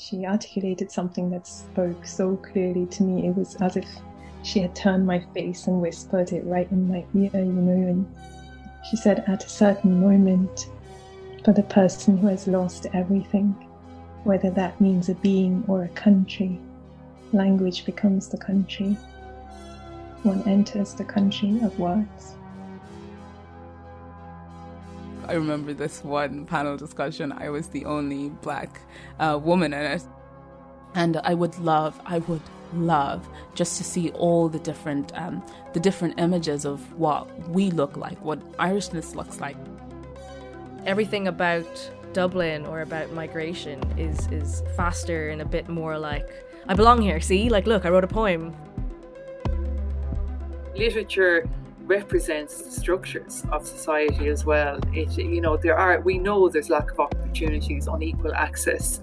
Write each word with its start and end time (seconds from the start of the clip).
She 0.00 0.24
articulated 0.24 0.92
something 0.92 1.28
that 1.30 1.44
spoke 1.44 2.06
so 2.06 2.36
clearly 2.36 2.86
to 2.86 3.02
me. 3.02 3.26
It 3.26 3.36
was 3.36 3.56
as 3.56 3.76
if 3.76 3.88
she 4.44 4.60
had 4.60 4.76
turned 4.76 5.04
my 5.04 5.18
face 5.34 5.66
and 5.66 5.82
whispered 5.82 6.32
it 6.32 6.44
right 6.46 6.70
in 6.70 6.88
my 6.88 7.04
ear, 7.16 7.30
you 7.34 7.52
know. 7.52 7.88
And 7.88 8.06
she 8.88 8.96
said, 8.96 9.24
at 9.26 9.44
a 9.44 9.48
certain 9.48 10.00
moment, 10.00 10.70
for 11.44 11.52
the 11.52 11.64
person 11.64 12.16
who 12.16 12.28
has 12.28 12.46
lost 12.46 12.86
everything, 12.94 13.48
whether 14.22 14.50
that 14.50 14.80
means 14.80 15.08
a 15.08 15.16
being 15.16 15.64
or 15.66 15.82
a 15.82 15.88
country, 15.88 16.60
language 17.32 17.84
becomes 17.84 18.28
the 18.28 18.38
country. 18.38 18.96
One 20.22 20.46
enters 20.48 20.94
the 20.94 21.04
country 21.04 21.58
of 21.60 21.76
words. 21.76 22.36
I 25.28 25.34
remember 25.34 25.74
this 25.74 26.02
one 26.02 26.46
panel 26.46 26.76
discussion. 26.78 27.32
I 27.32 27.50
was 27.50 27.68
the 27.68 27.84
only 27.84 28.30
black 28.30 28.80
uh, 29.20 29.38
woman 29.42 29.74
in 29.74 29.82
it. 29.82 30.02
And 30.94 31.18
I 31.18 31.34
would 31.34 31.58
love, 31.58 32.00
I 32.06 32.20
would 32.20 32.40
love 32.74 33.28
just 33.54 33.76
to 33.76 33.84
see 33.84 34.10
all 34.12 34.48
the 34.48 34.58
different, 34.58 35.12
um, 35.14 35.44
the 35.74 35.80
different 35.80 36.18
images 36.18 36.64
of 36.64 36.80
what 36.98 37.48
we 37.50 37.70
look 37.70 37.96
like, 37.98 38.18
what 38.24 38.40
Irishness 38.56 39.14
looks 39.14 39.38
like. 39.38 39.56
Everything 40.86 41.28
about 41.28 41.90
Dublin 42.14 42.64
or 42.64 42.80
about 42.80 43.12
migration 43.12 43.82
is 43.98 44.26
is 44.28 44.62
faster 44.76 45.28
and 45.28 45.42
a 45.42 45.44
bit 45.44 45.68
more 45.68 45.98
like 45.98 46.26
I 46.66 46.74
belong 46.74 47.02
here. 47.02 47.20
See, 47.20 47.50
like 47.50 47.66
look, 47.66 47.84
I 47.84 47.90
wrote 47.90 48.04
a 48.04 48.08
poem. 48.08 48.56
Literature 50.74 51.46
represents 51.88 52.76
structures 52.76 53.44
of 53.50 53.66
society 53.66 54.28
as 54.28 54.44
well. 54.44 54.78
It, 54.92 55.16
you 55.16 55.40
know, 55.40 55.56
there 55.56 55.76
are, 55.76 56.00
we 56.00 56.18
know 56.18 56.48
there's 56.48 56.68
lack 56.68 56.92
of 56.92 57.00
opportunities, 57.00 57.86
unequal 57.86 58.34
access. 58.34 59.00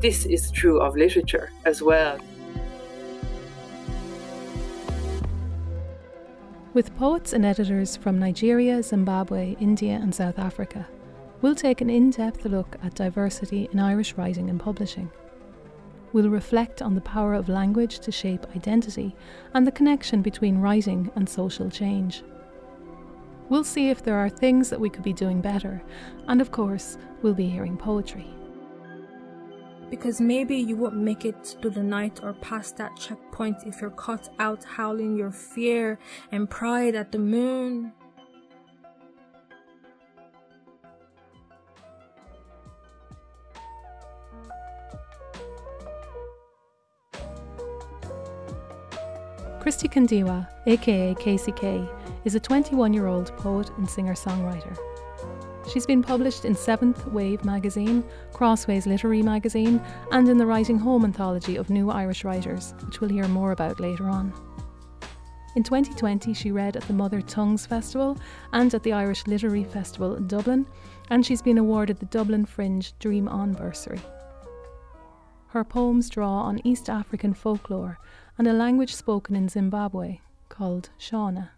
This 0.00 0.26
is 0.26 0.50
true 0.52 0.80
of 0.80 0.96
literature 0.96 1.50
as 1.64 1.82
well. 1.82 2.18
With 6.72 6.96
poets 6.96 7.32
and 7.32 7.44
editors 7.44 7.96
from 7.96 8.18
Nigeria, 8.18 8.82
Zimbabwe, 8.82 9.56
India, 9.58 9.98
and 10.00 10.14
South 10.14 10.38
Africa, 10.38 10.86
we'll 11.40 11.54
take 11.54 11.80
an 11.80 11.90
in 11.90 12.10
depth 12.10 12.44
look 12.44 12.76
at 12.82 12.94
diversity 12.94 13.68
in 13.72 13.80
Irish 13.80 14.14
writing 14.14 14.50
and 14.50 14.60
publishing. 14.60 15.10
We'll 16.16 16.30
reflect 16.30 16.80
on 16.80 16.94
the 16.94 17.02
power 17.02 17.34
of 17.34 17.50
language 17.50 17.98
to 17.98 18.10
shape 18.10 18.46
identity 18.56 19.14
and 19.52 19.66
the 19.66 19.70
connection 19.70 20.22
between 20.22 20.62
writing 20.62 21.10
and 21.14 21.28
social 21.28 21.68
change. 21.68 22.22
We'll 23.50 23.64
see 23.64 23.90
if 23.90 24.02
there 24.02 24.16
are 24.16 24.30
things 24.30 24.70
that 24.70 24.80
we 24.80 24.88
could 24.88 25.02
be 25.02 25.12
doing 25.12 25.42
better, 25.42 25.82
and 26.26 26.40
of 26.40 26.50
course, 26.50 26.96
we'll 27.20 27.34
be 27.34 27.50
hearing 27.50 27.76
poetry. 27.76 28.34
Because 29.90 30.18
maybe 30.18 30.56
you 30.56 30.74
won't 30.74 30.96
make 30.96 31.26
it 31.26 31.54
through 31.60 31.72
the 31.72 31.82
night 31.82 32.20
or 32.22 32.32
past 32.32 32.78
that 32.78 32.96
checkpoint 32.96 33.66
if 33.66 33.82
you're 33.82 33.90
caught 33.90 34.30
out 34.38 34.64
howling 34.64 35.18
your 35.18 35.30
fear 35.30 35.98
and 36.32 36.48
pride 36.48 36.94
at 36.94 37.12
the 37.12 37.18
moon. 37.18 37.92
Christie 49.66 49.88
Kandiwa, 49.88 50.46
aka 50.66 51.12
KCK, 51.16 51.92
is 52.24 52.36
a 52.36 52.38
21 52.38 52.94
year 52.94 53.08
old 53.08 53.36
poet 53.36 53.68
and 53.78 53.90
singer 53.90 54.14
songwriter. 54.14 54.78
She's 55.68 55.84
been 55.84 56.04
published 56.04 56.44
in 56.44 56.54
Seventh 56.54 57.04
Wave 57.08 57.44
magazine, 57.44 58.04
Crossways 58.32 58.86
Literary 58.86 59.22
magazine, 59.22 59.82
and 60.12 60.28
in 60.28 60.38
the 60.38 60.46
Writing 60.46 60.78
Home 60.78 61.04
anthology 61.04 61.56
of 61.56 61.68
new 61.68 61.90
Irish 61.90 62.22
writers, 62.22 62.74
which 62.84 63.00
we'll 63.00 63.10
hear 63.10 63.26
more 63.26 63.50
about 63.50 63.80
later 63.80 64.08
on. 64.08 64.32
In 65.56 65.64
2020, 65.64 66.32
she 66.32 66.52
read 66.52 66.76
at 66.76 66.84
the 66.84 66.92
Mother 66.92 67.20
Tongues 67.20 67.66
Festival 67.66 68.16
and 68.52 68.72
at 68.72 68.84
the 68.84 68.92
Irish 68.92 69.26
Literary 69.26 69.64
Festival 69.64 70.14
in 70.14 70.28
Dublin, 70.28 70.64
and 71.10 71.26
she's 71.26 71.42
been 71.42 71.58
awarded 71.58 71.98
the 71.98 72.06
Dublin 72.06 72.46
Fringe 72.46 72.96
Dream 73.00 73.26
On 73.26 73.52
Bursary. 73.52 74.00
Her 75.48 75.64
poems 75.64 76.10
draw 76.10 76.42
on 76.42 76.60
East 76.64 76.88
African 76.88 77.32
folklore 77.32 77.98
and 78.38 78.46
a 78.46 78.52
language 78.52 78.94
spoken 78.94 79.34
in 79.34 79.48
Zimbabwe 79.48 80.20
called 80.48 80.90
Shona. 80.98 81.50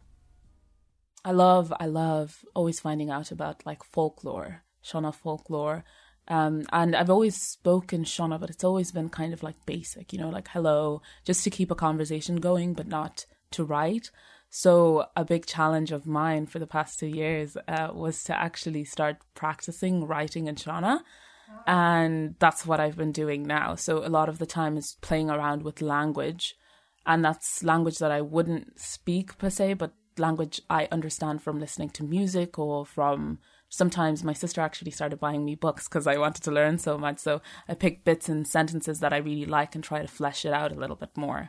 I 1.24 1.32
love, 1.32 1.72
I 1.78 1.86
love 1.86 2.44
always 2.54 2.80
finding 2.80 3.10
out 3.10 3.32
about 3.32 3.66
like 3.66 3.82
folklore, 3.82 4.62
Shona 4.84 5.14
folklore. 5.14 5.84
Um, 6.28 6.64
and 6.72 6.94
I've 6.94 7.10
always 7.10 7.40
spoken 7.40 8.04
Shona, 8.04 8.38
but 8.38 8.50
it's 8.50 8.64
always 8.64 8.92
been 8.92 9.08
kind 9.08 9.32
of 9.32 9.42
like 9.42 9.56
basic, 9.66 10.12
you 10.12 10.18
know, 10.18 10.28
like 10.28 10.48
hello, 10.48 11.02
just 11.24 11.42
to 11.44 11.50
keep 11.50 11.70
a 11.70 11.74
conversation 11.74 12.36
going, 12.36 12.74
but 12.74 12.86
not 12.86 13.26
to 13.52 13.64
write. 13.64 14.10
So 14.50 15.06
a 15.16 15.24
big 15.24 15.46
challenge 15.46 15.90
of 15.90 16.06
mine 16.06 16.46
for 16.46 16.58
the 16.58 16.66
past 16.66 16.98
two 16.98 17.06
years 17.06 17.56
uh, 17.66 17.90
was 17.92 18.22
to 18.24 18.38
actually 18.38 18.84
start 18.84 19.16
practicing 19.34 20.06
writing 20.06 20.46
in 20.46 20.54
Shona. 20.54 21.00
And 21.66 22.34
that's 22.38 22.66
what 22.66 22.78
I've 22.78 22.96
been 22.96 23.12
doing 23.12 23.42
now. 23.42 23.74
So 23.74 24.06
a 24.06 24.08
lot 24.08 24.28
of 24.28 24.38
the 24.38 24.46
time 24.46 24.76
is 24.76 24.96
playing 25.00 25.30
around 25.30 25.62
with 25.62 25.80
language 25.80 26.54
and 27.08 27.24
that's 27.24 27.64
language 27.64 27.98
that 27.98 28.10
I 28.12 28.20
wouldn't 28.20 28.78
speak 28.78 29.38
per 29.38 29.48
se, 29.48 29.74
but 29.74 29.94
language 30.18 30.60
I 30.68 30.88
understand 30.92 31.42
from 31.42 31.58
listening 31.58 31.88
to 31.90 32.04
music 32.04 32.58
or 32.58 32.84
from 32.84 33.38
sometimes 33.70 34.22
my 34.22 34.34
sister 34.34 34.60
actually 34.60 34.90
started 34.90 35.18
buying 35.18 35.42
me 35.44 35.54
books 35.54 35.88
because 35.88 36.06
I 36.06 36.18
wanted 36.18 36.42
to 36.44 36.50
learn 36.50 36.76
so 36.76 36.98
much. 36.98 37.18
So 37.18 37.40
I 37.66 37.74
pick 37.74 38.04
bits 38.04 38.28
and 38.28 38.46
sentences 38.46 39.00
that 39.00 39.14
I 39.14 39.16
really 39.16 39.46
like 39.46 39.74
and 39.74 39.82
try 39.82 40.02
to 40.02 40.06
flesh 40.06 40.44
it 40.44 40.52
out 40.52 40.70
a 40.70 40.78
little 40.78 40.96
bit 40.96 41.16
more. 41.16 41.48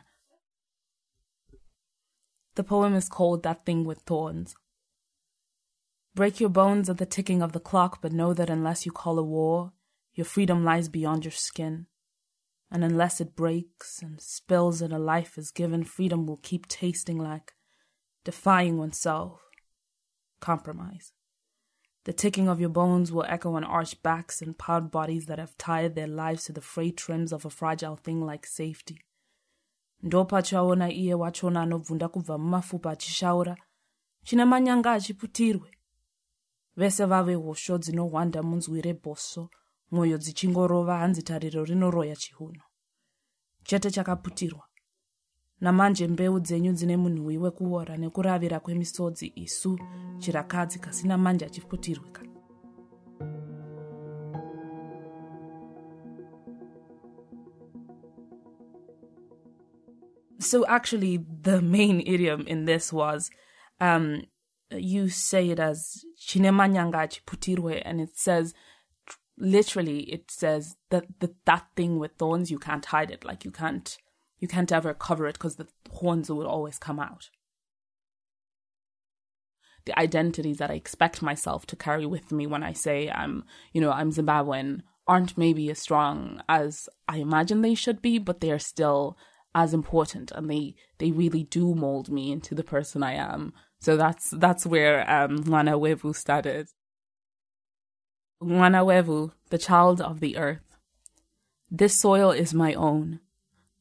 The 2.54 2.64
poem 2.64 2.94
is 2.94 3.10
called 3.10 3.42
That 3.42 3.66
Thing 3.66 3.84
with 3.84 4.00
Thorns. 4.00 4.54
Break 6.14 6.40
your 6.40 6.48
bones 6.48 6.88
at 6.88 6.96
the 6.96 7.06
ticking 7.06 7.42
of 7.42 7.52
the 7.52 7.60
clock, 7.60 8.00
but 8.00 8.12
know 8.12 8.32
that 8.32 8.50
unless 8.50 8.86
you 8.86 8.92
call 8.92 9.18
a 9.18 9.22
war, 9.22 9.72
your 10.14 10.24
freedom 10.24 10.64
lies 10.64 10.88
beyond 10.88 11.26
your 11.26 11.32
skin 11.32 11.86
and 12.70 12.84
unless 12.84 13.20
it 13.20 13.36
breaks 13.36 14.02
and 14.02 14.20
spills 14.20 14.80
and 14.80 14.92
a 14.92 14.98
life 14.98 15.36
is 15.36 15.50
given, 15.50 15.84
freedom 15.84 16.26
will 16.26 16.38
keep 16.38 16.66
tasting 16.68 17.18
like 17.18 17.52
defying 18.24 18.78
oneself, 18.78 19.40
compromise. 20.40 21.12
The 22.04 22.12
ticking 22.12 22.48
of 22.48 22.60
your 22.60 22.70
bones 22.70 23.12
will 23.12 23.26
echo 23.28 23.54
on 23.54 23.64
arched 23.64 24.02
backs 24.02 24.40
and 24.40 24.56
proud 24.56 24.90
bodies 24.90 25.26
that 25.26 25.38
have 25.38 25.58
tied 25.58 25.94
their 25.94 26.06
lives 26.06 26.44
to 26.44 26.52
the 26.52 26.60
frayed 26.60 26.96
trims 26.96 27.32
of 27.32 27.44
a 27.44 27.50
fragile 27.50 27.96
thing 27.96 28.24
like 28.24 28.46
safety. 28.46 29.00
ndo 30.02 30.24
pachaona 30.24 30.90
iye 30.90 31.14
wachona 31.14 31.62
anobvunda 31.62 32.08
kubva 32.08 32.38
mumafupa 32.38 32.90
achishaura 32.90 33.56
chine 34.24 34.44
manyanga 34.44 34.92
achiputirwe 34.92 35.70
vese 36.76 37.04
vave 37.04 37.34
hosho 37.34 37.78
dzinohwanda 37.78 38.42
munzwi 38.42 38.80
rebhoso 38.80 39.50
mwoyo 39.90 40.18
dzichingorova 40.18 40.98
hanzi 40.98 41.22
tariro 41.22 41.64
rinoroya 41.64 42.16
chiuno 42.16 42.62
chete 43.64 43.90
chakaputirwa. 43.90 44.64
Namanje 45.60 46.08
mbeu 46.08 46.40
dzenyu 46.40 46.72
dzine 46.72 46.96
munhuwi 46.96 47.38
wekuora 47.38 47.96
nekuravira 47.96 48.60
kwemisodzi 48.60 49.32
isu 49.34 49.78
chirakadzi 50.18 50.78
kasina 50.78 51.18
manje 51.18 51.44
achiputirwe 51.46 52.10
ka. 52.10 52.22
So 60.38 60.66
actually 60.66 61.18
the 61.42 61.60
main 61.60 62.00
idiom 62.00 62.46
in 62.46 62.64
this 62.64 62.92
was 62.92 63.30
um, 63.80 64.22
you 64.70 65.08
say 65.08 65.50
it 65.50 65.60
as 65.60 66.04
chine 66.16 66.50
manyanga 66.50 67.00
achiputirwe 67.00 67.82
and 67.84 68.00
it 68.00 68.16
says 68.16 68.54
literally 69.40 70.00
it 70.02 70.30
says 70.30 70.76
that, 70.90 71.06
that 71.20 71.34
that 71.46 71.66
thing 71.76 71.98
with 71.98 72.12
thorns 72.18 72.50
you 72.50 72.58
can't 72.58 72.86
hide 72.86 73.10
it. 73.10 73.24
Like 73.24 73.44
you 73.44 73.50
can't 73.50 73.96
you 74.38 74.48
can't 74.48 74.72
ever 74.72 74.94
cover 74.94 75.26
it 75.26 75.34
because 75.34 75.56
the 75.56 75.68
horns 75.90 76.30
will 76.30 76.46
always 76.46 76.78
come 76.78 77.00
out. 77.00 77.30
The 79.86 79.98
identities 79.98 80.58
that 80.58 80.70
i 80.70 80.74
expect 80.74 81.22
myself 81.22 81.66
to 81.66 81.74
carry 81.74 82.06
with 82.06 82.30
me 82.30 82.46
when 82.46 82.62
i 82.62 82.72
say 82.72 83.10
i'm 83.10 83.44
you 83.72 83.80
know 83.80 83.90
i'm 83.90 84.12
zimbabwean 84.12 84.82
aren't 85.08 85.38
maybe 85.38 85.70
as 85.70 85.78
strong 85.78 86.42
as 86.48 86.88
i 87.08 87.16
imagine 87.16 87.62
they 87.62 87.74
should 87.74 88.00
be 88.02 88.18
but 88.18 88.40
they 88.40 88.52
are 88.52 88.58
still 88.58 89.16
as 89.54 89.74
important 89.74 90.30
and 90.32 90.48
they 90.50 90.74
they 90.98 91.10
really 91.10 91.44
do 91.44 91.74
mold 91.74 92.10
me 92.10 92.30
into 92.30 92.54
the 92.54 92.62
person 92.62 93.02
i 93.02 93.14
am. 93.14 93.52
So 93.80 93.96
that's 93.96 94.30
that's 94.30 94.66
where 94.66 95.10
um 95.10 95.38
Mwanawevu 95.44 96.14
started 96.14 96.68
Mwanawevu, 98.42 99.32
the 99.50 99.58
child 99.58 100.00
of 100.00 100.20
the 100.20 100.38
earth. 100.38 100.78
This 101.70 102.00
soil 102.00 102.30
is 102.30 102.54
my 102.54 102.72
own, 102.72 103.20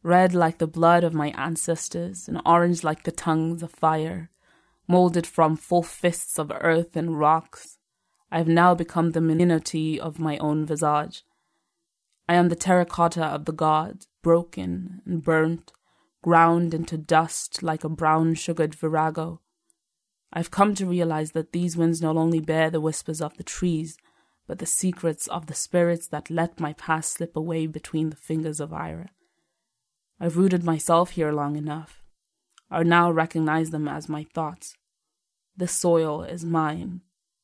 red 0.03 0.33
like 0.33 0.57
the 0.57 0.67
blood 0.67 1.05
of 1.05 1.13
my 1.13 1.29
ancestors, 1.29 2.27
and 2.27 2.41
orange 2.45 2.83
like 2.83 3.03
the 3.03 3.11
tongues 3.11 3.63
of 3.63 3.71
fire, 3.71 4.29
molded 4.85 5.25
from 5.25 5.55
full 5.55 5.81
fists 5.81 6.37
of 6.37 6.51
earth 6.59 6.97
and 6.97 7.17
rocks. 7.17 7.77
I 8.31 8.37
have 8.37 8.49
now 8.49 8.75
become 8.75 9.11
the 9.11 9.21
minority 9.21 9.97
of 9.97 10.19
my 10.19 10.37
own 10.39 10.65
visage. 10.65 11.23
I 12.27 12.33
am 12.33 12.49
the 12.49 12.55
terracotta 12.57 13.23
of 13.23 13.45
the 13.45 13.53
gods, 13.53 14.07
broken 14.21 15.01
and 15.05 15.23
burnt, 15.23 15.71
ground 16.21 16.73
into 16.73 16.97
dust 16.97 17.63
like 17.63 17.85
a 17.85 17.89
brown 17.89 18.35
sugared 18.35 18.75
virago. 18.75 19.39
I've 20.33 20.51
come 20.51 20.75
to 20.75 20.85
realize 20.85 21.31
that 21.31 21.53
these 21.53 21.77
winds 21.77 22.01
not 22.01 22.17
only 22.17 22.41
bear 22.41 22.69
the 22.69 22.81
whispers 22.81 23.21
of 23.21 23.37
the 23.37 23.43
trees, 23.43 23.97
but 24.49 24.57
the 24.57 24.65
secrets 24.65 25.27
of 25.27 25.45
the 25.45 25.53
spirits 25.53 26.07
that 26.07 26.31
let 26.31 26.59
my 26.59 26.73
past 26.73 27.13
slip 27.13 27.35
away 27.35 27.67
between 27.67 28.09
the 28.09 28.15
fingers 28.15 28.59
of 28.59 28.73
Ira. 28.73 29.11
I've 30.19 30.37
rooted 30.37 30.63
myself 30.63 31.11
here 31.11 31.31
long 31.31 31.55
enough. 31.55 32.01
I 32.71 32.81
now 32.81 33.11
recognize 33.11 33.69
them 33.69 33.87
as 33.87 34.09
my 34.09 34.25
thoughts. 34.33 34.73
This 35.55 35.73
soil 35.73 36.23
is 36.23 36.43
mine. 36.43 37.01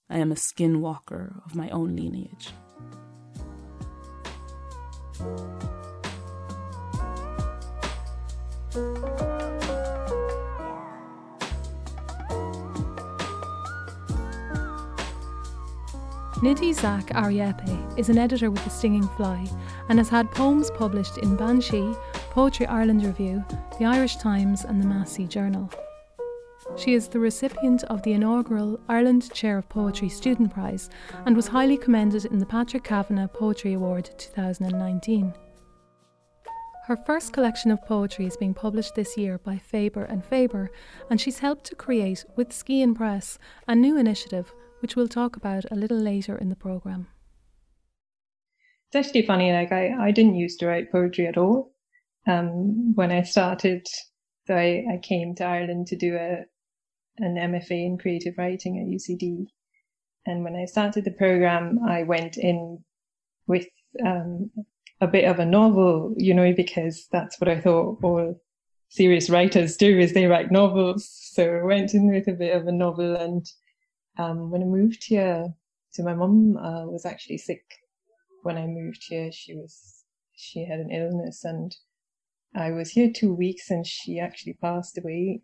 I 0.09 0.17
am 0.17 0.31
a 0.31 0.35
skinwalker 0.35 1.45
of 1.45 1.53
my 1.53 1.69
own 1.69 1.95
lineage. 1.95 2.53
Nidhi 16.41 16.73
Zak 16.73 17.15
Aria 17.15 17.55
Eipe 17.57 17.97
is 17.97 18.09
an 18.09 18.17
editor 18.17 18.51
with 18.51 18.61
The 18.65 18.69
Stinging 18.69 19.07
Fly 19.15 19.47
and 19.87 19.97
has 19.97 20.09
had 20.09 20.29
poems 20.31 20.69
published 20.69 21.17
in 21.19 21.37
Banshee, 21.37 21.95
Poetry 22.31 22.65
Ireland 22.65 23.05
Review, 23.05 23.43
the 23.79 23.85
Irish 23.85 24.17
Times, 24.17 24.65
and 24.65 24.83
the 24.83 24.85
Massey 24.85 25.27
Journal. 25.27 25.71
She 26.75 26.93
is 26.93 27.07
the 27.07 27.19
recipient 27.19 27.85
of 27.85 28.01
the 28.03 28.11
inaugural 28.11 28.81
Ireland 28.89 29.33
Chair 29.33 29.59
of 29.59 29.69
Poetry 29.69 30.09
Student 30.09 30.53
Prize 30.53 30.89
and 31.25 31.37
was 31.37 31.47
highly 31.47 31.77
commended 31.77 32.25
in 32.25 32.39
the 32.39 32.45
Patrick 32.45 32.83
Kavanagh 32.83 33.29
Poetry 33.29 33.73
Award 33.73 34.09
2019. 34.17 35.33
Her 36.87 36.97
first 36.97 37.31
collection 37.31 37.71
of 37.71 37.83
poetry 37.85 38.25
is 38.25 38.35
being 38.35 38.53
published 38.53 38.93
this 38.93 39.17
year 39.17 39.37
by 39.37 39.57
Faber 39.57 40.03
and 40.03 40.23
Faber, 40.23 40.69
and 41.09 41.19
she's 41.19 41.39
helped 41.39 41.63
to 41.67 41.75
create 41.75 42.25
with 42.35 42.51
Skein 42.51 42.93
Press 42.93 43.39
a 43.69 43.73
new 43.73 43.97
initiative 43.97 44.53
which 44.79 44.95
we'll 44.95 45.07
talk 45.07 45.35
about 45.35 45.65
a 45.71 45.75
little 45.75 45.97
later 45.97 46.37
in 46.37 46.49
the 46.49 46.55
programme. 46.55 47.07
It's 48.91 49.07
actually 49.07 49.25
funny, 49.25 49.51
like 49.51 49.71
I, 49.71 49.93
I 49.99 50.11
didn't 50.11 50.35
used 50.35 50.59
to 50.59 50.67
write 50.67 50.91
poetry 50.91 51.27
at 51.27 51.37
all. 51.37 51.71
Um, 52.27 52.93
when 52.95 53.11
I 53.11 53.23
started, 53.23 53.87
so 54.47 54.55
I, 54.55 54.85
I 54.91 54.99
came 55.01 55.35
to 55.35 55.45
Ireland 55.45 55.87
to 55.87 55.95
do 55.95 56.15
a 56.15 56.45
an 57.17 57.35
MFA 57.35 57.85
in 57.85 57.97
creative 57.97 58.35
writing 58.37 58.79
at 58.79 58.87
UCD. 58.87 59.47
And 60.25 60.43
when 60.43 60.55
I 60.55 60.65
started 60.65 61.05
the 61.05 61.11
program, 61.11 61.79
I 61.87 62.03
went 62.03 62.37
in 62.37 62.83
with 63.47 63.67
um, 64.05 64.51
a 65.01 65.07
bit 65.07 65.25
of 65.25 65.39
a 65.39 65.45
novel, 65.45 66.13
you 66.17 66.33
know, 66.33 66.53
because 66.53 67.07
that's 67.11 67.39
what 67.39 67.47
I 67.47 67.59
thought 67.59 67.99
all 68.03 68.41
serious 68.89 69.29
writers 69.29 69.77
do 69.77 69.97
is 69.97 70.13
they 70.13 70.25
write 70.25 70.51
novels. 70.51 71.09
So 71.09 71.59
I 71.61 71.63
went 71.63 71.93
in 71.93 72.11
with 72.11 72.27
a 72.27 72.33
bit 72.33 72.55
of 72.55 72.67
a 72.67 72.71
novel 72.71 73.15
and 73.15 73.45
um, 74.17 74.49
when 74.49 74.61
I 74.61 74.65
moved 74.65 75.03
here, 75.05 75.53
so 75.91 76.03
my 76.03 76.13
mum 76.13 76.57
uh, 76.57 76.85
was 76.85 77.05
actually 77.05 77.37
sick 77.37 77.63
when 78.43 78.57
I 78.57 78.65
moved 78.65 79.03
here. 79.07 79.31
She 79.31 79.55
was 79.55 80.03
she 80.33 80.65
had 80.65 80.79
an 80.79 80.91
illness, 80.91 81.43
and 81.43 81.75
I 82.55 82.71
was 82.71 82.91
here 82.91 83.11
two 83.13 83.33
weeks, 83.33 83.69
and 83.69 83.85
she 83.85 84.19
actually 84.19 84.53
passed 84.53 84.97
away. 84.97 85.41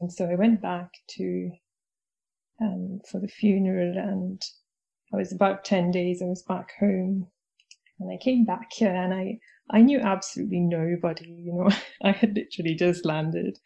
And 0.00 0.12
so 0.12 0.26
I 0.26 0.34
went 0.34 0.60
back 0.60 0.90
to 1.16 1.50
um, 2.60 3.00
for 3.10 3.20
the 3.20 3.28
funeral, 3.28 3.96
and 3.96 4.42
I 5.12 5.16
was 5.16 5.32
about 5.32 5.64
ten 5.64 5.90
days. 5.90 6.22
I 6.22 6.26
was 6.26 6.42
back 6.42 6.72
home, 6.78 7.28
and 8.00 8.12
I 8.12 8.22
came 8.22 8.44
back 8.44 8.72
here, 8.72 8.94
and 8.94 9.14
I 9.14 9.38
I 9.70 9.82
knew 9.82 10.00
absolutely 10.00 10.60
nobody. 10.60 11.28
You 11.28 11.52
know, 11.52 11.70
I 12.02 12.12
had 12.12 12.34
literally 12.34 12.74
just 12.74 13.04
landed 13.04 13.58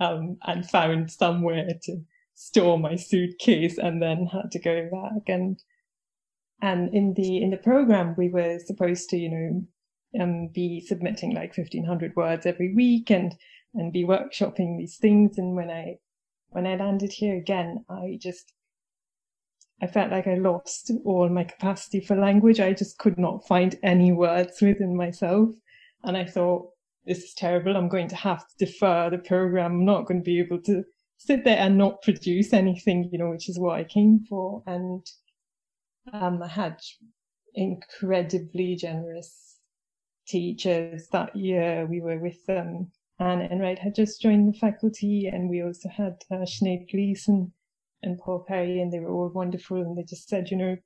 um, 0.00 0.38
and 0.42 0.68
found 0.68 1.10
somewhere 1.10 1.68
to 1.82 2.04
store 2.34 2.78
my 2.78 2.96
suitcase 2.96 3.78
and 3.78 4.02
then 4.02 4.26
had 4.26 4.50
to 4.52 4.58
go 4.58 4.88
back. 4.90 5.28
And 5.28 5.62
and 6.62 6.94
in 6.94 7.14
the 7.14 7.42
in 7.42 7.50
the 7.50 7.56
program 7.56 8.14
we 8.16 8.28
were 8.28 8.58
supposed 8.58 9.10
to 9.10 9.16
you 9.16 9.30
know 9.30 10.22
um, 10.22 10.48
be 10.48 10.80
submitting 10.80 11.34
like 11.34 11.56
1500 11.56 12.14
words 12.16 12.46
every 12.46 12.72
week 12.74 13.10
and 13.10 13.34
and 13.74 13.92
be 13.92 14.04
workshopping 14.04 14.78
these 14.78 14.96
things. 14.96 15.38
And 15.38 15.56
when 15.56 15.70
i 15.70 15.98
when 16.50 16.66
i 16.66 16.76
landed 16.76 17.12
here 17.12 17.36
again 17.36 17.84
i 17.88 18.16
just 18.20 18.52
i 19.82 19.88
felt 19.88 20.12
like 20.12 20.28
i 20.28 20.34
lost 20.34 20.92
all 21.04 21.28
my 21.28 21.44
capacity 21.44 22.00
for 22.00 22.16
language. 22.16 22.60
I 22.60 22.72
just 22.72 22.98
could 22.98 23.18
not 23.18 23.46
find 23.46 23.76
any 23.82 24.12
words 24.12 24.60
within 24.60 24.96
myself. 24.96 25.50
And 26.04 26.16
i 26.16 26.24
thought 26.24 26.70
this 27.06 27.22
is 27.22 27.34
terrible. 27.34 27.76
I'm 27.76 27.88
going 27.88 28.08
to 28.08 28.16
have 28.16 28.46
to 28.48 28.64
defer 28.64 29.10
the 29.10 29.18
program. 29.18 29.72
I'm 29.72 29.84
not 29.84 30.06
going 30.06 30.20
to 30.20 30.24
be 30.24 30.38
able 30.38 30.60
to 30.62 30.84
sit 31.26 31.44
there 31.44 31.58
and 31.58 31.78
not 31.78 32.02
produce 32.02 32.52
anything, 32.52 33.08
you 33.10 33.18
know, 33.18 33.30
which 33.30 33.48
is 33.48 33.58
what 33.58 33.78
I 33.78 33.84
came 33.84 34.24
for. 34.28 34.62
And 34.66 35.06
um, 36.12 36.42
I 36.42 36.48
had 36.48 36.78
incredibly 37.54 38.76
generous 38.76 39.56
teachers 40.26 41.08
that 41.12 41.34
year. 41.34 41.86
We 41.86 42.00
were 42.00 42.18
with 42.18 42.38
um, 42.48 42.90
Anne 43.18 43.40
Enright 43.42 43.78
had 43.78 43.94
just 43.94 44.20
joined 44.20 44.52
the 44.52 44.58
faculty, 44.58 45.26
and 45.32 45.48
we 45.48 45.62
also 45.62 45.88
had 45.88 46.16
uh, 46.30 46.44
Sinead 46.44 46.90
Gleeson 46.90 47.52
and 48.02 48.18
Paul 48.18 48.44
Perry, 48.46 48.80
and 48.80 48.92
they 48.92 49.00
were 49.00 49.10
all 49.10 49.28
wonderful. 49.28 49.78
And 49.78 49.96
they 49.96 50.02
just 50.02 50.28
said, 50.28 50.50
you 50.50 50.56
know, 50.56 50.76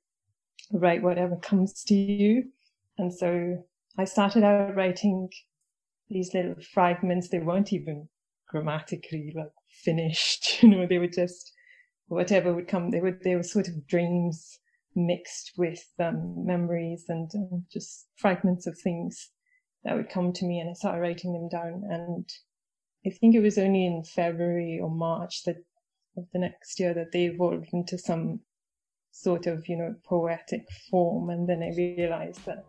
write 0.71 1.03
whatever 1.03 1.35
comes 1.35 1.83
to 1.85 1.95
you. 1.95 2.45
And 2.97 3.13
so 3.13 3.65
I 3.97 4.05
started 4.05 4.43
out 4.43 4.75
writing 4.75 5.29
these 6.09 6.33
little 6.33 6.55
fragments. 6.73 7.29
They 7.29 7.39
weren't 7.39 7.73
even 7.73 8.07
grammatically 8.49 9.33
like 9.35 9.53
finished. 9.83 10.59
You 10.63 10.69
know, 10.69 10.87
they 10.87 10.97
were 10.97 11.07
just 11.07 11.53
whatever 12.07 12.53
would 12.53 12.67
come. 12.67 12.91
They 12.91 12.99
were 12.99 13.17
they 13.23 13.35
were 13.35 13.43
sort 13.43 13.67
of 13.67 13.87
dreams 13.87 14.59
mixed 14.95 15.53
with 15.57 15.85
um, 15.99 16.45
memories 16.45 17.05
and 17.07 17.29
um, 17.35 17.65
just 17.71 18.07
fragments 18.17 18.67
of 18.67 18.77
things 18.77 19.29
that 19.83 19.95
would 19.95 20.09
come 20.09 20.33
to 20.33 20.45
me, 20.45 20.59
and 20.59 20.69
I 20.69 20.73
started 20.73 20.99
writing 20.99 21.33
them 21.33 21.47
down. 21.47 21.83
And 21.89 22.29
I 23.05 23.11
think 23.11 23.35
it 23.35 23.41
was 23.41 23.57
only 23.57 23.85
in 23.85 24.03
February 24.03 24.79
or 24.81 24.89
March 24.89 25.43
that 25.45 25.57
of 26.17 26.25
the 26.33 26.39
next 26.39 26.79
year 26.79 26.93
that 26.93 27.11
they 27.13 27.25
evolved 27.25 27.69
into 27.71 27.97
some 27.97 28.41
sort 29.11 29.47
of 29.47 29.63
you 29.67 29.77
know 29.77 29.95
poetic 30.05 30.65
form, 30.89 31.29
and 31.29 31.47
then 31.47 31.63
I 31.63 31.75
realized 31.77 32.45
that 32.45 32.65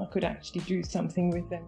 I 0.00 0.04
could 0.12 0.24
actually 0.24 0.60
do 0.62 0.82
something 0.82 1.30
with 1.30 1.48
them. 1.50 1.66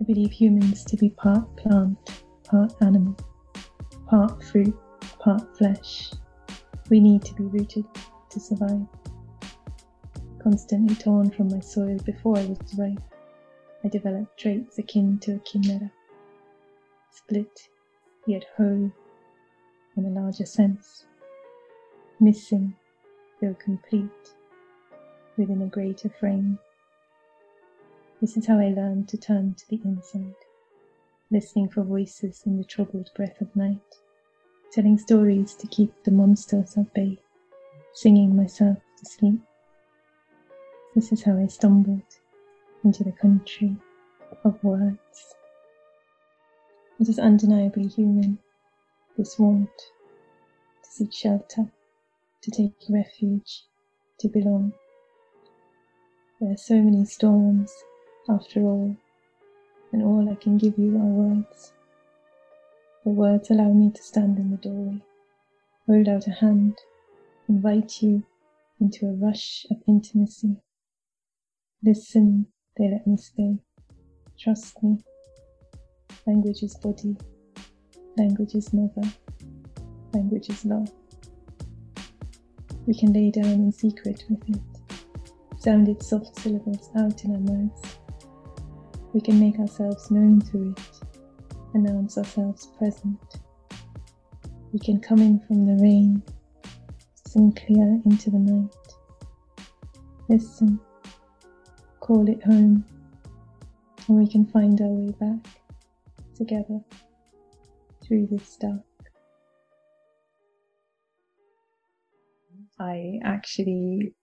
I 0.00 0.04
believe 0.04 0.32
humans 0.32 0.82
to 0.84 0.96
be 0.96 1.10
part 1.10 1.54
plant, 1.56 2.22
part 2.44 2.72
animal, 2.80 3.14
part 4.06 4.42
fruit, 4.42 4.74
part 5.18 5.56
flesh. 5.58 6.10
We 6.88 7.00
need 7.00 7.22
to 7.26 7.34
be 7.34 7.44
rooted 7.44 7.84
to 8.30 8.40
survive. 8.40 8.86
Constantly 10.42 10.94
torn 10.94 11.30
from 11.30 11.48
my 11.48 11.60
soil 11.60 11.98
before 12.06 12.38
I 12.38 12.46
was 12.46 12.58
ripe, 12.78 13.02
I 13.84 13.88
developed 13.88 14.38
traits 14.38 14.78
akin 14.78 15.18
to 15.18 15.34
a 15.34 15.38
chimera. 15.40 15.92
Split, 17.10 17.68
yet 18.26 18.46
whole, 18.56 18.90
in 19.96 20.06
a 20.06 20.08
larger 20.08 20.46
sense. 20.46 21.04
Missing, 22.20 22.74
though 23.42 23.54
complete, 23.62 24.34
within 25.36 25.60
a 25.60 25.66
greater 25.66 26.08
frame. 26.08 26.58
This 28.20 28.36
is 28.36 28.44
how 28.44 28.58
I 28.58 28.68
learned 28.68 29.08
to 29.08 29.16
turn 29.16 29.54
to 29.54 29.68
the 29.70 29.80
inside, 29.82 30.34
listening 31.30 31.70
for 31.70 31.82
voices 31.82 32.42
in 32.44 32.58
the 32.58 32.64
troubled 32.64 33.10
breath 33.16 33.40
of 33.40 33.56
night, 33.56 33.80
telling 34.70 34.98
stories 34.98 35.54
to 35.54 35.66
keep 35.66 35.90
the 36.04 36.10
monsters 36.10 36.76
at 36.76 36.92
bay, 36.92 37.18
singing 37.94 38.36
myself 38.36 38.76
to 38.98 39.06
sleep. 39.06 39.40
This 40.94 41.12
is 41.12 41.22
how 41.22 41.38
I 41.38 41.46
stumbled 41.46 42.18
into 42.84 43.04
the 43.04 43.12
country 43.12 43.74
of 44.44 44.62
words. 44.62 45.34
It 46.98 47.08
is 47.08 47.18
undeniably 47.18 47.86
human, 47.86 48.38
this 49.16 49.38
want 49.38 49.74
to 50.82 50.90
seek 50.90 51.14
shelter, 51.14 51.72
to 52.42 52.50
take 52.50 52.74
refuge, 52.90 53.64
to 54.18 54.28
belong. 54.28 54.74
There 56.38 56.52
are 56.52 56.58
so 56.58 56.74
many 56.74 57.06
storms 57.06 57.72
after 58.28 58.60
all, 58.60 58.96
and 59.92 60.02
all 60.02 60.28
I 60.30 60.34
can 60.36 60.58
give 60.58 60.78
you 60.78 60.96
are 60.96 61.04
words. 61.04 61.72
The 63.04 63.10
words 63.10 63.50
allow 63.50 63.72
me 63.72 63.90
to 63.92 64.02
stand 64.02 64.38
in 64.38 64.50
the 64.50 64.56
doorway, 64.58 65.02
hold 65.86 66.08
out 66.08 66.26
a 66.26 66.32
hand, 66.32 66.78
invite 67.48 68.02
you 68.02 68.22
into 68.80 69.06
a 69.06 69.12
rush 69.14 69.66
of 69.70 69.78
intimacy. 69.88 70.56
Listen, 71.82 72.46
they 72.76 72.90
let 72.90 73.06
me 73.06 73.16
stay. 73.16 73.56
Trust 74.38 74.82
me. 74.82 74.98
Language 76.26 76.62
is 76.62 76.74
body, 76.74 77.16
language 78.16 78.54
is 78.54 78.72
mother, 78.72 79.08
language 80.12 80.50
is 80.50 80.64
love. 80.64 80.90
We 82.86 82.94
can 82.94 83.12
lay 83.12 83.30
down 83.30 83.46
in 83.46 83.72
secret 83.72 84.24
with 84.28 84.48
it, 84.48 84.60
sound 85.58 85.88
its 85.88 86.08
soft 86.08 86.38
syllables 86.38 86.90
out 86.96 87.24
in 87.24 87.32
our 87.32 87.40
mouths. 87.40 87.98
We 89.12 89.20
can 89.20 89.40
make 89.40 89.58
ourselves 89.58 90.10
known 90.10 90.40
through 90.40 90.74
it, 90.76 91.00
announce 91.74 92.16
ourselves 92.16 92.68
present. 92.78 93.18
We 94.72 94.78
can 94.78 95.00
come 95.00 95.18
in 95.18 95.40
from 95.40 95.66
the 95.66 95.82
rain, 95.82 96.22
sing 97.26 97.52
clear 97.52 98.00
into 98.04 98.30
the 98.30 98.38
night. 98.38 98.74
Listen, 100.28 100.78
call 101.98 102.28
it 102.28 102.42
home, 102.44 102.84
and 104.06 104.16
we 104.16 104.28
can 104.28 104.46
find 104.46 104.80
our 104.80 104.86
way 104.86 105.12
back 105.18 105.44
together 106.36 106.80
through 108.04 108.28
this 108.30 108.56
dark. 108.56 108.84
I 112.78 113.18
actually 113.24 114.14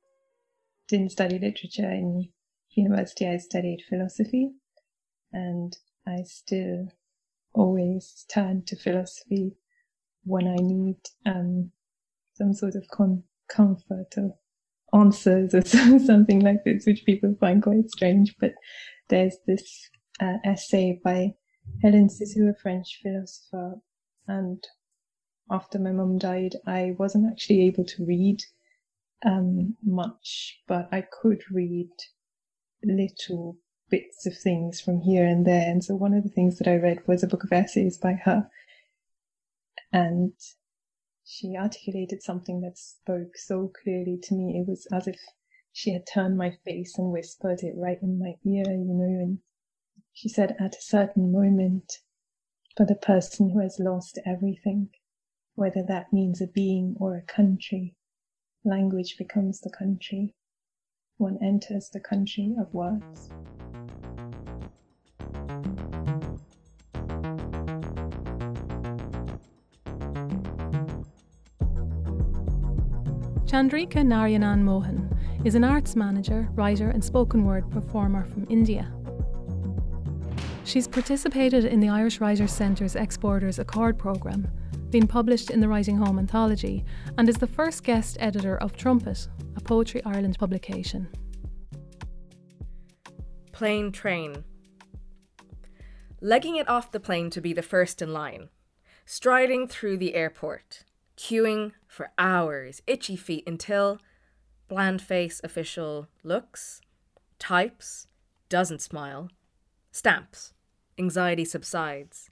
didn't 0.88 1.12
study 1.12 1.40
literature 1.40 1.92
in 1.92 2.30
university, 2.72 3.28
I 3.28 3.38
studied 3.38 3.84
philosophy, 3.90 4.52
and 5.38 5.78
I 6.08 6.24
still 6.24 6.88
always 7.54 8.26
turn 8.28 8.64
to 8.66 8.76
philosophy 8.76 9.56
when 10.24 10.48
I 10.48 10.56
need 10.56 10.98
um, 11.28 11.72
some 12.34 12.54
sort 12.54 12.74
of 12.74 12.88
con- 12.90 13.24
comfort 13.48 14.14
or 14.18 14.36
answers 14.94 15.54
or 15.54 15.62
something 16.00 16.40
like 16.40 16.64
this, 16.66 16.88
which 16.88 17.06
people 17.06 17.36
find 17.40 17.62
quite 17.62 17.90
strange. 17.90 18.36
But 18.40 18.54
there's 19.10 19.38
this 19.46 19.90
uh, 20.20 20.38
essay 20.44 21.00
by 21.04 21.36
Hélène 21.84 22.10
Cixous, 22.10 22.50
a 22.50 22.56
French 22.60 23.00
philosopher, 23.04 23.76
and 24.28 24.64
after 25.52 25.78
my 25.78 25.92
mum 25.92 26.18
died, 26.18 26.56
I 26.66 26.96
wasn't 26.98 27.32
actually 27.32 27.62
able 27.68 27.86
to 27.86 28.06
read 28.06 28.42
um, 29.24 29.76
much, 29.84 30.62
but 30.68 30.90
I 30.92 31.02
could 31.22 31.44
read 31.52 31.92
little 32.84 33.58
bits 33.90 34.26
of 34.26 34.38
things 34.38 34.82
from 34.82 35.02
here 35.02 35.26
and 35.26 35.46
there. 35.46 35.70
And 35.70 35.84
so 35.84 35.96
one 35.96 36.14
of 36.14 36.24
the 36.24 36.30
things 36.30 36.58
that 36.58 36.68
I 36.68 36.76
read 36.76 37.08
was 37.08 37.24
a 37.24 37.28
book 37.28 37.44
of 37.44 37.52
essays 37.52 37.98
by 37.98 38.14
her. 38.26 38.50
And 39.92 40.34
she 41.26 41.56
articulated 41.58 42.24
something 42.24 42.62
that 42.62 42.78
spoke 42.78 43.38
so 43.38 43.72
clearly 43.84 44.18
to 44.24 44.34
me. 44.34 44.60
It 44.60 44.68
was 44.68 44.88
as 44.92 45.08
if 45.08 45.20
she 45.72 45.94
had 45.94 46.08
turned 46.08 46.38
my 46.38 46.52
face 46.66 46.98
and 46.98 47.12
whispered 47.12 47.62
it 47.62 47.76
right 47.76 48.02
in 48.02 48.20
my 48.20 48.36
ear, 48.46 48.66
you 48.66 48.94
know, 48.94 49.22
and 49.22 49.40
she 50.14 50.30
said, 50.30 50.56
at 50.60 50.76
a 50.76 50.82
certain 50.82 51.32
moment, 51.32 52.00
for 52.76 52.86
the 52.86 52.96
person 52.96 53.52
who 53.52 53.60
has 53.60 53.80
lost 53.80 54.18
everything, 54.26 54.90
whether 55.54 55.84
that 55.88 56.12
means 56.12 56.42
a 56.42 56.48
being 56.48 56.96
or 57.00 57.16
a 57.16 57.22
country, 57.22 57.96
language 58.64 59.16
becomes 59.18 59.62
the 59.62 59.70
country. 59.70 60.34
One 61.18 61.38
enters 61.44 61.90
the 61.90 62.00
country 62.00 62.56
of 62.60 62.74
words. 62.74 63.30
Chandrika 73.48 74.04
Narayanan 74.04 74.60
Mohan 74.60 75.10
is 75.46 75.56
an 75.56 75.64
arts 75.64 75.96
manager, 75.96 76.50
writer, 76.52 76.90
and 76.90 77.02
spoken 77.02 77.46
word 77.46 77.72
performer 77.72 78.26
from 78.26 78.46
India. 78.50 78.92
She's 80.66 80.86
participated 80.86 81.64
in 81.64 81.80
the 81.80 81.88
Irish 81.88 82.20
Writers 82.20 82.52
Centre's 82.52 82.98
Exporters 82.98 83.58
Accord 83.58 83.98
programme 83.98 84.50
been 84.90 85.08
published 85.08 85.50
in 85.50 85.62
the 85.62 85.68
Writing 85.68 85.96
Home 85.98 86.20
anthology, 86.20 86.84
and 87.18 87.30
is 87.30 87.38
the 87.38 87.48
first 87.48 87.86
guest 87.86 88.18
editor 88.20 88.58
of 88.58 88.76
Trumpet, 88.76 89.30
a 89.56 89.62
Poetry 89.62 90.02
Ireland 90.04 90.38
publication. 90.38 91.08
Plane 93.54 93.94
train. 93.94 94.44
Legging 96.20 96.58
it 96.58 96.68
off 96.68 96.92
the 96.92 97.00
plane 97.00 97.30
to 97.30 97.42
be 97.42 97.54
the 97.54 97.62
first 97.62 98.02
in 98.02 98.12
line. 98.12 98.50
Striding 99.06 99.68
through 99.68 99.98
the 99.98 100.16
airport. 100.16 100.84
Queuing 101.18 101.72
for 101.88 102.12
hours, 102.20 102.84
itchy 102.86 103.16
feet 103.16 103.44
until 103.48 104.00
bland 104.68 105.02
face 105.02 105.42
official 105.44 106.08
looks, 106.24 106.80
types, 107.40 108.08
doesn't 108.50 108.82
smile, 108.82 109.30
stamps, 109.92 110.54
anxiety 110.98 111.44
subsides. 111.44 112.30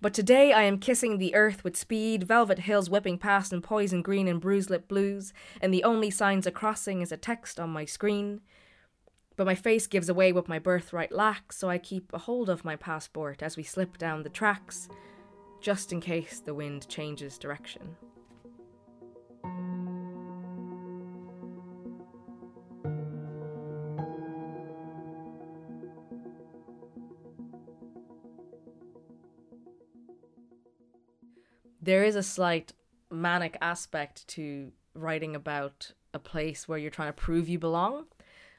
But 0.00 0.14
today 0.14 0.52
I 0.52 0.62
am 0.62 0.78
kissing 0.78 1.18
the 1.18 1.34
earth 1.34 1.64
with 1.64 1.76
speed, 1.76 2.24
velvet 2.24 2.60
hills 2.60 2.88
whipping 2.88 3.18
past 3.18 3.52
in 3.52 3.60
poison 3.60 4.00
green 4.00 4.26
and 4.26 4.40
bruised 4.40 4.70
lip 4.70 4.88
blues, 4.88 5.34
and 5.60 5.72
the 5.72 5.84
only 5.84 6.10
signs 6.10 6.46
of 6.46 6.54
crossing 6.54 7.02
is 7.02 7.12
a 7.12 7.18
text 7.18 7.60
on 7.60 7.70
my 7.70 7.84
screen. 7.84 8.40
But 9.36 9.46
my 9.46 9.54
face 9.54 9.86
gives 9.86 10.08
away 10.08 10.32
what 10.32 10.48
my 10.48 10.58
birthright 10.58 11.12
lacks, 11.12 11.58
so 11.58 11.68
I 11.68 11.76
keep 11.76 12.10
a 12.12 12.18
hold 12.18 12.48
of 12.48 12.64
my 12.64 12.76
passport 12.76 13.42
as 13.42 13.56
we 13.56 13.62
slip 13.62 13.98
down 13.98 14.22
the 14.22 14.30
tracks, 14.30 14.88
just 15.60 15.92
in 15.92 16.00
case 16.00 16.40
the 16.40 16.54
wind 16.54 16.88
changes 16.88 17.36
direction. 17.36 17.96
There 31.84 32.04
is 32.04 32.16
a 32.16 32.22
slight 32.22 32.72
manic 33.10 33.56
aspect 33.60 34.26
to 34.28 34.72
writing 34.94 35.36
about 35.36 35.92
a 36.12 36.18
place 36.18 36.68
where 36.68 36.78
you're 36.78 36.90
trying 36.90 37.08
to 37.08 37.12
prove 37.12 37.48
you 37.48 37.58
belong 37.58 38.06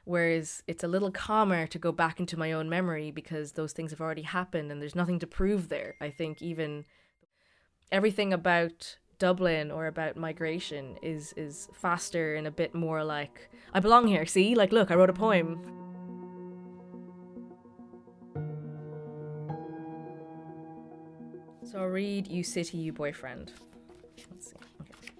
whereas 0.06 0.62
it's 0.68 0.84
a 0.84 0.88
little 0.88 1.10
calmer 1.10 1.66
to 1.66 1.78
go 1.78 1.90
back 1.92 2.20
into 2.20 2.38
my 2.38 2.52
own 2.52 2.68
memory 2.68 3.10
because 3.10 3.52
those 3.52 3.72
things 3.72 3.90
have 3.90 4.00
already 4.00 4.22
happened 4.22 4.70
and 4.70 4.80
there's 4.80 4.94
nothing 4.94 5.18
to 5.18 5.26
prove 5.26 5.68
there. 5.68 5.96
I 6.00 6.10
think 6.10 6.40
even 6.40 6.84
everything 7.90 8.32
about 8.32 8.98
dublin 9.18 9.70
or 9.70 9.86
about 9.86 10.16
migration 10.16 10.96
is 11.02 11.32
is 11.36 11.68
faster 11.72 12.34
and 12.34 12.46
a 12.46 12.50
bit 12.50 12.74
more 12.74 13.02
like 13.02 13.48
i 13.72 13.80
belong 13.80 14.06
here 14.06 14.26
see? 14.26 14.54
Like 14.54 14.72
look 14.72 14.90
i 14.90 14.94
wrote 14.94 15.08
a 15.08 15.14
poem 15.14 15.85
I'll 21.86 21.92
read 21.92 22.26
You 22.26 22.42
City, 22.42 22.78
You 22.78 22.92
Boyfriend. 22.92 23.52
Let's 24.32 24.48
see. 24.48 24.56
Okay. 24.80 25.12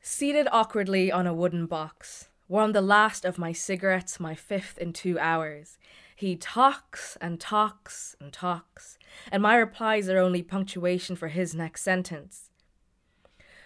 Seated 0.00 0.48
awkwardly 0.50 1.12
on 1.12 1.28
a 1.28 1.32
wooden 1.32 1.66
box, 1.66 2.28
warm 2.48 2.72
the 2.72 2.80
last 2.80 3.24
of 3.24 3.38
my 3.38 3.52
cigarettes, 3.52 4.18
my 4.18 4.34
fifth 4.34 4.76
in 4.76 4.92
two 4.92 5.20
hours. 5.20 5.78
He 6.16 6.34
talks 6.34 7.16
and 7.20 7.38
talks 7.38 8.16
and 8.20 8.32
talks, 8.32 8.98
and 9.30 9.40
my 9.40 9.54
replies 9.54 10.08
are 10.08 10.18
only 10.18 10.42
punctuation 10.42 11.14
for 11.14 11.28
his 11.28 11.54
next 11.54 11.82
sentence. 11.82 12.50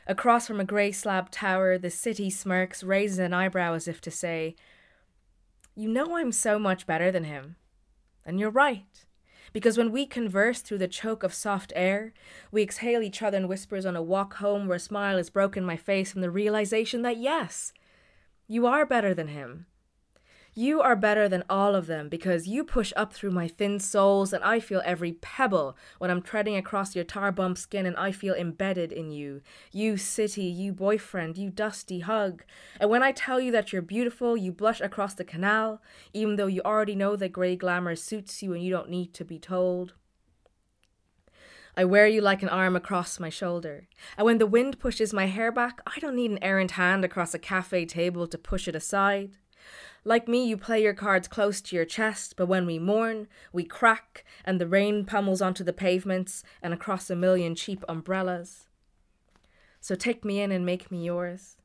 Across 0.07 0.49
from 0.49 0.61
a 0.61 0.65
grey 0.65 0.93
slab 0.93 1.31
tower, 1.31 1.79
the 1.79 1.89
city 1.89 2.29
smirks, 2.29 2.85
raises 2.85 3.19
an 3.21 3.33
eyebrow 3.33 3.73
as 3.73 3.89
if 3.89 4.03
to 4.03 4.11
say, 4.11 4.55
You 5.75 5.89
know 5.89 6.19
I'm 6.19 6.31
so 6.31 6.59
much 6.59 6.87
better 6.87 7.11
than 7.11 7.25
him. 7.25 7.57
And 8.27 8.39
you're 8.39 8.51
right 8.51 9.07
because 9.57 9.79
when 9.79 9.91
we 9.91 10.05
converse 10.05 10.61
through 10.61 10.77
the 10.77 10.87
choke 10.87 11.23
of 11.23 11.33
soft 11.33 11.73
air, 11.75 12.13
we 12.53 12.63
exhale 12.63 13.01
each 13.01 13.23
other 13.23 13.39
in 13.39 13.49
whispers 13.49 13.87
on 13.87 13.97
a 13.97 14.03
walk 14.03 14.35
home 14.35 14.67
where 14.67 14.77
a 14.77 14.79
smile 14.79 15.17
has 15.17 15.31
broken 15.31 15.65
my 15.65 15.79
face 15.79 16.13
from 16.13 16.21
the 16.21 16.31
realization 16.31 17.01
that 17.01 17.17
yes, 17.17 17.73
you 18.47 18.67
are 18.67 18.85
better 18.85 19.15
than 19.15 19.29
him. 19.29 19.65
You 20.59 20.81
are 20.81 20.97
better 20.97 21.29
than 21.29 21.45
all 21.51 21.75
of 21.75 21.87
them 21.87 22.09
because 22.09 22.49
you 22.49 22.65
push 22.65 22.91
up 22.97 23.13
through 23.13 23.33
my 23.33 23.47
thin 23.47 23.79
soles 23.79 24.33
and 24.33 24.43
I 24.43 24.59
feel 24.59 24.81
every 24.87 25.13
pebble 25.13 25.77
when 25.99 26.11
I'm 26.11 26.23
treading 26.23 26.57
across 26.57 26.97
your 26.97 27.05
tar 27.05 27.31
bump 27.31 27.59
skin 27.59 27.85
and 27.85 27.95
I 27.95 28.11
feel 28.11 28.35
embedded 28.35 28.91
in 28.91 29.11
you. 29.11 29.43
You 29.71 29.99
city, 29.99 30.45
you 30.45 30.73
boyfriend, 30.73 31.37
you 31.37 31.51
dusty 31.51 32.01
hug. 32.01 32.43
And 32.81 32.89
when 32.89 33.03
I 33.03 33.13
tell 33.13 33.39
you 33.39 33.53
that 33.53 33.71
you're 33.71 33.83
beautiful, 33.83 34.35
you 34.35 34.51
blush 34.51 34.81
across 34.81 35.13
the 35.13 35.25
canal, 35.25 35.83
even 36.15 36.37
though 36.37 36.47
you 36.47 36.63
already 36.65 36.95
know 36.95 37.17
that 37.17 37.33
grey 37.33 37.55
glamour 37.55 37.95
suits 37.95 38.43
you 38.43 38.55
and 38.55 38.65
you 38.65 38.71
don't 38.71 38.89
need 38.89 39.13
to 39.13 39.27
be 39.27 39.39
told. 39.39 39.93
I 41.77 41.85
wear 41.85 42.07
you 42.07 42.23
like 42.23 42.43
an 42.43 42.49
arm 42.49 42.75
across 42.77 43.21
my 43.21 43.29
shoulder. 43.29 43.89
And 44.17 44.25
when 44.25 44.39
the 44.39 44.47
wind 44.47 44.79
pushes 44.79 45.13
my 45.13 45.27
hair 45.27 45.53
back, 45.53 45.83
I 45.87 46.01
don't 46.01 46.17
need 46.17 46.31
an 46.31 46.43
errant 46.43 46.71
hand 46.71 47.05
across 47.05 47.35
a 47.35 47.39
cafe 47.39 47.85
table 47.85 48.27
to 48.27 48.39
push 48.39 48.67
it 48.67 48.75
aside. 48.75 49.33
Like 50.07 50.29
me, 50.29 50.47
you 50.47 50.57
play 50.57 50.81
your 50.81 50.95
cards 50.95 51.27
close 51.27 51.61
to 51.63 51.75
your 51.75 51.85
chest, 51.85 52.35
but 52.37 52.47
when 52.47 52.65
we 52.65 52.79
mourn, 52.79 53.27
we 53.53 53.65
crack, 53.65 54.25
and 54.45 54.61
the 54.61 54.69
rain 54.69 55.05
pummels 55.05 55.43
onto 55.43 55.65
the 55.65 55.73
pavements 55.73 56.45
and 56.63 56.73
across 56.73 57.11
a 57.11 57.17
million 57.17 57.57
cheap 57.57 57.85
umbrellas. 57.89 58.69
So 59.81 59.97
take 59.97 60.25
me 60.25 60.41
in 60.41 60.53
and 60.53 60.65
make 60.65 60.93
me 60.93 61.05
yours. 61.05 61.57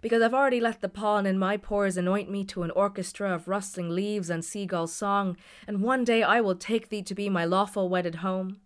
Because 0.00 0.22
I've 0.22 0.32
already 0.32 0.60
let 0.60 0.82
the 0.82 0.88
pollen 0.88 1.26
in 1.26 1.36
my 1.36 1.56
pores 1.56 1.96
anoint 1.96 2.30
me 2.30 2.44
to 2.44 2.62
an 2.62 2.70
orchestra 2.70 3.34
of 3.34 3.48
rustling 3.48 3.90
leaves 3.90 4.30
and 4.30 4.44
seagull 4.44 4.86
song, 4.86 5.36
and 5.66 5.82
one 5.82 6.04
day 6.04 6.22
I 6.22 6.40
will 6.40 6.54
take 6.54 6.90
thee 6.90 7.02
to 7.02 7.14
be 7.16 7.28
my 7.28 7.44
lawful 7.44 7.88
wedded 7.88 8.16
home. 8.16 8.60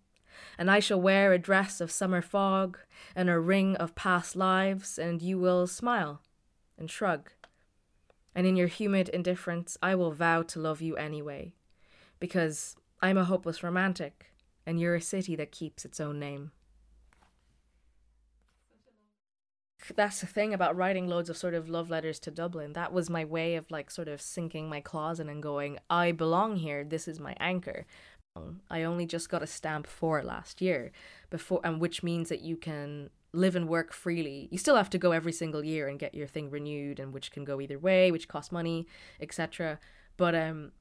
and 0.58 0.70
I 0.70 0.80
shall 0.80 1.00
wear 1.00 1.32
a 1.32 1.38
dress 1.38 1.80
of 1.80 1.90
summer 1.90 2.20
fog 2.20 2.78
and 3.16 3.30
a 3.30 3.40
ring 3.40 3.74
of 3.76 3.94
past 3.94 4.36
lives, 4.36 4.98
and 4.98 5.22
you 5.22 5.38
will 5.38 5.66
smile 5.66 6.20
and 6.76 6.90
shrug. 6.90 7.30
And 8.34 8.46
in 8.46 8.56
your 8.56 8.66
humid 8.66 9.08
indifference, 9.08 9.78
I 9.82 9.94
will 9.94 10.12
vow 10.12 10.42
to 10.42 10.60
love 10.60 10.82
you 10.82 10.96
anyway, 10.96 11.52
because 12.18 12.76
I'm 13.00 13.16
a 13.16 13.24
hopeless 13.24 13.62
romantic, 13.62 14.26
and 14.66 14.80
you're 14.80 14.96
a 14.96 15.00
city 15.00 15.36
that 15.36 15.52
keeps 15.52 15.84
its 15.84 16.00
own 16.00 16.18
name. 16.18 16.50
That's 19.94 20.20
the 20.20 20.26
thing 20.26 20.54
about 20.54 20.76
writing 20.76 21.06
loads 21.08 21.28
of 21.28 21.36
sort 21.36 21.54
of 21.54 21.68
love 21.68 21.90
letters 21.90 22.18
to 22.20 22.30
Dublin. 22.30 22.72
That 22.72 22.92
was 22.92 23.10
my 23.10 23.24
way 23.24 23.56
of 23.56 23.70
like 23.70 23.90
sort 23.90 24.08
of 24.08 24.22
sinking 24.22 24.68
my 24.68 24.80
claws 24.80 25.20
in 25.20 25.28
and 25.28 25.42
going, 25.42 25.78
I 25.90 26.12
belong 26.12 26.56
here. 26.56 26.84
This 26.84 27.06
is 27.06 27.20
my 27.20 27.36
anchor. 27.38 27.84
Um, 28.34 28.62
I 28.70 28.82
only 28.82 29.04
just 29.04 29.28
got 29.28 29.42
a 29.42 29.46
stamp 29.46 29.86
for 29.86 30.22
last 30.22 30.62
year 30.62 30.90
before 31.28 31.60
and 31.62 31.80
which 31.80 32.02
means 32.02 32.30
that 32.30 32.40
you 32.40 32.56
can 32.56 33.10
live 33.34 33.56
and 33.56 33.68
work 33.68 33.92
freely. 33.92 34.48
You 34.50 34.58
still 34.58 34.76
have 34.76 34.90
to 34.90 34.98
go 34.98 35.12
every 35.12 35.32
single 35.32 35.64
year 35.64 35.88
and 35.88 35.98
get 35.98 36.14
your 36.14 36.26
thing 36.26 36.50
renewed 36.50 37.00
and 37.00 37.12
which 37.12 37.30
can 37.30 37.44
go 37.44 37.60
either 37.60 37.78
way, 37.78 38.10
which 38.10 38.28
costs 38.28 38.52
money, 38.52 38.86
etc. 39.20 39.78
But 40.16 40.34
um 40.34 40.72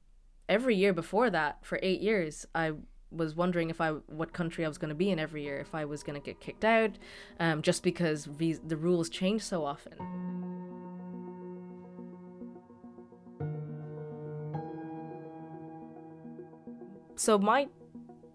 every 0.48 0.76
year 0.76 0.92
before 0.92 1.30
that 1.30 1.64
for 1.64 1.78
8 1.82 2.00
years 2.00 2.46
I 2.54 2.72
was 3.10 3.34
wondering 3.34 3.70
if 3.70 3.80
I 3.80 3.90
what 3.90 4.32
country 4.32 4.64
I 4.64 4.68
was 4.68 4.78
going 4.78 4.90
to 4.90 4.94
be 4.94 5.10
in 5.10 5.18
every 5.18 5.42
year, 5.42 5.58
if 5.58 5.74
I 5.74 5.84
was 5.84 6.02
going 6.02 6.20
to 6.20 6.24
get 6.24 6.40
kicked 6.40 6.64
out 6.64 6.92
um 7.40 7.62
just 7.62 7.82
because 7.82 8.28
these, 8.38 8.60
the 8.60 8.76
rules 8.76 9.08
change 9.08 9.42
so 9.42 9.64
often. 9.64 9.94
So 17.16 17.38
my 17.38 17.68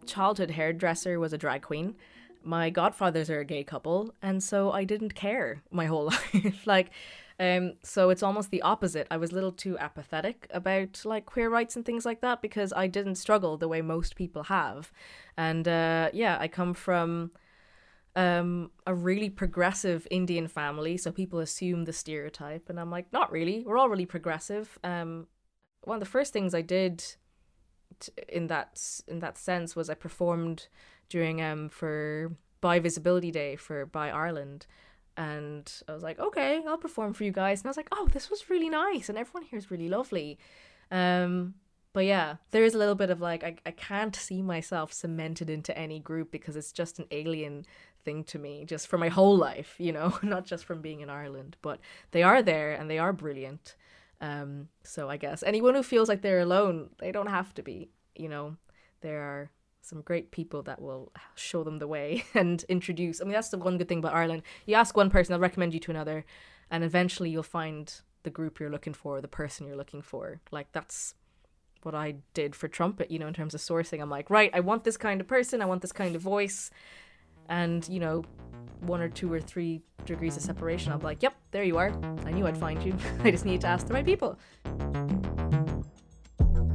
childhood 0.05 0.51
hairdresser 0.51 1.19
was 1.19 1.31
a 1.33 1.37
drag 1.37 1.61
queen. 1.61 1.95
My 2.43 2.69
godfathers 2.69 3.29
are 3.29 3.39
a 3.39 3.45
gay 3.45 3.63
couple, 3.63 4.13
and 4.21 4.41
so 4.43 4.71
I 4.71 4.83
didn't 4.83 5.15
care 5.15 5.61
my 5.71 5.85
whole 5.85 6.05
life. 6.33 6.65
like, 6.65 6.91
um, 7.39 7.73
so 7.83 8.09
it's 8.09 8.23
almost 8.23 8.51
the 8.51 8.61
opposite. 8.61 9.07
I 9.09 9.17
was 9.17 9.31
a 9.31 9.35
little 9.35 9.51
too 9.51 9.77
apathetic 9.77 10.47
about 10.51 11.01
like 11.05 11.25
queer 11.25 11.49
rights 11.49 11.75
and 11.75 11.85
things 11.85 12.05
like 12.05 12.21
that 12.21 12.41
because 12.41 12.73
I 12.73 12.87
didn't 12.87 13.15
struggle 13.15 13.57
the 13.57 13.67
way 13.67 13.81
most 13.81 14.15
people 14.15 14.43
have. 14.43 14.91
And 15.37 15.67
uh, 15.67 16.09
yeah, 16.13 16.37
I 16.39 16.47
come 16.47 16.73
from 16.73 17.31
um, 18.15 18.71
a 18.85 18.93
really 18.93 19.29
progressive 19.29 20.07
Indian 20.11 20.47
family, 20.47 20.97
so 20.97 21.11
people 21.11 21.39
assume 21.39 21.85
the 21.85 21.93
stereotype, 21.93 22.69
and 22.69 22.79
I'm 22.79 22.91
like, 22.91 23.11
not 23.13 23.31
really. 23.31 23.63
We're 23.65 23.77
all 23.77 23.89
really 23.89 24.05
progressive. 24.05 24.77
Um, 24.83 25.27
one 25.83 25.95
of 25.95 26.01
the 26.01 26.05
first 26.05 26.33
things 26.33 26.53
I 26.53 26.61
did 26.61 27.03
in 28.27 28.47
that 28.47 28.79
in 29.07 29.19
that 29.19 29.37
sense 29.37 29.75
was 29.75 29.89
I 29.89 29.93
performed 29.93 30.67
during 31.09 31.41
um 31.41 31.69
for 31.69 32.31
Bi 32.61 32.79
Visibility 32.79 33.31
Day 33.31 33.55
for 33.55 33.85
Bi 33.85 34.09
Ireland 34.09 34.65
and 35.17 35.71
I 35.87 35.93
was 35.93 36.03
like 36.03 36.19
okay 36.19 36.61
I'll 36.67 36.77
perform 36.77 37.13
for 37.13 37.23
you 37.23 37.31
guys 37.31 37.61
and 37.61 37.67
I 37.67 37.69
was 37.69 37.77
like 37.77 37.89
oh 37.91 38.07
this 38.11 38.29
was 38.29 38.49
really 38.49 38.69
nice 38.69 39.09
and 39.09 39.17
everyone 39.17 39.43
here 39.43 39.57
is 39.57 39.71
really 39.71 39.89
lovely 39.89 40.37
um 40.91 41.55
but 41.93 42.05
yeah 42.05 42.35
there 42.51 42.63
is 42.63 42.75
a 42.75 42.77
little 42.77 42.95
bit 42.95 43.09
of 43.09 43.19
like 43.19 43.43
I, 43.43 43.55
I 43.65 43.71
can't 43.71 44.15
see 44.15 44.41
myself 44.41 44.93
cemented 44.93 45.49
into 45.49 45.77
any 45.77 45.99
group 45.99 46.31
because 46.31 46.55
it's 46.55 46.71
just 46.71 46.99
an 46.99 47.05
alien 47.11 47.65
thing 48.05 48.23
to 48.25 48.39
me 48.39 48.63
just 48.65 48.87
for 48.87 48.97
my 48.97 49.09
whole 49.09 49.35
life 49.35 49.75
you 49.77 49.91
know 49.91 50.17
not 50.23 50.45
just 50.45 50.65
from 50.65 50.81
being 50.81 51.01
in 51.01 51.09
Ireland 51.09 51.57
but 51.61 51.79
they 52.11 52.23
are 52.23 52.41
there 52.41 52.73
and 52.73 52.89
they 52.89 52.99
are 52.99 53.11
brilliant 53.11 53.75
um, 54.21 54.67
so 54.83 55.09
I 55.09 55.17
guess 55.17 55.43
anyone 55.43 55.75
who 55.75 55.83
feels 55.83 56.09
like 56.09 56.21
they're 56.21 56.39
alone, 56.39 56.89
they 56.99 57.11
don't 57.11 57.27
have 57.27 57.53
to 57.55 57.63
be. 57.63 57.89
You 58.15 58.29
know, 58.29 58.57
there 59.01 59.21
are 59.21 59.51
some 59.89 60.01
great 60.01 60.31
people 60.31 60.61
that 60.63 60.81
will 60.81 61.11
show 61.35 61.63
them 61.63 61.79
the 61.79 61.87
way 61.87 62.23
and 62.33 62.63
introduce. 62.69 63.21
I 63.21 63.23
mean, 63.23 63.33
that's 63.33 63.49
the 63.49 63.57
one 63.57 63.77
good 63.77 63.89
thing 63.89 63.99
about 63.99 64.13
Ireland. 64.13 64.43
You 64.65 64.75
ask 64.75 64.95
one 64.95 65.09
person, 65.09 65.33
they'll 65.33 65.39
recommend 65.39 65.73
you 65.73 65.79
to 65.81 65.91
another, 65.91 66.25
and 66.69 66.83
eventually 66.83 67.29
you'll 67.29 67.43
find 67.43 67.93
the 68.23 68.29
group 68.29 68.59
you're 68.59 68.69
looking 68.69 68.93
for, 68.93 69.21
the 69.21 69.27
person 69.27 69.65
you're 69.65 69.75
looking 69.75 70.01
for. 70.01 70.39
Like 70.51 70.71
that's 70.71 71.15
what 71.83 71.95
I 71.95 72.15
did 72.33 72.55
for 72.55 72.67
trumpet, 72.67 73.09
you 73.09 73.19
know, 73.19 73.27
in 73.27 73.33
terms 73.33 73.55
of 73.55 73.61
sourcing. 73.61 74.01
I'm 74.01 74.09
like, 74.09 74.29
right, 74.29 74.51
I 74.53 74.59
want 74.59 74.83
this 74.83 74.97
kind 74.97 75.21
of 75.21 75.27
person, 75.27 75.61
I 75.61 75.65
want 75.65 75.81
this 75.81 75.91
kind 75.91 76.15
of 76.15 76.21
voice. 76.21 76.69
And, 77.47 77.87
you 77.89 77.99
know, 77.99 78.23
one 78.81 79.01
or 79.01 79.09
two 79.09 79.31
or 79.31 79.39
three 79.39 79.81
degrees 80.05 80.37
of 80.37 80.43
separation, 80.43 80.95
be 80.99 81.03
like, 81.03 81.23
yep, 81.23 81.35
there 81.51 81.63
you 81.63 81.77
are. 81.77 81.91
I 82.25 82.31
knew 82.31 82.45
I'd 82.45 82.57
find 82.57 82.83
you. 82.83 82.95
I 83.23 83.31
just 83.31 83.45
need 83.45 83.61
to 83.61 83.67
ask 83.67 83.87
the 83.87 83.93
right 83.93 84.05
people. 84.05 84.37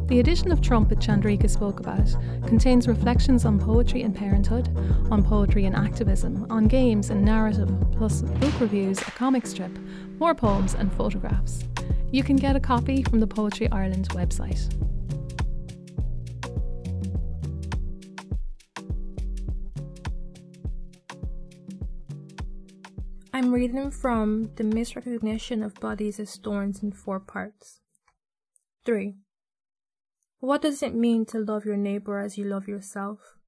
The 0.07 0.21
edition 0.21 0.53
of 0.53 0.61
Trumpet 0.61 0.99
Chandrika 0.99 1.49
spoke 1.49 1.81
about 1.81 2.15
contains 2.47 2.87
reflections 2.87 3.47
on 3.47 3.59
poetry 3.59 4.03
and 4.03 4.15
parenthood, 4.15 4.69
on 5.11 5.25
poetry 5.25 5.65
and 5.65 5.75
activism, 5.75 6.47
on 6.51 6.69
games 6.69 7.09
and 7.09 7.25
narrative, 7.25 7.71
plus 7.93 8.21
book 8.21 8.61
reviews, 8.61 9.01
a 9.01 9.11
comic 9.13 9.47
strip, 9.47 9.71
more 10.21 10.35
poems, 10.35 10.75
and 10.75 10.93
photographs. 10.93 11.65
You 12.13 12.23
can 12.23 12.37
get 12.37 12.55
a 12.55 12.61
copy 12.61 13.03
from 13.03 13.19
the 13.19 13.27
Poetry 13.27 13.67
Ireland 13.73 14.11
website. 14.11 14.71
I'm 23.33 23.53
reading 23.53 23.91
from 23.91 24.51
The 24.57 24.65
Misrecognition 24.65 25.65
of 25.65 25.75
Bodies 25.81 26.21
as 26.21 26.37
Thorns 26.37 26.83
in 26.83 26.93
four 26.93 27.21
parts. 27.21 27.81
3. 28.85 29.15
What 30.45 30.61
does 30.61 30.83
it 30.83 30.95
mean 30.95 31.25
to 31.27 31.39
love 31.39 31.65
your 31.65 31.79
neighbor 31.79 32.19
as 32.19 32.37
you 32.37 32.45
love 32.45 32.69
yourself? 32.69 33.39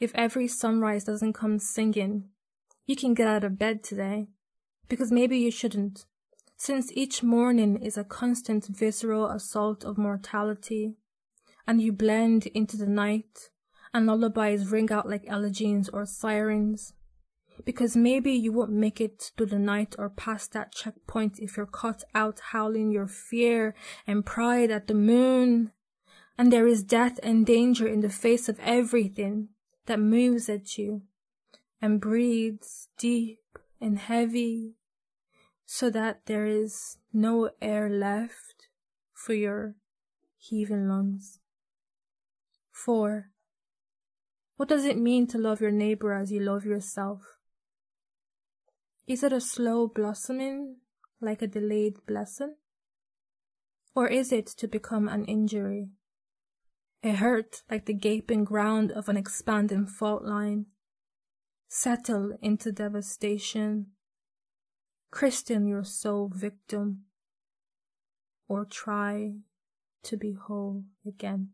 If 0.00 0.12
every 0.16 0.48
sunrise 0.48 1.04
doesn't 1.04 1.34
come 1.34 1.60
singing, 1.60 2.30
you 2.86 2.96
can 2.96 3.14
get 3.14 3.28
out 3.28 3.44
of 3.44 3.56
bed 3.56 3.84
today. 3.84 4.26
Because 4.88 5.12
maybe 5.12 5.38
you 5.38 5.52
shouldn't, 5.52 6.06
since 6.56 6.90
each 6.96 7.22
morning 7.22 7.80
is 7.80 7.96
a 7.96 8.02
constant 8.02 8.66
visceral 8.66 9.26
assault 9.26 9.84
of 9.84 9.96
mortality, 9.96 10.96
and 11.68 11.80
you 11.80 11.92
blend 11.92 12.46
into 12.46 12.76
the 12.76 12.88
night, 12.88 13.50
and 13.94 14.04
lullabies 14.06 14.72
ring 14.72 14.90
out 14.90 15.08
like 15.08 15.22
elegies 15.28 15.88
or 15.88 16.04
sirens 16.04 16.94
because 17.64 17.96
maybe 17.96 18.32
you 18.32 18.52
won't 18.52 18.70
make 18.70 19.00
it 19.00 19.32
through 19.36 19.46
the 19.46 19.58
night 19.58 19.94
or 19.98 20.08
past 20.08 20.52
that 20.52 20.72
checkpoint 20.72 21.38
if 21.38 21.56
you're 21.56 21.66
caught 21.66 22.04
out 22.14 22.40
howling 22.52 22.92
your 22.92 23.08
fear 23.08 23.74
and 24.06 24.24
pride 24.24 24.70
at 24.70 24.86
the 24.86 24.94
moon. 24.94 25.72
And 26.38 26.52
there 26.52 26.68
is 26.68 26.84
death 26.84 27.18
and 27.24 27.44
danger 27.44 27.88
in 27.88 28.00
the 28.00 28.08
face 28.08 28.48
of 28.48 28.60
everything 28.60 29.48
that 29.86 29.98
moves 29.98 30.48
at 30.48 30.78
you 30.78 31.02
and 31.82 32.00
breathes 32.00 32.88
deep 32.96 33.40
and 33.80 33.98
heavy 33.98 34.74
so 35.66 35.90
that 35.90 36.20
there 36.26 36.46
is 36.46 36.96
no 37.12 37.50
air 37.60 37.90
left 37.90 38.68
for 39.12 39.34
your 39.34 39.74
heaving 40.38 40.88
lungs. 40.88 41.40
4. 42.70 43.30
What 44.56 44.68
does 44.68 44.84
it 44.84 44.96
mean 44.96 45.26
to 45.28 45.38
love 45.38 45.60
your 45.60 45.72
neighbor 45.72 46.12
as 46.12 46.30
you 46.30 46.40
love 46.40 46.64
yourself? 46.64 47.22
Is 49.06 49.22
it 49.22 49.32
a 49.32 49.40
slow 49.40 49.88
blossoming, 49.88 50.76
like 51.20 51.42
a 51.42 51.46
delayed 51.46 51.96
blessing? 52.06 52.54
Or 53.94 54.06
is 54.06 54.32
it 54.32 54.46
to 54.58 54.68
become 54.68 55.08
an 55.08 55.24
injury? 55.24 55.88
A 57.02 57.12
hurt 57.12 57.62
like 57.70 57.86
the 57.86 57.94
gaping 57.94 58.44
ground 58.44 58.90
of 58.90 59.08
an 59.08 59.16
expanding 59.16 59.86
fault 59.86 60.24
line? 60.24 60.66
Settle 61.68 62.36
into 62.42 62.72
devastation? 62.72 63.92
Christian 65.10 65.66
your 65.66 65.84
soul 65.84 66.30
victim? 66.34 67.04
Or 68.48 68.64
try 68.64 69.34
to 70.02 70.16
be 70.16 70.32
whole 70.32 70.84
again? 71.06 71.50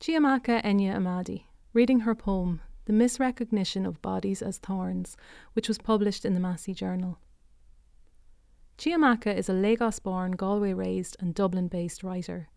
Chiamaka 0.00 0.62
Enyi-Amadi, 0.62 1.44
reading 1.72 2.00
her 2.00 2.14
poem 2.14 2.60
the 2.84 2.92
Misrecognition 2.94 3.86
of 3.86 4.00
Bodies 4.00 4.40
as 4.40 4.56
Thorns, 4.56 5.16
which 5.52 5.68
was 5.68 5.76
published 5.76 6.24
in 6.24 6.32
the 6.32 6.40
Massey 6.40 6.72
Journal. 6.72 7.18
Chiamaka 8.78 9.34
is 9.34 9.48
a 9.48 9.52
Lagos 9.52 9.98
born, 9.98 10.36
Galway 10.36 10.72
raised, 10.72 11.16
and 11.18 11.34
Dublin 11.34 11.66
based 11.66 12.04
writer. 12.04 12.48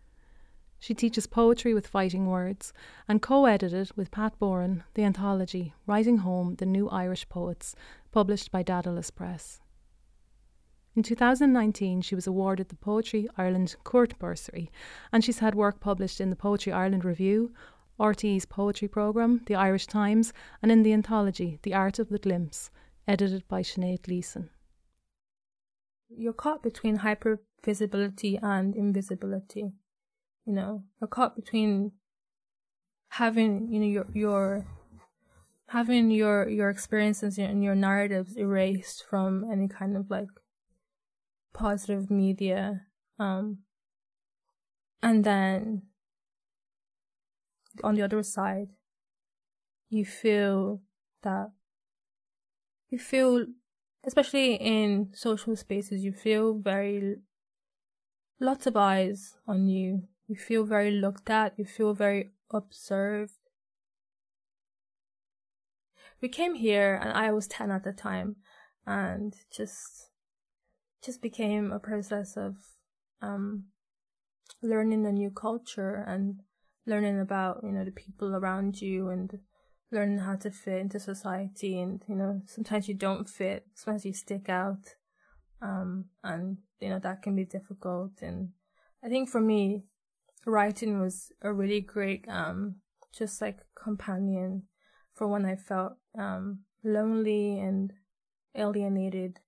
She 0.78 0.94
teaches 0.94 1.26
poetry 1.26 1.74
with 1.74 1.88
fighting 1.88 2.28
words 2.28 2.72
and 3.08 3.20
co 3.20 3.46
edited 3.46 3.90
with 3.96 4.12
Pat 4.12 4.38
Boran 4.38 4.84
the 4.94 5.02
anthology 5.02 5.74
Writing 5.84 6.18
Home 6.18 6.54
The 6.54 6.66
New 6.66 6.88
Irish 6.90 7.28
Poets, 7.28 7.74
published 8.12 8.52
by 8.52 8.62
Dedalus 8.62 9.10
Press. 9.10 9.60
In 10.94 11.02
2019, 11.02 12.02
she 12.02 12.14
was 12.14 12.28
awarded 12.28 12.68
the 12.68 12.76
Poetry 12.76 13.28
Ireland 13.36 13.74
Court 13.82 14.16
Bursary, 14.20 14.70
and 15.10 15.24
she's 15.24 15.40
had 15.40 15.56
work 15.56 15.80
published 15.80 16.20
in 16.20 16.30
the 16.30 16.36
Poetry 16.36 16.72
Ireland 16.72 17.04
Review, 17.04 17.52
RTÉ's 17.98 18.46
poetry 18.46 18.86
programme, 18.86 19.40
The 19.46 19.56
Irish 19.56 19.88
Times, 19.88 20.32
and 20.62 20.70
in 20.70 20.84
the 20.84 20.92
anthology 20.92 21.58
The 21.62 21.74
Art 21.74 21.98
of 21.98 22.10
the 22.10 22.20
Glimpse, 22.20 22.70
edited 23.08 23.48
by 23.48 23.62
Sinead 23.62 24.02
Gleeson. 24.02 24.50
You're 26.16 26.32
caught 26.32 26.62
between 26.62 26.96
hyper 26.96 27.40
visibility 27.64 28.38
and 28.42 28.74
invisibility. 28.74 29.72
you 30.46 30.52
know, 30.52 30.82
you're 31.00 31.08
caught 31.08 31.36
between 31.36 31.92
having, 33.10 33.68
you 33.70 33.78
know, 33.80 33.86
your, 33.86 34.06
your, 34.12 34.66
having 35.68 36.10
your, 36.10 36.48
your 36.48 36.70
experiences 36.70 37.38
and 37.38 37.62
your 37.62 37.74
narratives 37.74 38.36
erased 38.36 39.04
from 39.08 39.48
any 39.50 39.68
kind 39.68 39.96
of 39.96 40.10
like 40.10 40.28
positive 41.52 42.10
media. 42.10 42.82
Um, 43.18 43.58
and 45.02 45.24
then 45.24 45.82
on 47.84 47.94
the 47.94 48.02
other 48.02 48.22
side, 48.22 48.68
you 49.88 50.04
feel 50.04 50.80
that 51.22 51.50
you 52.88 52.98
feel 52.98 53.46
especially 54.04 54.54
in 54.54 55.10
social 55.14 55.56
spaces 55.56 56.04
you 56.04 56.12
feel 56.12 56.54
very 56.54 57.16
lots 58.40 58.66
of 58.66 58.76
eyes 58.76 59.34
on 59.46 59.68
you. 59.68 60.02
You 60.26 60.36
feel 60.36 60.64
very 60.64 60.90
looked 60.90 61.30
at 61.30 61.54
you 61.58 61.64
feel 61.64 61.94
very 61.94 62.32
observed. 62.50 63.38
We 66.20 66.28
came 66.28 66.54
here 66.54 66.98
and 67.02 67.12
i 67.12 67.32
was 67.32 67.48
10 67.48 67.70
at 67.72 67.82
the 67.82 67.92
time 67.92 68.36
and 68.86 69.34
just 69.50 70.10
just 71.04 71.20
became 71.20 71.72
a 71.72 71.80
process 71.80 72.36
of 72.36 72.54
um 73.20 73.64
learning 74.62 75.04
a 75.04 75.12
new 75.12 75.30
culture 75.30 76.04
and 76.06 76.42
learning 76.86 77.18
about 77.20 77.60
you 77.64 77.72
know 77.72 77.84
the 77.84 77.90
people 77.90 78.36
around 78.36 78.80
you 78.80 79.08
and 79.08 79.40
learning 79.92 80.18
how 80.18 80.34
to 80.34 80.50
fit 80.50 80.78
into 80.78 80.98
society 80.98 81.78
and 81.78 82.02
you 82.08 82.14
know 82.14 82.40
sometimes 82.46 82.88
you 82.88 82.94
don't 82.94 83.28
fit 83.28 83.66
sometimes 83.74 84.04
you 84.04 84.12
stick 84.12 84.48
out 84.48 84.94
um 85.60 86.06
and 86.24 86.56
you 86.80 86.88
know 86.88 86.98
that 86.98 87.22
can 87.22 87.36
be 87.36 87.44
difficult. 87.44 88.10
And 88.22 88.50
i 89.04 89.08
think 89.08 89.28
for 89.28 89.40
me 89.40 89.84
writing 90.46 90.98
was 91.00 91.30
a 91.42 91.52
really 91.52 91.80
great 91.80 92.24
um 92.28 92.76
just 93.16 93.40
like 93.40 93.58
companion 93.74 94.64
for 95.14 95.28
when 95.28 95.44
i 95.44 95.54
felt 95.54 95.92
um 96.18 96.60
lonely 96.82 97.60
and 97.60 97.92
alienated. 98.54 99.38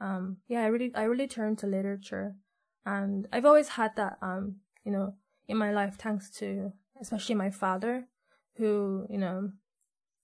Um 0.00 0.36
yeah 0.48 0.62
i 0.62 0.66
really 0.66 0.92
i 0.94 1.02
really 1.02 1.26
turned 1.26 1.58
to 1.58 1.66
literature. 1.66 2.36
And 2.86 3.26
i've 3.32 3.46
always 3.46 3.68
had 3.68 3.96
that 3.96 4.18
um 4.22 4.56
you 4.84 4.92
know 4.92 5.14
in 5.48 5.56
my 5.56 5.72
life 5.72 5.96
thanks 5.98 6.30
to 6.38 6.72
especially 7.00 7.34
my 7.34 7.50
father 7.50 8.06
who 8.56 9.06
you 9.10 9.18
know 9.18 9.50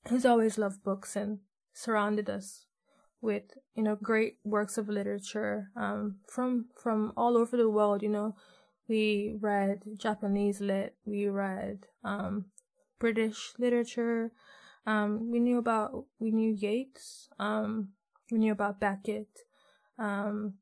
who's 0.09 0.27
always 0.27 0.59
loved 0.59 0.83
books 0.83 1.17
and 1.17 1.39
surrounded 1.73 2.31
us 2.31 2.67
with 3.21 3.59
you 3.75 3.83
know 3.83 3.97
great 3.97 4.39
works 4.45 4.79
of 4.79 4.89
literature 4.89 5.71
um, 5.77 6.17
from 6.29 6.67
from 6.81 7.13
all 7.17 7.37
over 7.37 7.57
the 7.57 7.71
world 7.71 8.03
you 8.03 8.09
know. 8.09 8.35
We 8.89 9.35
read 9.41 9.83
japanese 9.99 10.61
lit 10.61 10.95
we 11.05 11.27
read 11.27 11.87
um, 12.05 12.45
british 13.01 13.53
literature 13.59 14.31
um, 14.87 15.29
we 15.33 15.41
knew 15.41 15.59
about 15.59 16.05
we 16.21 16.31
knew 16.31 16.55
yeats 16.55 17.29
um, 17.41 17.89
we 18.31 18.39
knew 18.39 18.53
about 18.53 18.79
beckett 18.79 19.41
um, 19.99 20.55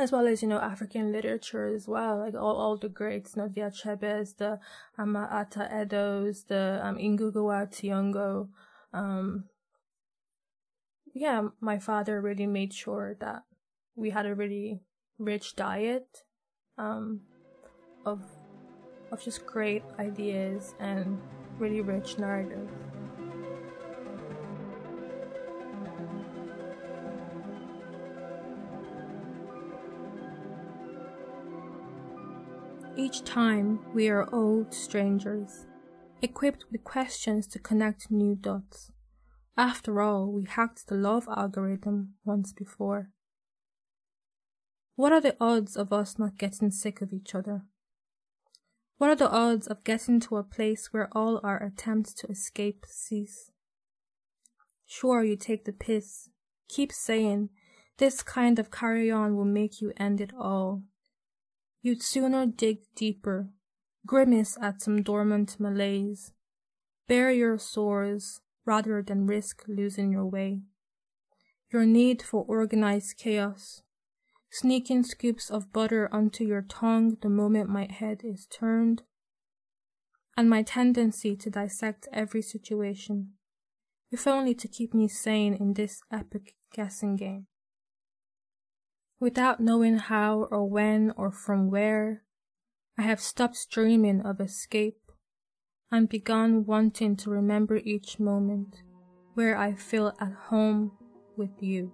as 0.00 0.10
well 0.10 0.26
as 0.26 0.40
you 0.40 0.48
know 0.48 0.58
African 0.58 1.12
literature 1.12 1.66
as 1.66 1.86
well, 1.86 2.18
like 2.18 2.34
all, 2.34 2.56
all 2.56 2.76
the 2.78 2.88
greats, 2.88 3.36
you 3.36 3.42
know, 3.42 3.48
the 3.48 3.60
Achebes, 3.60 4.38
the 4.38 4.58
um, 4.96 5.14
Ata 5.14 5.68
Edos, 5.70 6.46
the 6.46 6.80
um, 6.82 6.96
Ngugi 6.96 7.34
Thiong'o. 7.34 8.48
Um, 8.94 9.44
yeah, 11.14 11.48
my 11.60 11.78
father 11.78 12.20
really 12.20 12.46
made 12.46 12.72
sure 12.72 13.16
that 13.20 13.42
we 13.94 14.10
had 14.10 14.24
a 14.24 14.34
really 14.34 14.80
rich 15.18 15.54
diet 15.54 16.24
um, 16.78 17.20
of 18.06 18.22
of 19.12 19.22
just 19.22 19.44
great 19.44 19.82
ideas 19.98 20.74
and 20.80 21.20
really 21.58 21.82
rich 21.82 22.18
narrative. 22.18 22.68
Each 33.00 33.24
time 33.24 33.80
we 33.94 34.10
are 34.10 34.28
old 34.30 34.74
strangers, 34.74 35.64
equipped 36.20 36.66
with 36.70 36.84
questions 36.84 37.46
to 37.46 37.58
connect 37.58 38.10
new 38.10 38.34
dots. 38.34 38.92
After 39.56 40.02
all, 40.02 40.30
we 40.30 40.44
hacked 40.44 40.86
the 40.86 40.96
love 40.96 41.26
algorithm 41.26 42.16
once 42.26 42.52
before. 42.52 43.08
What 44.96 45.12
are 45.12 45.20
the 45.22 45.34
odds 45.40 45.78
of 45.78 45.94
us 45.94 46.18
not 46.18 46.36
getting 46.36 46.70
sick 46.70 47.00
of 47.00 47.10
each 47.14 47.34
other? 47.34 47.62
What 48.98 49.08
are 49.08 49.16
the 49.16 49.30
odds 49.30 49.66
of 49.66 49.82
getting 49.82 50.20
to 50.20 50.36
a 50.36 50.42
place 50.42 50.92
where 50.92 51.08
all 51.12 51.40
our 51.42 51.56
attempts 51.56 52.12
to 52.16 52.26
escape 52.26 52.84
cease? 52.86 53.50
Sure, 54.84 55.24
you 55.24 55.36
take 55.36 55.64
the 55.64 55.72
piss. 55.72 56.28
Keep 56.68 56.92
saying, 56.92 57.48
this 57.96 58.22
kind 58.22 58.58
of 58.58 58.70
carry 58.70 59.10
on 59.10 59.36
will 59.36 59.46
make 59.46 59.80
you 59.80 59.90
end 59.96 60.20
it 60.20 60.32
all. 60.38 60.82
You'd 61.82 62.02
sooner 62.02 62.44
dig 62.44 62.78
deeper, 62.94 63.48
grimace 64.06 64.58
at 64.60 64.82
some 64.82 65.02
dormant 65.02 65.58
malaise, 65.58 66.32
bear 67.08 67.32
your 67.32 67.58
sores 67.58 68.40
rather 68.66 69.02
than 69.02 69.26
risk 69.26 69.64
losing 69.66 70.12
your 70.12 70.26
way. 70.26 70.60
Your 71.72 71.86
need 71.86 72.20
for 72.20 72.44
organized 72.46 73.16
chaos, 73.16 73.82
sneaking 74.50 75.04
scoops 75.04 75.50
of 75.50 75.72
butter 75.72 76.08
onto 76.12 76.44
your 76.44 76.62
tongue 76.62 77.16
the 77.22 77.30
moment 77.30 77.70
my 77.70 77.88
head 77.90 78.20
is 78.24 78.46
turned, 78.46 79.02
and 80.36 80.50
my 80.50 80.62
tendency 80.62 81.34
to 81.36 81.48
dissect 81.48 82.08
every 82.12 82.42
situation, 82.42 83.32
if 84.10 84.26
only 84.26 84.54
to 84.54 84.68
keep 84.68 84.92
me 84.92 85.08
sane 85.08 85.54
in 85.54 85.74
this 85.74 86.02
epic 86.12 86.56
guessing 86.74 87.16
game. 87.16 87.46
Without 89.20 89.60
knowing 89.60 89.98
how 89.98 90.48
or 90.50 90.64
when 90.64 91.12
or 91.14 91.30
from 91.30 91.70
where, 91.70 92.22
I 92.96 93.02
have 93.02 93.20
stopped 93.20 93.68
dreaming 93.70 94.22
of 94.22 94.40
escape 94.40 95.12
and 95.92 96.08
begun 96.08 96.64
wanting 96.64 97.16
to 97.16 97.30
remember 97.30 97.76
each 97.76 98.18
moment 98.18 98.82
where 99.34 99.58
I 99.58 99.74
feel 99.74 100.14
at 100.18 100.32
home 100.32 100.92
with 101.36 101.62
you. 101.62 101.92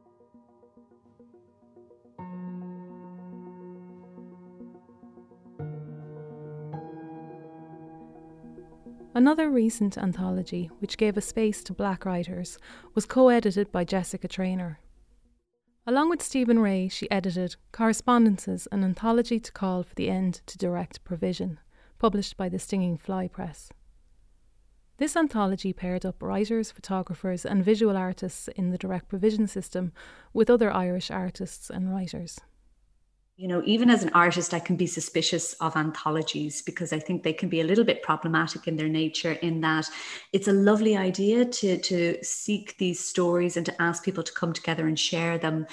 Another 9.16 9.50
recent 9.50 9.98
anthology, 9.98 10.70
which 10.78 10.96
gave 10.96 11.16
a 11.16 11.20
space 11.20 11.64
to 11.64 11.72
black 11.72 12.04
writers, 12.04 12.56
was 12.94 13.04
co 13.04 13.30
edited 13.30 13.72
by 13.72 13.82
Jessica 13.82 14.28
Traynor. 14.28 14.78
Along 15.88 16.10
with 16.10 16.20
Stephen 16.20 16.58
Rea, 16.58 16.88
she 16.88 17.08
edited 17.12 17.54
Correspondences, 17.70 18.66
an 18.72 18.82
anthology 18.82 19.38
to 19.38 19.52
call 19.52 19.84
for 19.84 19.94
the 19.94 20.10
end 20.10 20.40
to 20.46 20.58
direct 20.58 21.04
provision, 21.04 21.60
published 22.00 22.36
by 22.36 22.48
the 22.48 22.58
Stinging 22.58 22.98
Fly 22.98 23.28
Press. 23.28 23.70
This 24.96 25.16
anthology 25.16 25.72
paired 25.72 26.04
up 26.04 26.20
writers, 26.20 26.72
photographers, 26.72 27.46
and 27.46 27.64
visual 27.64 27.96
artists 27.96 28.48
in 28.56 28.70
the 28.70 28.78
direct 28.78 29.06
provision 29.08 29.46
system 29.46 29.92
with 30.32 30.50
other 30.50 30.72
Irish 30.72 31.08
artists 31.08 31.70
and 31.70 31.92
writers 31.92 32.40
you 33.38 33.48
know, 33.48 33.62
even 33.66 33.90
as 33.90 34.02
an 34.02 34.10
artist, 34.14 34.54
I 34.54 34.58
can 34.58 34.76
be 34.76 34.86
suspicious 34.86 35.52
of 35.54 35.76
anthologies 35.76 36.62
because 36.62 36.90
I 36.90 36.98
think 36.98 37.22
they 37.22 37.34
can 37.34 37.50
be 37.50 37.60
a 37.60 37.64
little 37.64 37.84
bit 37.84 38.02
problematic 38.02 38.66
in 38.66 38.76
their 38.76 38.88
nature, 38.88 39.32
in 39.32 39.60
that 39.60 39.90
it's 40.32 40.48
a 40.48 40.52
lovely 40.52 40.96
idea 40.96 41.44
to, 41.44 41.76
to 41.76 42.16
seek 42.22 42.78
these 42.78 42.98
stories 42.98 43.58
and 43.58 43.66
to 43.66 43.82
ask 43.82 44.02
people 44.02 44.22
to 44.22 44.32
come 44.32 44.54
together 44.54 44.86
and 44.86 44.98
share 44.98 45.36
them. 45.36 45.66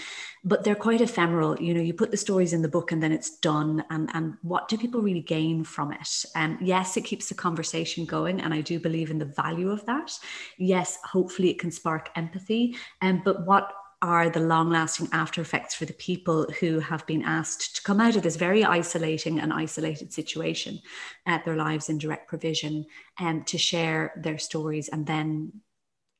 But 0.43 0.65
they're 0.65 0.75
quite 0.75 0.99
ephemeral. 0.99 1.57
You 1.61 1.73
know, 1.73 1.79
you 1.79 1.93
put 1.93 2.11
the 2.11 2.17
stories 2.17 2.51
in 2.51 2.63
the 2.63 2.67
book 2.67 2.91
and 2.91 3.01
then 3.01 3.13
it's 3.13 3.37
done. 3.37 3.85
And, 3.89 4.09
and 4.13 4.33
what 4.41 4.67
do 4.67 4.77
people 4.77 5.01
really 5.01 5.21
gain 5.21 5.63
from 5.63 5.93
it? 5.93 6.25
And 6.35 6.57
um, 6.57 6.59
yes, 6.61 6.97
it 6.97 7.05
keeps 7.05 7.29
the 7.29 7.35
conversation 7.35 8.03
going. 8.03 8.41
And 8.41 8.53
I 8.53 8.59
do 8.59 8.77
believe 8.77 9.09
in 9.09 9.19
the 9.19 9.25
value 9.25 9.71
of 9.71 9.85
that. 9.85 10.11
Yes, 10.57 10.97
hopefully 11.05 11.49
it 11.49 11.59
can 11.59 11.71
spark 11.71 12.09
empathy. 12.17 12.75
Um, 13.01 13.21
but 13.23 13.45
what 13.45 13.71
are 14.03 14.29
the 14.29 14.39
long 14.41 14.69
lasting 14.69 15.07
after 15.13 15.39
effects 15.39 15.73
for 15.73 15.85
the 15.85 15.93
people 15.93 16.45
who 16.59 16.79
have 16.79 17.05
been 17.05 17.23
asked 17.23 17.77
to 17.77 17.81
come 17.83 18.01
out 18.01 18.17
of 18.17 18.21
this 18.21 18.35
very 18.35 18.65
isolating 18.65 19.39
and 19.39 19.53
isolated 19.53 20.11
situation 20.11 20.77
at 21.25 21.45
their 21.45 21.55
lives 21.55 21.87
in 21.87 21.97
direct 21.97 22.27
provision 22.27 22.85
and 23.17 23.39
um, 23.39 23.43
to 23.45 23.57
share 23.57 24.11
their 24.17 24.37
stories 24.37 24.89
and 24.89 25.07
then 25.07 25.53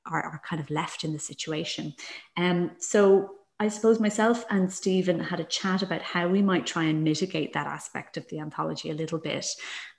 are, 0.06 0.24
are 0.24 0.42
kind 0.48 0.62
of 0.62 0.70
left 0.70 1.04
in 1.04 1.12
the 1.12 1.20
situation. 1.20 1.94
Um, 2.38 2.72
so 2.80 3.32
I 3.64 3.70
suppose 3.70 3.98
myself 3.98 4.44
and 4.50 4.70
Stephen 4.70 5.22
had 5.22 5.40
a 5.40 5.46
chat 5.46 5.84
about 5.84 6.02
how 6.02 6.28
we 6.28 6.42
might 6.42 6.66
try 6.66 6.84
and 6.84 7.02
mitigate 7.02 7.54
that 7.54 7.66
aspect 7.66 8.18
of 8.18 8.28
the 8.28 8.40
anthology 8.40 8.90
a 8.90 8.94
little 8.94 9.20
bit. 9.20 9.46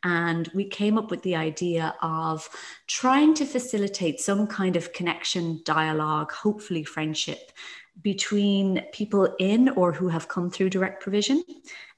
And 0.03 0.51
we 0.53 0.67
came 0.67 0.99
up 0.99 1.11
with 1.11 1.23
the 1.23 1.37
idea 1.37 1.95
of 2.03 2.47
trying 2.89 3.33
to 3.37 3.47
facilitate 3.47 4.21
some 4.21 4.47
kind 4.49 4.77
of 4.77 4.93
connection, 4.93 5.63
dialogue, 5.65 6.31
hopefully 6.31 6.85
friendship 6.85 7.53
between 8.03 8.85
people 8.93 9.35
in 9.39 9.71
or 9.71 9.93
who 9.93 10.09
have 10.09 10.29
come 10.29 10.51
through 10.51 10.69
direct 10.69 11.03
provision 11.03 11.43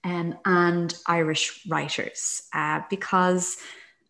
um, 0.05 0.39
and 0.45 0.95
Irish 1.09 1.67
writers 1.69 2.43
uh, 2.55 2.83
because 2.89 3.57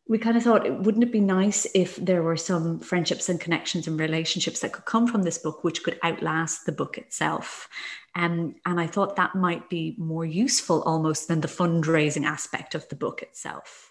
we 0.09 0.19
kind 0.19 0.37
of 0.37 0.45
thought, 0.45 0.83
wouldn't 0.83 1.03
it 1.03 1.11
be 1.11 1.21
nice 1.21 1.67
if 1.75 1.97
there 1.97 2.23
were 2.23 2.37
some 2.37 2.79
friendships 2.79 3.29
and 3.29 3.41
connections 3.41 3.89
and 3.89 3.99
relationships 3.99 4.61
that 4.61 4.73
could 4.73 4.85
come 4.85 5.07
from 5.07 5.23
this 5.23 5.39
book, 5.39 5.65
which 5.65 5.83
could 5.83 5.99
outlast 6.05 6.65
the 6.65 6.73
book 6.73 6.97
itself? 6.97 7.69
Um, 8.15 8.55
and 8.65 8.81
I 8.81 8.87
thought 8.87 9.17
that 9.17 9.35
might 9.35 9.69
be 9.69 9.97
more 9.99 10.25
useful 10.25 10.83
almost 10.83 11.27
than 11.27 11.41
the 11.41 11.49
fundraising 11.49 12.25
aspect 12.25 12.75
of 12.75 12.89
the 12.89 12.97
book 12.97 13.21
itself. 13.21 13.86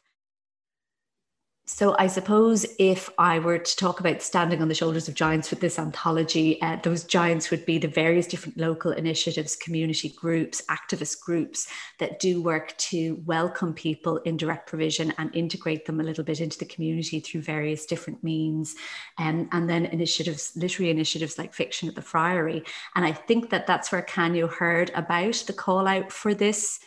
So, 1.68 1.96
I 1.98 2.06
suppose 2.06 2.64
if 2.78 3.10
I 3.18 3.40
were 3.40 3.58
to 3.58 3.76
talk 3.76 4.00
about 4.00 4.22
standing 4.22 4.62
on 4.62 4.68
the 4.68 4.76
shoulders 4.76 5.08
of 5.08 5.16
giants 5.16 5.50
with 5.50 5.62
this 5.62 5.80
anthology, 5.80 6.62
uh, 6.62 6.78
those 6.84 7.04
giants 7.04 7.50
would 7.50 7.66
be 7.66 7.80
the 7.80 7.88
various 7.88 8.28
different 8.28 8.60
local 8.60 8.92
initiatives, 8.92 9.56
community 9.56 10.10
groups, 10.10 10.62
activist 10.70 11.22
groups 11.22 11.68
that 11.98 12.20
do 12.20 12.40
work 12.40 12.78
to 12.78 13.20
welcome 13.26 13.74
people 13.74 14.18
in 14.18 14.38
direct 14.38 14.70
provision 14.70 15.12
and 15.18 15.36
integrate 15.36 15.88
them 15.88 16.00
a 16.00 16.04
little 16.04 16.24
bit 16.24 16.40
into 16.40 16.60
the 16.60 16.66
community 16.66 17.20
through 17.20 17.42
various 17.42 17.88
different 17.88 18.24
means. 18.24 18.76
Um, 19.18 19.50
and 19.52 19.68
then 19.68 19.88
initiatives, 19.88 20.52
literary 20.56 20.92
initiatives 20.92 21.40
like 21.40 21.52
Fiction 21.52 21.90
at 21.90 21.96
the 21.96 22.02
Friary. 22.04 22.64
And 22.94 23.04
I 23.04 23.12
think 23.12 23.50
that 23.50 23.66
that's 23.66 23.92
where 23.92 24.04
Khanyo 24.04 24.54
heard 24.54 24.92
about 24.94 25.44
the 25.48 25.54
call 25.54 25.88
out 25.88 26.12
for 26.12 26.36
this. 26.36 26.80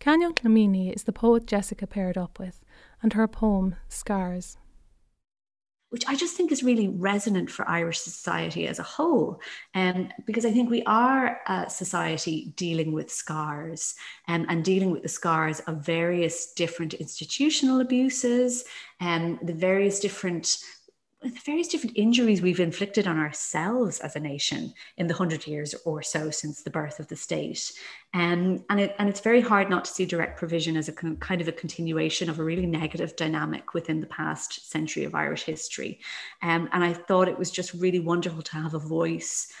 Khanyo 0.00 0.34
Dlamini 0.34 0.94
is 0.94 1.04
the 1.04 1.12
poet 1.12 1.46
Jessica 1.46 1.86
paired 1.86 2.18
up 2.18 2.38
with 2.38 2.62
and 3.02 3.12
her 3.12 3.28
poem 3.28 3.76
Scars. 3.88 4.56
Which 5.90 6.04
I 6.06 6.16
just 6.16 6.36
think 6.36 6.52
is 6.52 6.62
really 6.62 6.88
resonant 6.88 7.50
for 7.50 7.66
Irish 7.66 8.00
society 8.00 8.66
as 8.66 8.78
a 8.78 8.82
whole, 8.82 9.40
um, 9.74 10.10
because 10.26 10.44
I 10.44 10.50
think 10.50 10.68
we 10.68 10.82
are 10.82 11.40
a 11.46 11.70
society 11.70 12.52
dealing 12.56 12.92
with 12.92 13.10
scars 13.10 13.94
um, 14.26 14.44
and 14.50 14.62
dealing 14.62 14.90
with 14.90 15.02
the 15.02 15.08
scars 15.08 15.60
of 15.60 15.86
various 15.86 16.52
different 16.52 16.92
institutional 16.92 17.80
abuses 17.80 18.64
and 19.00 19.38
um, 19.38 19.46
the 19.46 19.54
various 19.54 19.98
different 19.98 20.58
the 21.20 21.40
various 21.44 21.66
different 21.66 21.96
injuries 21.96 22.40
we've 22.40 22.60
inflicted 22.60 23.08
on 23.08 23.18
ourselves 23.18 23.98
as 24.00 24.14
a 24.14 24.20
nation 24.20 24.72
in 24.98 25.08
the 25.08 25.14
hundred 25.14 25.46
years 25.48 25.74
or 25.84 26.00
so 26.00 26.30
since 26.30 26.62
the 26.62 26.70
birth 26.70 27.00
of 27.00 27.08
the 27.08 27.16
state. 27.16 27.72
Um, 28.14 28.64
and, 28.70 28.78
it, 28.78 28.94
and 28.98 29.08
it's 29.08 29.20
very 29.20 29.40
hard 29.40 29.68
not 29.68 29.84
to 29.86 29.90
see 29.90 30.06
direct 30.06 30.38
provision 30.38 30.76
as 30.76 30.88
a 30.88 30.92
kind 30.92 31.40
of 31.40 31.48
a 31.48 31.52
continuation 31.52 32.30
of 32.30 32.38
a 32.38 32.44
really 32.44 32.66
negative 32.66 33.16
dynamic 33.16 33.74
within 33.74 34.00
the 34.00 34.06
past 34.06 34.70
century 34.70 35.04
of 35.04 35.14
Irish 35.16 35.42
history. 35.42 36.00
Um, 36.42 36.68
and 36.72 36.84
I 36.84 36.92
thought 36.92 37.28
it 37.28 37.38
was 37.38 37.50
just 37.50 37.74
really 37.74 38.00
wonderful 38.00 38.42
to 38.42 38.56
have 38.56 38.74
a 38.74 38.78
voice 38.78 39.52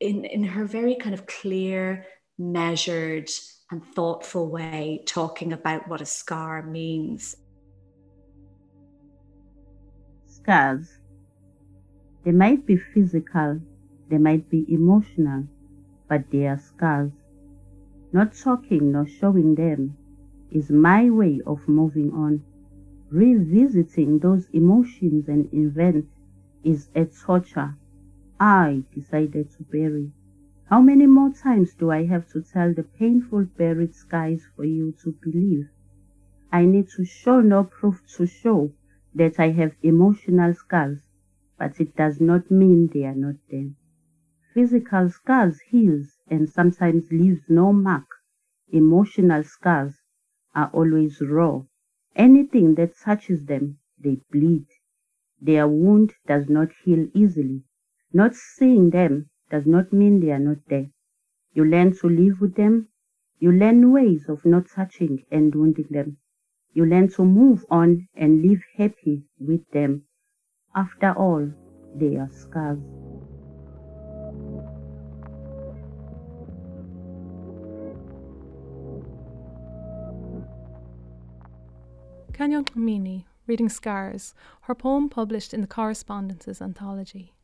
in, 0.00 0.26
in 0.26 0.44
her 0.44 0.66
very 0.66 0.96
kind 0.96 1.14
of 1.14 1.26
clear, 1.26 2.04
measured, 2.38 3.30
and 3.70 3.82
thoughtful 3.94 4.50
way 4.50 5.02
talking 5.06 5.54
about 5.54 5.88
what 5.88 6.02
a 6.02 6.06
scar 6.06 6.62
means 6.62 7.36
scars. 10.44 10.98
They 12.22 12.32
might 12.32 12.66
be 12.66 12.76
physical, 12.76 13.62
they 14.10 14.18
might 14.18 14.50
be 14.50 14.66
emotional, 14.70 15.44
but 16.06 16.30
they 16.30 16.46
are 16.46 16.58
scars. 16.58 17.12
Not 18.12 18.34
talking 18.34 18.92
nor 18.92 19.06
showing 19.06 19.54
them 19.54 19.96
is 20.50 20.70
my 20.70 21.08
way 21.08 21.40
of 21.46 21.66
moving 21.66 22.12
on. 22.12 22.42
Revisiting 23.10 24.18
those 24.18 24.50
emotions 24.50 25.28
and 25.28 25.48
events 25.54 26.08
is 26.62 26.90
a 26.94 27.06
torture 27.06 27.74
I 28.38 28.84
decided 28.94 29.50
to 29.52 29.62
bury. 29.62 30.12
How 30.68 30.82
many 30.82 31.06
more 31.06 31.32
times 31.32 31.72
do 31.72 31.90
I 31.90 32.04
have 32.04 32.28
to 32.32 32.42
tell 32.42 32.74
the 32.74 32.82
painful 32.82 33.46
buried 33.56 33.94
skies 33.94 34.46
for 34.54 34.64
you 34.66 34.92
to 35.04 35.12
believe? 35.22 35.70
I 36.52 36.66
need 36.66 36.90
to 36.96 37.04
show 37.06 37.40
no 37.40 37.64
proof 37.64 38.02
to 38.16 38.26
show 38.26 38.70
that 39.14 39.40
I 39.40 39.50
have 39.50 39.76
emotional 39.82 40.54
scars, 40.54 41.10
but 41.58 41.80
it 41.80 41.96
does 41.96 42.20
not 42.20 42.50
mean 42.50 42.88
they 42.88 43.04
are 43.04 43.14
not 43.14 43.36
there. 43.50 43.70
Physical 44.54 45.10
scars 45.10 45.60
heals 45.60 46.18
and 46.28 46.48
sometimes 46.48 47.12
leaves 47.12 47.42
no 47.50 47.72
mark. 47.72 48.06
Emotional 48.68 49.44
scars 49.44 50.00
are 50.54 50.70
always 50.72 51.20
raw. 51.20 51.62
Anything 52.16 52.74
that 52.76 52.96
touches 52.96 53.44
them, 53.44 53.78
they 53.98 54.20
bleed. 54.30 54.66
Their 55.40 55.68
wound 55.68 56.14
does 56.26 56.48
not 56.48 56.72
heal 56.84 57.08
easily. 57.14 57.64
Not 58.12 58.34
seeing 58.34 58.90
them 58.90 59.30
does 59.50 59.66
not 59.66 59.92
mean 59.92 60.20
they 60.20 60.32
are 60.32 60.38
not 60.40 60.66
there. 60.68 60.90
You 61.52 61.64
learn 61.64 61.92
to 61.98 62.08
live 62.08 62.40
with 62.40 62.56
them. 62.56 62.88
You 63.38 63.52
learn 63.52 63.92
ways 63.92 64.28
of 64.28 64.44
not 64.44 64.68
touching 64.68 65.24
and 65.30 65.54
wounding 65.54 65.88
them. 65.90 66.18
You 66.74 66.86
learn 66.86 67.08
to 67.10 67.24
move 67.24 67.64
on 67.70 68.08
and 68.16 68.42
live 68.42 68.60
happy 68.76 69.22
with 69.38 69.68
them. 69.70 70.02
After 70.74 71.12
all, 71.12 71.48
they 71.94 72.16
are 72.16 72.28
scars. 72.30 72.80
Khanyo 82.32 82.64
Dlamini, 82.64 83.26
reading 83.46 83.68
Scars, 83.68 84.34
her 84.62 84.74
poem 84.74 85.08
published 85.08 85.54
in 85.54 85.60
the 85.60 85.68
Correspondences 85.68 86.60
anthology. 86.60 87.34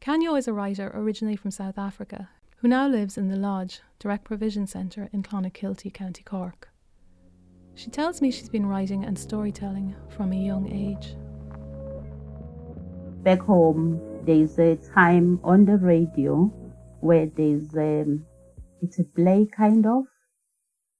Khanyo 0.00 0.36
is 0.36 0.48
a 0.48 0.52
writer 0.52 0.90
originally 0.92 1.36
from 1.36 1.52
South 1.52 1.78
Africa 1.78 2.30
who 2.56 2.68
now 2.68 2.88
lives 2.88 3.16
in 3.16 3.28
the 3.28 3.36
Lodge, 3.36 3.80
Direct 4.00 4.24
Provision 4.24 4.66
Centre 4.66 5.08
in 5.12 5.22
Clonakilty, 5.22 5.94
County 5.94 6.24
Cork. 6.24 6.69
She 7.80 7.88
tells 7.88 8.20
me 8.20 8.30
she's 8.30 8.50
been 8.50 8.66
writing 8.66 9.06
and 9.06 9.18
storytelling 9.18 9.94
from 10.10 10.34
a 10.34 10.36
young 10.36 10.70
age. 10.70 11.16
Back 13.22 13.40
home, 13.40 13.98
there's 14.26 14.58
a 14.58 14.76
time 14.76 15.40
on 15.42 15.64
the 15.64 15.78
radio 15.78 16.52
where 17.00 17.24
there's 17.24 17.74
um, 17.74 18.26
it's 18.82 18.98
a 18.98 19.04
play 19.04 19.46
kind 19.46 19.86
of 19.86 20.04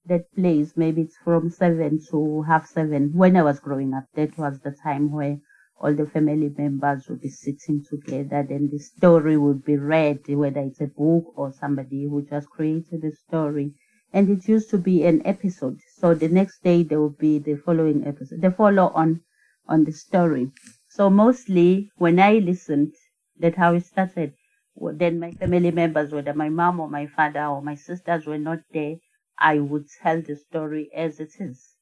that 0.06 0.34
plays. 0.34 0.72
Maybe 0.74 1.02
it's 1.02 1.18
from 1.22 1.50
seven 1.50 2.00
to 2.12 2.44
half 2.48 2.66
seven. 2.66 3.12
When 3.12 3.36
I 3.36 3.42
was 3.42 3.60
growing 3.60 3.92
up, 3.92 4.04
that 4.14 4.38
was 4.38 4.58
the 4.60 4.74
time 4.82 5.12
where 5.12 5.36
all 5.78 5.92
the 5.92 6.06
family 6.06 6.50
members 6.56 7.10
would 7.10 7.20
be 7.20 7.28
sitting 7.28 7.84
together. 7.84 8.46
Then 8.48 8.70
the 8.72 8.78
story 8.78 9.36
would 9.36 9.66
be 9.66 9.76
read, 9.76 10.26
whether 10.28 10.60
it's 10.60 10.80
a 10.80 10.86
book 10.86 11.24
or 11.36 11.52
somebody 11.52 12.04
who 12.04 12.24
just 12.24 12.48
created 12.48 13.04
a 13.04 13.14
story 13.14 13.74
and 14.12 14.28
it 14.28 14.48
used 14.48 14.70
to 14.70 14.78
be 14.78 15.04
an 15.04 15.22
episode. 15.24 15.78
So 16.00 16.14
the 16.14 16.28
next 16.28 16.62
day 16.62 16.82
there 16.82 16.98
will 16.98 17.10
be 17.28 17.38
the 17.38 17.56
following 17.56 18.06
episode, 18.06 18.40
the 18.40 18.50
follow 18.50 18.88
on 18.94 19.20
on 19.68 19.84
the 19.84 19.92
story. 19.92 20.50
So 20.88 21.10
mostly 21.10 21.90
when 21.96 22.18
I 22.18 22.38
listened, 22.38 22.94
that 23.38 23.56
how 23.56 23.74
it 23.74 23.84
started. 23.84 24.32
Then 24.74 25.20
my 25.20 25.32
family 25.32 25.70
members, 25.70 26.10
whether 26.10 26.32
my 26.32 26.48
mom 26.48 26.80
or 26.80 26.88
my 26.88 27.06
father 27.06 27.44
or 27.44 27.60
my 27.60 27.74
sisters 27.74 28.24
were 28.24 28.38
not 28.38 28.60
there, 28.72 28.96
I 29.38 29.58
would 29.58 29.88
tell 30.02 30.22
the 30.22 30.36
story 30.36 30.88
as 30.94 31.20
it 31.20 31.32
is. 31.38 31.76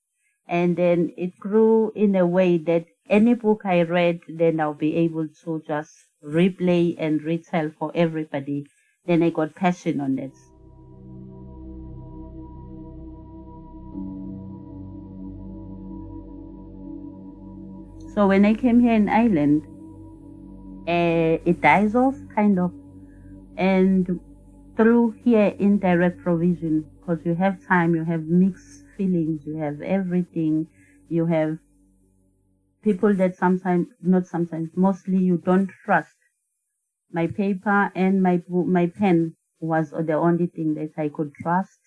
And 0.48 0.76
then 0.76 1.12
it 1.16 1.38
grew 1.38 1.92
in 1.94 2.16
a 2.16 2.26
way 2.26 2.58
that 2.58 2.86
any 3.08 3.34
book 3.34 3.60
I 3.64 3.82
read, 3.82 4.18
then 4.28 4.58
I'll 4.58 4.74
be 4.74 4.96
able 4.96 5.28
to 5.44 5.62
just 5.64 5.94
replay 6.24 6.96
and 6.98 7.22
retell 7.22 7.70
for 7.78 7.92
everybody. 7.94 8.66
Then 9.06 9.22
I 9.22 9.30
got 9.30 9.54
passion 9.54 10.00
on 10.00 10.18
it. 10.18 10.32
So 18.18 18.26
when 18.26 18.44
I 18.44 18.54
came 18.54 18.80
here 18.80 18.94
in 18.94 19.08
Ireland, 19.08 19.62
uh, 20.88 21.38
it 21.48 21.60
dies 21.60 21.94
off 21.94 22.16
kind 22.34 22.58
of. 22.58 22.72
And 23.56 24.18
through 24.76 25.12
here 25.22 25.54
indirect 25.60 26.18
provision, 26.24 26.90
because 26.98 27.24
you 27.24 27.36
have 27.36 27.64
time, 27.64 27.94
you 27.94 28.02
have 28.02 28.24
mixed 28.24 28.82
feelings, 28.96 29.46
you 29.46 29.58
have 29.58 29.80
everything, 29.82 30.66
you 31.08 31.26
have 31.26 31.58
people 32.82 33.14
that 33.14 33.36
sometimes, 33.36 33.86
not 34.02 34.26
sometimes, 34.26 34.70
mostly 34.74 35.18
you 35.18 35.36
don't 35.36 35.70
trust. 35.84 36.16
My 37.12 37.28
paper 37.28 37.92
and 37.94 38.20
my 38.20 38.42
my 38.48 38.88
pen 38.88 39.36
was 39.60 39.90
the 39.90 40.14
only 40.14 40.48
thing 40.48 40.74
that 40.74 41.00
I 41.00 41.08
could 41.08 41.34
trust, 41.36 41.78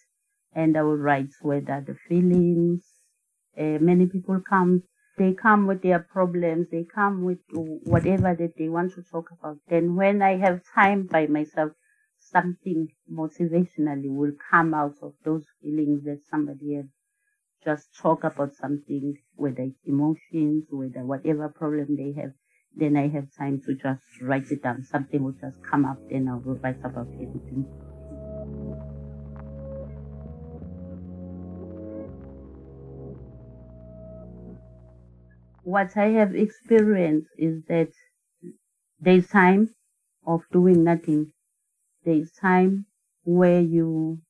and 0.53 0.77
I 0.77 0.83
would 0.83 1.01
write 1.01 1.33
whether 1.41 1.83
the 1.85 1.95
feelings. 2.07 2.85
Uh, 3.57 3.79
many 3.81 4.05
people 4.05 4.39
come 4.49 4.83
they 5.21 5.33
come 5.33 5.67
with 5.67 5.83
their 5.83 5.99
problems, 5.99 6.67
they 6.71 6.83
come 6.83 7.23
with 7.23 7.37
whatever 7.51 8.33
that 8.33 8.53
they 8.57 8.69
want 8.69 8.93
to 8.95 9.03
talk 9.03 9.29
about. 9.31 9.57
Then 9.69 9.95
when 9.95 10.21
I 10.21 10.37
have 10.37 10.61
time 10.73 11.05
by 11.05 11.27
myself, 11.27 11.73
something 12.17 12.87
motivationally 13.11 14.09
will 14.09 14.31
come 14.49 14.73
out 14.73 14.95
of 15.01 15.13
those 15.23 15.45
feelings 15.61 16.03
that 16.05 16.21
somebody 16.29 16.75
has 16.75 16.85
just 17.63 17.95
talk 17.95 18.23
about 18.23 18.55
something, 18.55 19.13
whether 19.35 19.61
it's 19.61 19.85
emotions, 19.85 20.65
whether 20.71 21.05
whatever 21.05 21.49
problem 21.49 21.95
they 21.95 22.19
have, 22.19 22.31
then 22.75 22.97
I 22.97 23.07
have 23.09 23.27
time 23.37 23.61
to 23.67 23.75
just 23.75 24.03
write 24.21 24.49
it 24.49 24.63
down. 24.63 24.83
Something 24.83 25.23
will 25.23 25.33
just 25.39 25.57
come 25.63 25.85
up, 25.85 25.99
then 26.09 26.27
I'll 26.27 26.39
write 26.39 26.83
about 26.83 27.09
anything. 27.13 27.67
What 35.63 35.97
I 35.97 36.09
have 36.09 36.35
experienced 36.35 37.29
is 37.37 37.63
that 37.65 37.91
there's 39.01 39.27
time 39.27 39.75
of 40.25 40.43
doing 40.51 40.85
nothing. 40.85 41.33
There's 42.05 42.31
time 42.33 42.87
where 43.23 43.61
you 43.61 44.21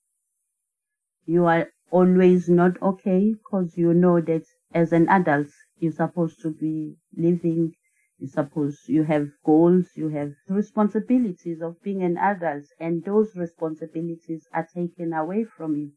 you 1.25 1.45
are 1.47 1.71
always 1.89 2.47
not 2.47 2.79
okay 2.79 3.33
because 3.33 3.75
you 3.75 3.91
know 3.91 4.21
that 4.21 4.43
as 4.71 4.93
an 4.93 5.09
adult 5.09 5.47
you're 5.79 5.91
supposed 5.91 6.39
to 6.39 6.51
be 6.51 6.95
living 7.17 7.73
you 8.19 8.27
suppose 8.27 8.83
you 8.87 9.01
have 9.01 9.31
goals 9.43 9.87
you 9.95 10.09
have 10.09 10.31
responsibilities 10.47 11.59
of 11.59 11.81
being 11.81 12.03
an 12.03 12.17
adult 12.19 12.65
and 12.79 13.03
those 13.03 13.35
responsibilities 13.35 14.47
are 14.53 14.67
taken 14.75 15.11
away 15.11 15.43
from 15.43 15.75
you 15.75 15.91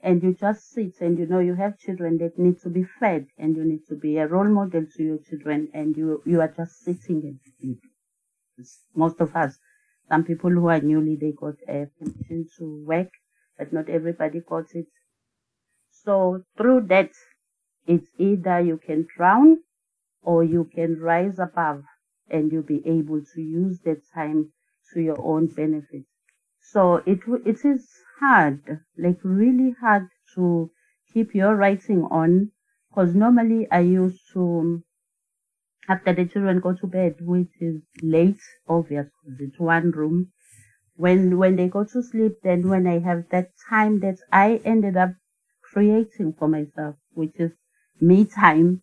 and 0.00 0.22
you 0.22 0.34
just 0.34 0.70
sit 0.70 1.00
and 1.00 1.18
you 1.18 1.26
know 1.26 1.40
you 1.40 1.54
have 1.54 1.78
children 1.78 2.18
that 2.18 2.38
need 2.38 2.58
to 2.60 2.68
be 2.68 2.84
fed 2.84 3.26
and 3.38 3.56
you 3.56 3.64
need 3.64 3.84
to 3.88 3.96
be 3.96 4.16
a 4.18 4.26
role 4.26 4.48
model 4.48 4.84
to 4.96 5.02
your 5.02 5.18
children 5.18 5.68
and 5.74 5.96
you 5.96 6.22
you 6.24 6.40
are 6.40 6.52
just 6.56 6.84
sitting 6.84 7.38
and 7.62 7.78
most 8.94 9.20
of 9.20 9.34
us 9.36 9.58
some 10.08 10.24
people 10.24 10.50
who 10.50 10.68
are 10.68 10.80
newly 10.80 11.16
they 11.16 11.32
got 11.32 11.54
a 11.68 11.86
permission 11.98 12.46
to 12.56 12.84
work 12.86 13.08
but 13.58 13.72
not 13.72 13.88
everybody 13.88 14.40
got 14.40 14.66
it. 14.74 14.86
So 15.90 16.42
through 16.56 16.82
that 16.88 17.10
it's 17.86 18.08
either 18.18 18.60
you 18.60 18.78
can 18.78 19.06
drown 19.16 19.58
or 20.22 20.44
you 20.44 20.64
can 20.64 21.00
rise 21.00 21.38
above 21.38 21.82
and 22.30 22.52
you'll 22.52 22.62
be 22.62 22.86
able 22.86 23.22
to 23.34 23.40
use 23.42 23.80
that 23.80 24.02
time 24.14 24.52
to 24.92 25.00
your 25.00 25.20
own 25.20 25.46
benefit. 25.46 26.04
So 26.60 26.96
it 27.06 27.20
it 27.44 27.64
is 27.64 27.88
hard, 28.20 28.80
like 28.96 29.18
really 29.24 29.72
hard 29.80 30.08
to 30.34 30.70
keep 31.12 31.34
your 31.34 31.56
writing 31.56 32.04
on. 32.04 32.52
Because 32.90 33.14
normally 33.14 33.70
I 33.70 33.80
used 33.80 34.22
to, 34.32 34.40
um, 34.40 34.84
after 35.88 36.12
the 36.12 36.24
children 36.24 36.60
go 36.60 36.72
to 36.72 36.86
bed, 36.86 37.16
which 37.20 37.50
is 37.60 37.82
late, 38.00 38.38
obvious, 38.68 39.08
because 39.24 39.40
it's 39.40 39.58
one 39.58 39.90
room. 39.90 40.30
When, 40.96 41.38
when 41.38 41.56
they 41.56 41.68
go 41.68 41.84
to 41.84 42.02
sleep, 42.02 42.34
then 42.42 42.68
when 42.68 42.86
I 42.86 43.00
have 43.00 43.28
that 43.30 43.50
time 43.68 44.00
that 44.00 44.18
I 44.32 44.60
ended 44.64 44.96
up 44.96 45.14
creating 45.62 46.34
for 46.34 46.48
myself, 46.48 46.96
which 47.12 47.40
is 47.40 47.52
me 48.00 48.24
time, 48.26 48.82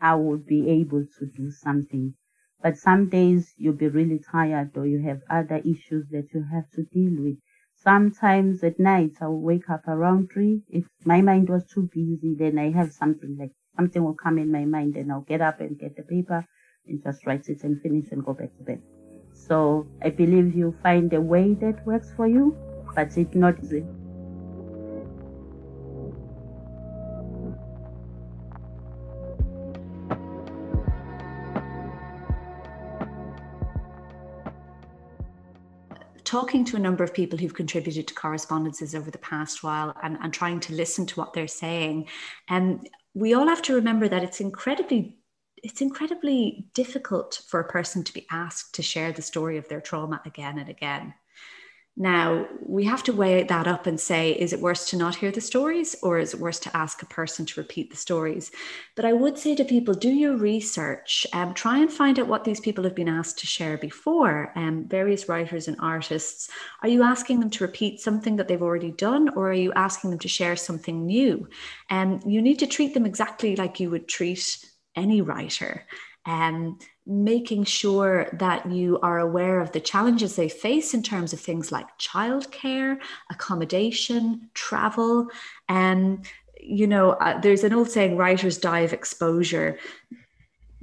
I 0.00 0.16
would 0.16 0.46
be 0.46 0.68
able 0.70 1.06
to 1.18 1.26
do 1.26 1.50
something. 1.50 2.14
But 2.62 2.78
some 2.78 3.08
days 3.08 3.54
you'll 3.56 3.74
be 3.74 3.88
really 3.88 4.20
tired 4.20 4.76
or 4.76 4.86
you 4.86 5.00
have 5.02 5.22
other 5.30 5.58
issues 5.58 6.08
that 6.10 6.28
you 6.34 6.44
have 6.52 6.70
to 6.72 6.84
deal 6.84 7.22
with. 7.22 7.38
Sometimes 7.82 8.62
at 8.62 8.78
night 8.78 9.12
I'll 9.22 9.40
wake 9.40 9.70
up 9.70 9.88
around 9.88 10.30
three. 10.30 10.62
If 10.68 10.84
my 11.06 11.22
mind 11.22 11.48
was 11.48 11.64
too 11.64 11.88
busy, 11.90 12.34
then 12.34 12.58
I 12.58 12.70
have 12.72 12.92
something 12.92 13.38
like 13.38 13.52
something 13.74 14.04
will 14.04 14.14
come 14.14 14.36
in 14.38 14.52
my 14.52 14.66
mind 14.66 14.96
and 14.96 15.10
I'll 15.10 15.22
get 15.22 15.40
up 15.40 15.60
and 15.60 15.78
get 15.78 15.96
the 15.96 16.02
paper 16.02 16.46
and 16.86 17.02
just 17.02 17.26
write 17.26 17.48
it 17.48 17.64
and 17.64 17.80
finish 17.80 18.12
and 18.12 18.22
go 18.22 18.34
back 18.34 18.54
to 18.58 18.64
bed. 18.64 18.82
So 19.32 19.86
I 20.02 20.10
believe 20.10 20.54
you 20.54 20.76
find 20.82 21.10
a 21.14 21.22
way 21.22 21.54
that 21.54 21.86
works 21.86 22.12
for 22.14 22.26
you, 22.26 22.54
but 22.94 23.16
it's 23.16 23.34
not 23.34 23.58
easy. 23.64 23.86
Talking 36.30 36.64
to 36.64 36.76
a 36.76 36.78
number 36.80 37.02
of 37.02 37.12
people 37.12 37.36
who've 37.36 37.54
contributed 37.54 38.06
to 38.06 38.14
correspondences 38.14 38.94
over 38.94 39.10
the 39.10 39.18
past 39.18 39.64
while 39.64 39.92
and, 40.00 40.16
and 40.22 40.32
trying 40.32 40.60
to 40.60 40.72
listen 40.72 41.04
to 41.04 41.18
what 41.18 41.32
they're 41.32 41.48
saying. 41.48 42.06
And 42.48 42.78
um, 42.78 42.84
we 43.14 43.34
all 43.34 43.48
have 43.48 43.62
to 43.62 43.74
remember 43.74 44.06
that 44.06 44.22
it's 44.22 44.40
incredibly 44.40 45.16
it's 45.62 45.82
incredibly 45.82 46.68
difficult 46.72 47.42
for 47.48 47.60
a 47.60 47.68
person 47.68 48.02
to 48.02 48.14
be 48.14 48.26
asked 48.30 48.76
to 48.76 48.82
share 48.82 49.12
the 49.12 49.20
story 49.20 49.58
of 49.58 49.68
their 49.68 49.80
trauma 49.80 50.22
again 50.24 50.58
and 50.58 50.70
again. 50.70 51.12
Now, 51.96 52.46
we 52.64 52.84
have 52.84 53.02
to 53.04 53.12
weigh 53.12 53.42
that 53.42 53.66
up 53.66 53.86
and 53.86 54.00
say, 54.00 54.30
is 54.32 54.52
it 54.52 54.60
worse 54.60 54.88
to 54.90 54.96
not 54.96 55.16
hear 55.16 55.30
the 55.30 55.40
stories 55.40 55.96
or 56.02 56.18
is 56.18 56.32
it 56.32 56.40
worse 56.40 56.58
to 56.60 56.74
ask 56.74 57.02
a 57.02 57.06
person 57.06 57.44
to 57.46 57.60
repeat 57.60 57.90
the 57.90 57.96
stories? 57.96 58.50
But 58.96 59.04
I 59.04 59.12
would 59.12 59.36
say 59.36 59.54
to 59.56 59.64
people, 59.64 59.92
do 59.94 60.08
your 60.08 60.36
research, 60.36 61.26
um, 61.32 61.52
try 61.52 61.78
and 61.78 61.92
find 61.92 62.18
out 62.18 62.28
what 62.28 62.44
these 62.44 62.60
people 62.60 62.84
have 62.84 62.94
been 62.94 63.08
asked 63.08 63.40
to 63.40 63.46
share 63.46 63.76
before. 63.76 64.52
Um, 64.56 64.86
various 64.88 65.28
writers 65.28 65.68
and 65.68 65.76
artists, 65.80 66.48
are 66.82 66.88
you 66.88 67.02
asking 67.02 67.40
them 67.40 67.50
to 67.50 67.64
repeat 67.64 68.00
something 68.00 68.36
that 68.36 68.48
they've 68.48 68.62
already 68.62 68.92
done 68.92 69.28
or 69.30 69.50
are 69.50 69.52
you 69.52 69.72
asking 69.74 70.10
them 70.10 70.20
to 70.20 70.28
share 70.28 70.56
something 70.56 71.04
new? 71.04 71.48
And 71.90 72.22
um, 72.22 72.30
you 72.30 72.40
need 72.40 72.60
to 72.60 72.66
treat 72.66 72.94
them 72.94 73.04
exactly 73.04 73.56
like 73.56 73.80
you 73.80 73.90
would 73.90 74.08
treat 74.08 74.64
any 74.96 75.20
writer. 75.20 75.86
Um, 76.26 76.78
making 77.06 77.64
sure 77.64 78.28
that 78.34 78.70
you 78.70 79.00
are 79.00 79.18
aware 79.18 79.58
of 79.60 79.72
the 79.72 79.80
challenges 79.80 80.36
they 80.36 80.48
face 80.48 80.94
in 80.94 81.02
terms 81.02 81.32
of 81.32 81.40
things 81.40 81.72
like 81.72 81.98
childcare, 81.98 82.98
accommodation, 83.30 84.50
travel, 84.54 85.28
and 85.68 86.26
you 86.62 86.86
know, 86.86 87.12
uh, 87.12 87.40
there's 87.40 87.64
an 87.64 87.72
old 87.72 87.90
saying, 87.90 88.16
writers 88.16 88.58
die 88.58 88.80
of 88.80 88.92
exposure 88.92 89.78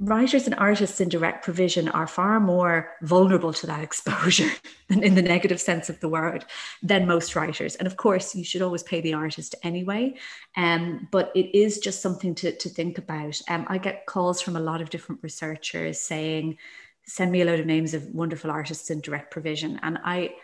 writers 0.00 0.46
and 0.46 0.54
artists 0.56 1.00
in 1.00 1.08
direct 1.08 1.44
provision 1.44 1.88
are 1.88 2.06
far 2.06 2.38
more 2.38 2.90
vulnerable 3.02 3.52
to 3.52 3.66
that 3.66 3.82
exposure 3.88 4.50
in 4.88 5.14
the 5.14 5.22
negative 5.22 5.60
sense 5.60 5.88
of 5.88 5.98
the 6.00 6.08
word 6.08 6.44
than 6.82 7.06
most 7.06 7.34
writers. 7.34 7.74
And 7.76 7.86
of 7.86 7.96
course 7.96 8.34
you 8.34 8.44
should 8.44 8.62
always 8.62 8.82
pay 8.82 9.00
the 9.00 9.14
artist 9.14 9.54
anyway. 9.62 10.14
Um, 10.56 11.08
but 11.10 11.32
it 11.34 11.56
is 11.56 11.78
just 11.78 12.00
something 12.00 12.34
to, 12.36 12.54
to 12.56 12.68
think 12.68 12.98
about. 12.98 13.40
Um, 13.48 13.66
i 13.68 13.78
get 13.78 14.06
calls 14.06 14.40
from 14.40 14.56
a 14.56 14.60
lot 14.60 14.80
of 14.80 14.90
different 14.90 15.22
researchers 15.22 16.00
saying 16.00 16.58
send 17.04 17.32
me 17.32 17.40
a 17.40 17.44
load 17.44 17.58
of 17.58 17.66
names 17.66 17.94
of 17.94 18.06
wonderful 18.14 18.50
artists 18.50 18.90
in 18.90 19.00
direct 19.00 19.30
provision. 19.30 19.80
And 19.82 19.98
i 20.04 20.34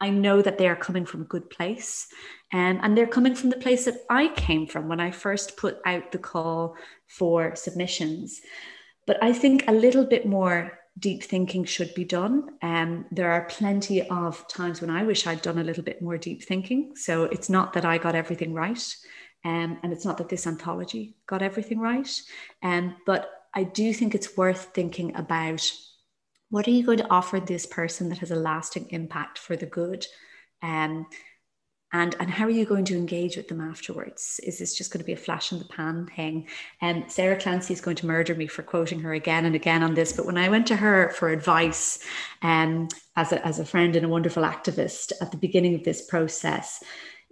I 0.00 0.10
know 0.10 0.42
that 0.42 0.58
they 0.58 0.68
are 0.68 0.76
coming 0.76 1.06
from 1.06 1.22
a 1.22 1.26
good 1.26 1.48
place. 1.50 2.06
Um, 2.52 2.80
and 2.82 2.96
they're 2.96 3.06
coming 3.06 3.34
from 3.34 3.50
the 3.50 3.56
place 3.56 3.84
that 3.86 3.98
I 4.10 4.28
came 4.28 4.66
from 4.66 4.88
when 4.88 5.00
I 5.00 5.10
first 5.10 5.56
put 5.56 5.78
out 5.86 6.12
the 6.12 6.18
call 6.18 6.76
for 7.06 7.56
submissions. 7.56 8.40
But 9.06 9.22
I 9.22 9.32
think 9.32 9.64
a 9.66 9.72
little 9.72 10.04
bit 10.04 10.26
more 10.26 10.78
deep 10.98 11.24
thinking 11.24 11.64
should 11.64 11.92
be 11.94 12.04
done. 12.04 12.50
Um, 12.62 13.06
there 13.10 13.32
are 13.32 13.46
plenty 13.46 14.08
of 14.08 14.46
times 14.48 14.80
when 14.80 14.90
I 14.90 15.02
wish 15.02 15.26
I'd 15.26 15.42
done 15.42 15.58
a 15.58 15.64
little 15.64 15.82
bit 15.82 16.00
more 16.00 16.18
deep 16.18 16.44
thinking. 16.44 16.92
So 16.94 17.24
it's 17.24 17.50
not 17.50 17.72
that 17.72 17.84
I 17.84 17.98
got 17.98 18.14
everything 18.14 18.54
right. 18.54 18.96
Um, 19.44 19.78
and 19.82 19.92
it's 19.92 20.04
not 20.04 20.18
that 20.18 20.28
this 20.28 20.46
anthology 20.46 21.16
got 21.26 21.42
everything 21.42 21.80
right. 21.80 22.08
Um, 22.62 22.96
but 23.04 23.30
I 23.52 23.64
do 23.64 23.92
think 23.92 24.14
it's 24.14 24.36
worth 24.36 24.70
thinking 24.74 25.14
about 25.16 25.70
what 26.54 26.68
are 26.68 26.70
you 26.70 26.86
going 26.86 26.98
to 26.98 27.10
offer 27.10 27.40
this 27.40 27.66
person 27.66 28.08
that 28.08 28.18
has 28.18 28.30
a 28.30 28.36
lasting 28.36 28.86
impact 28.90 29.38
for 29.38 29.56
the 29.56 29.66
good? 29.66 30.06
Um, 30.62 31.08
and 31.92 32.14
and 32.20 32.30
how 32.30 32.44
are 32.44 32.50
you 32.58 32.64
going 32.64 32.84
to 32.84 32.96
engage 32.96 33.36
with 33.36 33.48
them 33.48 33.60
afterwards? 33.60 34.38
Is 34.40 34.60
this 34.60 34.72
just 34.72 34.92
going 34.92 35.00
to 35.00 35.04
be 35.04 35.14
a 35.14 35.16
flash 35.16 35.50
in 35.50 35.58
the 35.58 35.64
pan 35.64 36.06
thing? 36.14 36.46
And 36.80 37.02
um, 37.02 37.08
sarah 37.08 37.40
clancy 37.40 37.74
is 37.74 37.80
going 37.80 37.96
to 37.96 38.06
murder 38.06 38.36
me 38.36 38.46
for 38.46 38.62
quoting 38.62 39.00
her 39.00 39.12
again 39.12 39.46
and 39.46 39.56
again 39.56 39.82
on 39.82 39.94
this 39.94 40.12
but 40.12 40.26
when 40.26 40.38
i 40.38 40.48
went 40.48 40.68
to 40.68 40.76
her 40.76 41.10
for 41.10 41.28
advice 41.28 41.98
um, 42.42 42.88
as, 43.16 43.32
a, 43.32 43.44
as 43.44 43.58
a 43.58 43.64
friend 43.64 43.96
and 43.96 44.06
a 44.06 44.08
wonderful 44.08 44.44
activist 44.44 45.12
at 45.20 45.32
the 45.32 45.36
beginning 45.36 45.74
of 45.74 45.82
this 45.82 46.06
process 46.06 46.82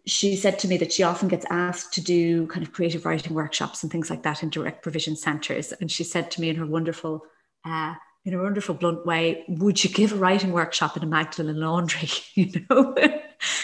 she 0.05 0.35
said 0.35 0.59
to 0.59 0.69
me 0.69 0.77
that 0.79 0.93
she 0.93 1.05
often 1.05 1.29
gets 1.29 1.47
asked 1.49 1.95
to 1.95 2.01
do 2.01 2.47
kind 2.49 2.67
of 2.67 2.73
creative 2.73 3.05
writing 3.07 3.35
workshops 3.35 3.83
and 3.83 3.93
things 3.93 4.11
like 4.11 4.25
that 4.25 4.43
in 4.43 4.51
direct 4.51 4.83
provision 4.83 5.15
centres. 5.15 5.71
And 5.81 5.89
she 5.89 6.03
said 6.03 6.29
to 6.33 6.41
me 6.41 6.49
in 6.49 6.57
her 6.57 6.67
wonderful 6.67 7.23
uh, 7.65 7.95
in 8.25 8.35
a 8.35 8.43
wonderful 8.43 8.75
blunt 8.75 9.05
way, 9.05 9.45
would 9.49 9.83
you 9.83 9.91
give 9.91 10.13
a 10.13 10.17
writing 10.17 10.53
workshop 10.53 10.97
in 10.97 11.03
a 11.03 11.07
Magdalen 11.07 11.59
laundry? 11.59 12.09
you 12.35 12.53
know? 12.71 12.95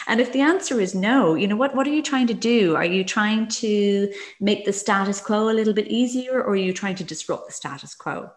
and 0.08 0.20
if 0.20 0.32
the 0.32 0.40
answer 0.40 0.80
is 0.80 0.94
no, 0.94 1.34
you 1.34 1.46
know, 1.46 1.56
what, 1.56 1.76
what 1.76 1.86
are 1.86 1.92
you 1.92 2.02
trying 2.02 2.26
to 2.26 2.34
do? 2.34 2.74
Are 2.74 2.84
you 2.84 3.04
trying 3.04 3.46
to 3.48 4.12
make 4.40 4.64
the 4.64 4.72
status 4.72 5.20
quo 5.20 5.48
a 5.48 5.54
little 5.54 5.74
bit 5.74 5.88
easier 5.88 6.42
or 6.42 6.50
are 6.50 6.56
you 6.56 6.72
trying 6.72 6.96
to 6.96 7.04
disrupt 7.04 7.46
the 7.46 7.52
status 7.52 7.94
quo? 7.94 8.30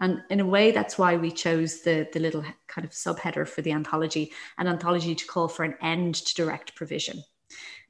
And 0.00 0.22
in 0.30 0.40
a 0.40 0.46
way, 0.46 0.70
that's 0.70 0.98
why 0.98 1.16
we 1.16 1.30
chose 1.30 1.82
the, 1.82 2.08
the 2.12 2.20
little 2.20 2.44
kind 2.68 2.84
of 2.84 2.92
subheader 2.92 3.46
for 3.46 3.62
the 3.62 3.72
anthology, 3.72 4.32
an 4.56 4.68
anthology 4.68 5.14
to 5.14 5.26
call 5.26 5.48
for 5.48 5.64
an 5.64 5.74
end 5.80 6.16
to 6.16 6.34
direct 6.34 6.74
provision. 6.74 7.22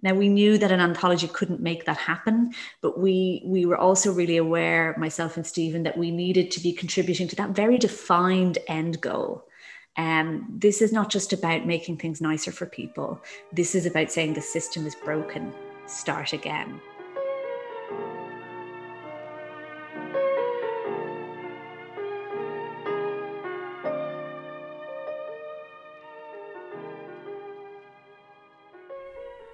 Now 0.03 0.15
we 0.15 0.29
knew 0.29 0.59
that 0.59 0.71
an 0.71 0.81
anthology 0.81 1.27
couldn't 1.29 1.61
make 1.61 1.85
that 1.87 1.97
happen, 1.97 2.53
but 2.81 2.99
we 2.99 3.43
we 3.45 3.67
were 3.67 3.77
also 3.79 4.13
really 4.13 4.37
aware, 4.37 4.95
myself 4.99 5.37
and 5.37 5.47
Stephen, 5.47 5.83
that 5.83 5.99
we 5.99 6.11
needed 6.11 6.51
to 6.53 6.61
be 6.61 6.73
contributing 6.73 7.29
to 7.29 7.37
that 7.37 7.51
very 7.51 7.79
defined 7.79 8.59
end 8.69 9.01
goal. 9.01 9.49
Um, 9.97 10.47
this 10.49 10.81
is 10.81 10.93
not 10.93 11.11
just 11.11 11.33
about 11.33 11.67
making 11.67 11.97
things 11.97 12.21
nicer 12.21 12.53
for 12.53 12.67
people. 12.67 13.21
This 13.53 13.75
is 13.75 13.85
about 13.87 14.13
saying 14.13 14.35
the 14.35 14.41
system 14.41 14.87
is 14.87 14.95
broken, 14.95 15.53
start 15.87 16.33
again. 16.33 16.81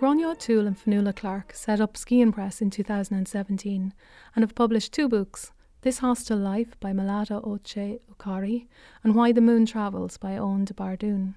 Gráinne 0.04 0.30
O'Toole 0.30 0.66
and 0.66 0.76
Fionnuala 0.76 1.16
Clarke 1.16 1.54
set 1.54 1.80
up 1.80 1.96
Skein 1.96 2.30
Press 2.30 2.60
in 2.60 2.68
2017 2.68 3.94
and 4.36 4.42
have 4.42 4.54
published 4.54 4.92
two 4.92 5.08
books 5.08 5.50
This 5.80 6.00
Hostile 6.00 6.36
Life 6.36 6.78
by 6.78 6.92
Melatu 6.92 7.42
Uche 7.42 8.00
Okorie, 8.12 8.66
and 9.02 9.14
Why 9.14 9.32
the 9.32 9.40
Moon 9.40 9.64
Travels 9.64 10.18
by 10.18 10.32
Oein 10.32 10.66
DeBhairduin. 10.66 11.36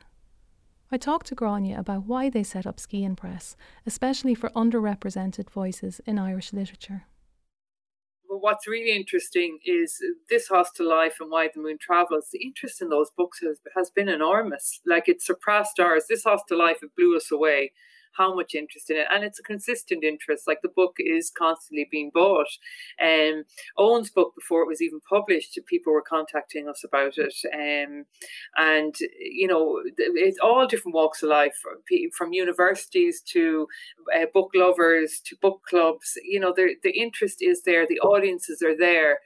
I 0.91 0.97
talked 0.97 1.27
to 1.27 1.35
Gráinne 1.35 1.79
about 1.79 2.07
why 2.07 2.29
they 2.29 2.43
set 2.43 2.67
up 2.67 2.77
Skein 2.77 3.15
Press, 3.15 3.55
especially 3.85 4.35
for 4.35 4.49
underrepresented 4.49 5.49
voices 5.49 6.01
in 6.05 6.19
Irish 6.19 6.51
literature. 6.51 7.05
Well, 8.29 8.41
what's 8.41 8.67
really 8.67 8.93
interesting 8.93 9.59
is 9.63 9.97
this 10.29 10.49
hostile 10.49 10.89
life 10.89 11.19
and 11.21 11.31
why 11.31 11.47
the 11.55 11.61
moon 11.61 11.77
travels. 11.79 12.27
The 12.33 12.43
interest 12.43 12.81
in 12.81 12.89
those 12.89 13.11
books 13.15 13.39
has, 13.39 13.61
has 13.77 13.91
been 13.91 14.09
enormous. 14.09 14.81
Like 14.85 15.07
it 15.07 15.21
surpassed 15.21 15.79
ours. 15.79 16.07
This 16.09 16.25
hostile 16.25 16.59
life 16.59 16.83
it 16.83 16.93
blew 16.97 17.15
us 17.15 17.31
away 17.31 17.71
how 18.17 18.33
much 18.33 18.55
interest 18.55 18.89
in 18.89 18.97
it, 18.97 19.07
and 19.11 19.23
it's 19.23 19.39
a 19.39 19.43
consistent 19.43 20.03
interest. 20.03 20.47
Like 20.47 20.61
the 20.61 20.69
book 20.69 20.95
is 20.99 21.31
constantly 21.35 21.87
being 21.89 22.11
bought. 22.13 22.47
Um, 23.01 23.43
Oein's 23.79 24.09
book, 24.09 24.33
before 24.35 24.61
it 24.61 24.67
was 24.67 24.81
even 24.81 24.99
published, 25.07 25.57
people 25.67 25.93
were 25.93 26.01
contacting 26.01 26.67
us 26.67 26.83
about 26.83 27.17
it. 27.17 27.35
Um, 27.53 28.05
and 28.57 28.95
you 29.19 29.47
know, 29.47 29.81
it's 29.97 30.39
all 30.39 30.67
different 30.67 30.95
walks 30.95 31.23
of 31.23 31.29
life, 31.29 31.55
from 32.17 32.33
universities 32.33 33.21
to 33.21 33.67
uh, 34.15 34.25
book 34.33 34.51
lovers 34.55 35.21
to 35.25 35.35
book 35.41 35.61
clubs. 35.69 36.17
You 36.23 36.39
know, 36.39 36.53
the 36.55 36.75
the 36.83 36.97
interest 36.97 37.37
is 37.41 37.63
there, 37.63 37.85
the 37.87 37.99
audiences 37.99 38.61
are 38.61 38.77
there, 38.77 39.19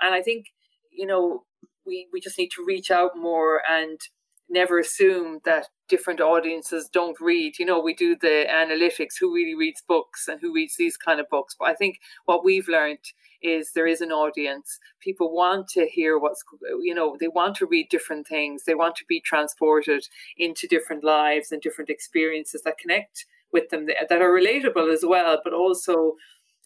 and 0.00 0.14
I 0.14 0.22
think 0.22 0.46
you 0.90 1.06
know 1.06 1.44
we 1.86 2.08
we 2.12 2.20
just 2.20 2.38
need 2.38 2.50
to 2.56 2.64
reach 2.64 2.90
out 2.90 3.16
more 3.16 3.62
and 3.68 4.00
never 4.48 4.78
assume 4.78 5.40
that 5.44 5.66
different 5.88 6.20
audiences 6.20 6.88
don't 6.92 7.20
read. 7.20 7.58
You 7.58 7.66
know, 7.66 7.80
we 7.80 7.94
do 7.94 8.16
the 8.16 8.46
analytics 8.50 9.14
who 9.18 9.34
really 9.34 9.54
reads 9.54 9.82
books 9.86 10.28
and 10.28 10.40
who 10.40 10.54
reads 10.54 10.76
these 10.76 10.96
kind 10.96 11.20
of 11.20 11.28
books. 11.30 11.54
But 11.58 11.68
I 11.68 11.74
think 11.74 11.98
what 12.26 12.44
we've 12.44 12.68
learned 12.68 12.98
is 13.42 13.72
there 13.72 13.86
is 13.86 14.00
an 14.00 14.10
audience. 14.10 14.78
People 15.00 15.34
want 15.34 15.68
to 15.68 15.86
hear 15.86 16.18
what's, 16.18 16.42
you 16.80 16.94
know, 16.94 17.16
they 17.18 17.28
want 17.28 17.56
to 17.56 17.66
read 17.66 17.88
different 17.90 18.26
things. 18.26 18.64
They 18.64 18.74
want 18.74 18.96
to 18.96 19.04
be 19.08 19.20
transported 19.20 20.04
into 20.36 20.66
different 20.66 21.04
lives 21.04 21.52
and 21.52 21.62
different 21.62 21.90
experiences 21.90 22.62
that 22.64 22.78
connect 22.78 23.26
with 23.52 23.70
them 23.70 23.86
that 23.86 24.22
are 24.22 24.30
relatable 24.30 24.92
as 24.92 25.04
well, 25.06 25.40
but 25.42 25.54
also 25.54 26.14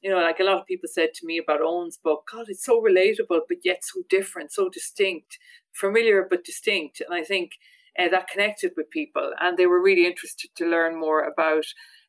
you 0.03 0.11
know, 0.11 0.19
like 0.19 0.41
a 0.41 0.45
lot 0.45 0.59
of 0.59 0.67
people 0.67 0.89
said 0.93 1.15
to 1.15 1.27
me 1.27 1.39
about 1.39 1.61
Oein's 1.61 1.97
book, 1.97 2.29
God, 2.31 2.47
it's 2.49 2.65
so 2.65 2.83
relatable, 2.83 3.41
but 3.49 3.59
yet 3.63 3.85
so 3.85 4.03
different, 4.11 4.53
so 4.53 4.69
distinct, 4.69 5.39
familiar 5.73 6.27
but 6.29 6.45
distinct. 6.45 7.01
And 7.01 7.15
I 7.15 7.25
think 7.25 7.53
uh, 7.99 8.09
that 8.09 8.29
connected 8.29 8.73
with 8.77 8.91
people, 8.91 9.33
and 9.41 9.57
they 9.57 9.67
were 9.67 9.83
really 9.83 10.07
interested 10.07 10.51
to 10.57 10.67
learn 10.67 10.99
more 10.99 11.25
about 11.25 11.65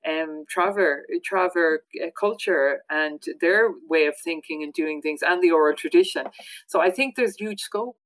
um, 0.08 0.44
traveler 0.50 1.04
traveler 1.24 1.84
uh, 2.04 2.08
culture 2.20 2.84
and 2.90 3.22
their 3.42 3.70
way 3.88 4.06
of 4.06 4.16
thinking 4.18 4.64
and 4.64 4.74
doing 4.74 5.02
things, 5.02 5.22
and 5.22 5.42
the 5.42 5.52
oral 5.52 5.76
tradition. 5.76 6.28
So 6.68 6.82
I 6.82 6.92
think 6.92 7.16
there's 7.16 7.36
huge 7.36 7.62
scope. 7.62 7.98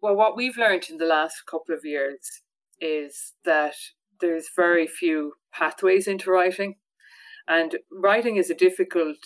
Well, 0.00 0.16
what 0.16 0.36
we've 0.36 0.56
learned 0.56 0.90
in 0.90 0.96
the 0.98 1.06
last 1.06 1.46
couple 1.46 1.74
of 1.74 1.84
years 1.84 2.42
is 2.80 3.34
that 3.44 3.74
there's 4.20 4.48
very 4.54 4.86
few 4.86 5.34
pathways 5.52 6.08
into 6.08 6.30
writing. 6.30 6.76
And 7.46 7.76
writing 7.90 8.36
is 8.36 8.50
a 8.50 8.54
difficult 8.54 9.18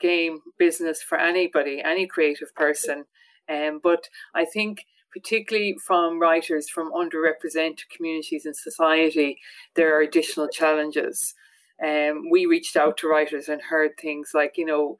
game 0.00 0.40
business 0.58 1.02
for 1.02 1.18
anybody, 1.18 1.82
any 1.84 2.06
creative 2.06 2.54
person. 2.54 3.04
Um, 3.48 3.80
but 3.82 4.08
I 4.34 4.44
think 4.44 4.86
particularly 5.12 5.76
from 5.86 6.20
writers 6.20 6.68
from 6.68 6.92
underrepresented 6.92 7.88
communities 7.94 8.46
in 8.46 8.54
society, 8.54 9.38
there 9.76 9.96
are 9.96 10.02
additional 10.02 10.48
challenges. 10.48 11.34
Um, 11.82 12.30
we 12.30 12.46
reached 12.46 12.76
out 12.76 12.96
to 12.98 13.08
writers 13.08 13.48
and 13.48 13.60
heard 13.62 13.92
things 14.00 14.30
like, 14.34 14.54
you 14.56 14.64
know, 14.64 14.96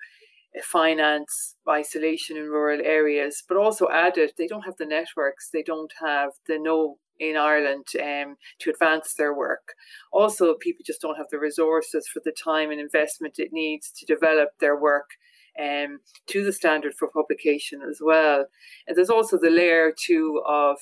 finance, 0.62 1.56
isolation 1.68 2.36
in 2.36 2.44
rural 2.44 2.80
areas, 2.84 3.42
but 3.48 3.56
also 3.56 3.88
added 3.92 4.32
they 4.38 4.46
don't 4.46 4.64
have 4.64 4.76
the 4.78 4.86
networks, 4.86 5.50
they 5.52 5.62
don't 5.62 5.92
have 6.00 6.30
the 6.46 6.58
know 6.58 6.98
in 7.18 7.36
Ireland 7.36 7.86
um, 8.00 8.36
to 8.60 8.70
advance 8.70 9.14
their 9.14 9.34
work. 9.34 9.74
Also, 10.12 10.54
people 10.54 10.84
just 10.84 11.00
don't 11.00 11.16
have 11.16 11.28
the 11.30 11.38
resources 11.38 12.08
for 12.12 12.20
the 12.24 12.32
time 12.32 12.70
and 12.70 12.80
investment 12.80 13.38
it 13.38 13.50
needs 13.52 13.92
to 13.92 14.06
develop 14.06 14.50
their 14.60 14.78
work 14.78 15.10
um, 15.60 16.00
to 16.28 16.44
the 16.44 16.52
standard 16.52 16.94
for 16.94 17.08
publication 17.08 17.80
as 17.88 18.00
well. 18.02 18.46
And 18.86 18.96
there's 18.96 19.10
also 19.10 19.38
the 19.38 19.50
layer 19.50 19.92
too 19.92 20.42
of 20.46 20.78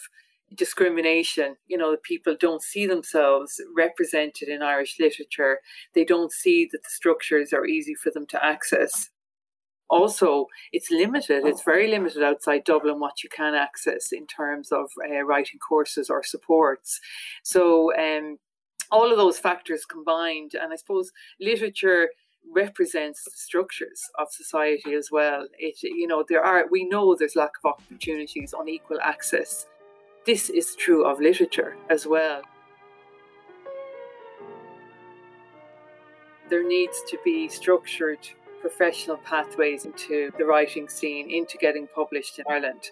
discrimination. 0.54 1.56
You 1.66 1.78
know, 1.78 1.96
people 2.02 2.36
don't 2.38 2.62
see 2.62 2.86
themselves 2.86 3.60
represented 3.74 4.48
in 4.48 4.62
Irish 4.62 4.96
literature. 4.98 5.58
They 5.94 6.04
don't 6.04 6.32
see 6.32 6.68
that 6.72 6.82
the 6.82 6.90
structures 6.90 7.52
are 7.52 7.66
easy 7.66 7.94
for 7.94 8.10
them 8.10 8.26
to 8.28 8.44
access. 8.44 9.10
Also, 9.90 10.46
it's 10.72 10.90
limited. 10.90 11.44
It's 11.44 11.64
very 11.64 11.86
limited 11.86 12.22
outside 12.22 12.64
Dublin 12.64 12.98
what 12.98 13.22
you 13.22 13.28
can 13.28 13.54
access 13.54 14.10
in 14.10 14.26
terms 14.26 14.72
of 14.72 14.86
uh, 15.06 15.22
writing 15.22 15.58
courses 15.58 16.08
or 16.08 16.22
supports. 16.22 16.98
So, 17.42 17.94
um, 17.98 18.38
all 18.90 19.10
of 19.10 19.16
those 19.16 19.38
factors 19.38 19.84
combined, 19.84 20.52
and 20.54 20.72
I 20.72 20.76
suppose 20.76 21.10
literature 21.40 22.08
represents 22.50 23.24
the 23.24 23.30
structures 23.34 24.10
of 24.18 24.30
society 24.30 24.94
as 24.94 25.10
well. 25.10 25.46
It, 25.58 25.82
you 25.82 26.06
know, 26.06 26.24
there 26.28 26.44
are, 26.44 26.66
we 26.70 26.84
know 26.84 27.14
there's 27.14 27.36
lack 27.36 27.52
of 27.64 27.72
opportunities, 27.72 28.54
unequal 28.58 28.98
access. 29.02 29.66
This 30.26 30.50
is 30.50 30.74
true 30.76 31.04
of 31.04 31.20
literature 31.20 31.76
as 31.90 32.06
well. 32.06 32.42
There 36.50 36.66
needs 36.66 37.02
to 37.08 37.18
be 37.24 37.48
structured 37.48 38.18
professional 38.60 39.16
pathways 39.16 39.84
into 39.84 40.30
the 40.38 40.44
writing 40.44 40.88
scene, 40.88 41.28
into 41.30 41.58
getting 41.58 41.88
published 41.88 42.38
in 42.38 42.44
Ireland, 42.48 42.90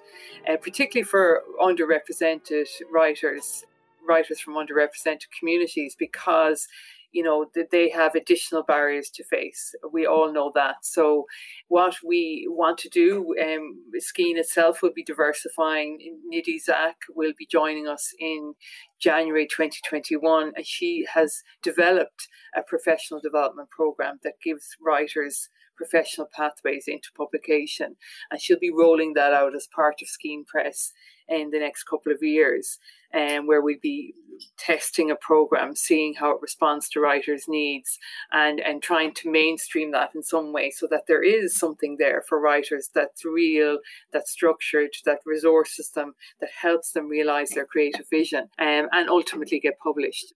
uh, 0.48 0.56
particularly 0.56 1.04
for 1.04 1.42
underrepresented 1.60 2.66
writers, 2.90 3.64
writers 4.06 4.40
from 4.40 4.54
underrepresented 4.54 5.26
communities, 5.38 5.94
because 5.96 6.66
you 7.12 7.22
know 7.22 7.46
that 7.54 7.70
they 7.70 7.88
have 7.90 8.14
additional 8.14 8.62
barriers 8.62 9.10
to 9.10 9.24
face. 9.24 9.74
We 9.92 10.06
all 10.06 10.32
know 10.32 10.52
that. 10.54 10.76
So 10.82 11.26
what 11.68 11.96
we 12.04 12.46
want 12.48 12.78
to 12.78 12.88
do 12.88 13.34
um 13.42 13.82
Skein 13.98 14.38
itself 14.38 14.82
will 14.82 14.92
be 14.94 15.04
diversifying. 15.04 15.98
Nidhi 16.32 16.60
Zak 16.60 16.96
will 17.14 17.32
be 17.38 17.46
joining 17.46 17.88
us 17.88 18.12
in 18.18 18.54
January 19.00 19.46
2021 19.46 20.52
and 20.56 20.66
she 20.66 21.06
has 21.12 21.42
developed 21.62 22.28
a 22.56 22.62
professional 22.62 23.20
development 23.20 23.70
program 23.70 24.18
that 24.22 24.34
gives 24.42 24.76
writers 24.80 25.48
professional 25.80 26.28
pathways 26.36 26.84
into 26.86 27.08
publication. 27.16 27.96
And 28.30 28.40
she'll 28.40 28.58
be 28.58 28.70
rolling 28.70 29.14
that 29.14 29.32
out 29.32 29.56
as 29.56 29.66
part 29.74 30.02
of 30.02 30.08
Skein 30.08 30.44
Press 30.44 30.92
in 31.30 31.50
the 31.50 31.58
next 31.58 31.84
couple 31.84 32.12
of 32.12 32.22
years 32.22 32.78
and 33.12 33.40
um, 33.40 33.46
where 33.46 33.62
we'd 33.62 33.80
be 33.80 34.14
testing 34.56 35.10
a 35.10 35.16
program, 35.16 35.74
seeing 35.74 36.14
how 36.14 36.30
it 36.30 36.40
responds 36.40 36.88
to 36.88 37.00
writers' 37.00 37.46
needs, 37.48 37.98
and 38.32 38.60
and 38.60 38.82
trying 38.82 39.12
to 39.14 39.30
mainstream 39.30 39.90
that 39.92 40.10
in 40.14 40.22
some 40.22 40.52
way, 40.52 40.70
so 40.70 40.86
that 40.90 41.06
there 41.06 41.22
is 41.22 41.56
something 41.56 41.96
there 41.98 42.22
for 42.28 42.40
writers 42.40 42.90
that's 42.94 43.24
real, 43.24 43.78
that's 44.12 44.30
structured, 44.30 44.90
that 45.04 45.18
resources 45.26 45.90
them, 45.90 46.14
that 46.40 46.50
helps 46.62 46.92
them 46.92 47.08
realize 47.08 47.50
their 47.50 47.66
creative 47.66 48.08
vision, 48.08 48.48
um, 48.58 48.88
and 48.92 49.08
ultimately 49.08 49.60
get 49.60 49.78
published. 49.78 50.32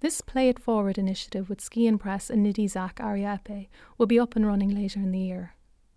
This 0.00 0.20
Play 0.20 0.48
It 0.48 0.58
Forward 0.58 0.96
initiative 0.96 1.50
with 1.50 1.60
Skein 1.60 1.98
Press 1.98 2.30
and 2.30 2.46
Nidhi 2.46 2.70
Zak 2.70 3.00
Aria 3.00 3.40
Eipe 3.44 3.68
will 3.98 4.06
be 4.06 4.20
up 4.20 4.34
and 4.34 4.46
running 4.46 4.74
later 4.74 5.00
in 5.00 5.12
the 5.12 5.18
year. 5.18 5.54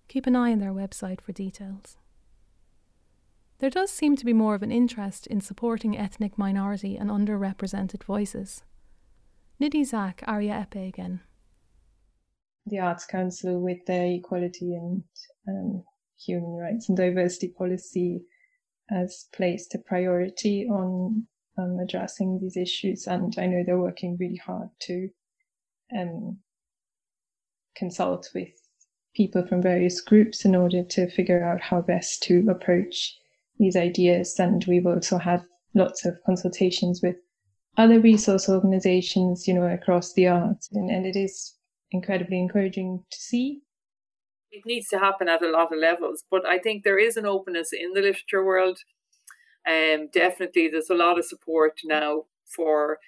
Keep 0.10 0.28
an 0.28 0.36
eye 0.36 0.51
on 0.51 0.60
their 0.60 0.74
website 0.74 1.22
for 1.22 1.32
details. 1.32 1.97
There 3.64 3.70
does 3.70 3.91
seem 3.91 4.18
to 4.18 4.26
be 4.26 4.34
more 4.34 4.55
of 4.55 4.61
an 4.61 4.74
interest 4.74 5.26
in 5.26 5.39
supporting 5.39 5.97
ethnic 5.97 6.38
minority 6.38 6.97
and 6.97 7.09
underrepresented 7.09 8.03
voices. 8.03 8.61
Nidhi 9.57 9.86
Zak, 9.86 10.22
Aria 10.28 10.68
Eipe 10.70 10.86
again. 10.86 11.22
The 12.66 12.80
Arts 12.80 13.05
Council, 13.05 13.61
with 13.61 13.86
their 13.86 14.05
equality 14.05 14.76
and 14.76 15.03
um, 15.47 15.86
human 16.20 16.57
rights 16.57 16.89
and 16.89 16.97
diversity 16.97 17.53
policy, 17.57 18.26
has 18.89 19.30
placed 19.32 19.74
a 19.76 19.80
priority 19.80 20.68
on 20.68 21.26
um, 21.57 21.80
addressing 21.82 22.39
these 22.41 22.57
issues, 22.57 23.07
and 23.07 23.34
I 23.38 23.45
know 23.45 23.64
they're 23.66 23.80
working 23.80 24.18
really 24.20 24.41
hard 24.45 24.72
to 24.82 25.07
um, 25.97 26.38
consult 27.78 28.30
with 28.36 28.49
people 29.16 29.47
from 29.47 29.61
various 29.61 30.01
groups 30.01 30.43
in 30.43 30.53
order 30.53 30.84
to 30.84 31.09
figure 31.09 31.45
out 31.45 31.61
how 31.61 31.80
best 31.80 32.24
to 32.24 32.45
approach 32.49 33.18
these 33.64 33.76
ideas. 33.76 34.36
And 34.38 34.64
we've 34.68 34.86
also 34.86 35.18
had 35.18 35.43
lots 35.74 36.05
of 36.05 36.18
consultations 36.26 37.01
with 37.01 37.16
other 37.78 37.99
resource 37.99 38.49
organizations, 38.49 39.47
you 39.47 39.53
know, 39.53 39.64
across 39.64 40.14
the 40.14 40.28
arts. 40.28 40.70
And, 40.72 40.91
and 40.91 41.05
it 41.05 41.16
is 41.16 41.55
incredibly 41.91 42.39
encouraging 42.39 43.03
to 43.09 43.18
see. 43.18 43.61
It 44.51 44.64
needs 44.66 44.88
to 44.89 44.99
happen 44.99 45.30
at 45.30 45.41
a 45.41 45.49
lot 45.49 45.74
of 45.74 45.80
levels, 45.80 46.24
but 46.30 46.45
I 46.45 46.59
think 46.59 46.84
there 46.84 46.99
is 46.99 47.18
an 47.18 47.26
openness 47.26 47.70
in 47.74 47.93
the 47.93 48.01
literature 48.01 48.45
world. 48.45 48.78
Um, 49.68 50.09
definitely, 50.14 50.68
there's 50.68 50.91
a 50.91 50.95
lot 50.95 51.18
of 51.18 51.26
support 51.26 51.80
now 51.86 52.26
for 52.55 52.99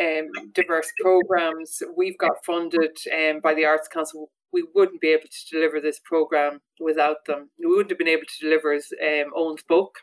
um, 0.00 0.30
diverse 0.54 0.90
programs. 1.00 1.82
We've 1.94 2.16
got 2.16 2.44
funded 2.46 2.96
um, 3.12 3.40
by 3.42 3.52
the 3.52 3.66
Arts 3.66 3.88
Council 3.88 4.30
we 4.52 4.64
wouldn't 4.74 5.00
be 5.00 5.08
able 5.08 5.28
to 5.28 5.50
deliver 5.50 5.80
this 5.80 6.00
program 6.04 6.60
without 6.80 7.24
them. 7.26 7.50
We 7.58 7.66
wouldn't 7.66 7.90
have 7.90 7.98
been 7.98 8.08
able 8.08 8.26
to 8.26 8.44
deliver 8.44 8.72
his 8.72 8.92
um, 9.02 9.32
Oein's 9.36 9.62
book 9.62 9.98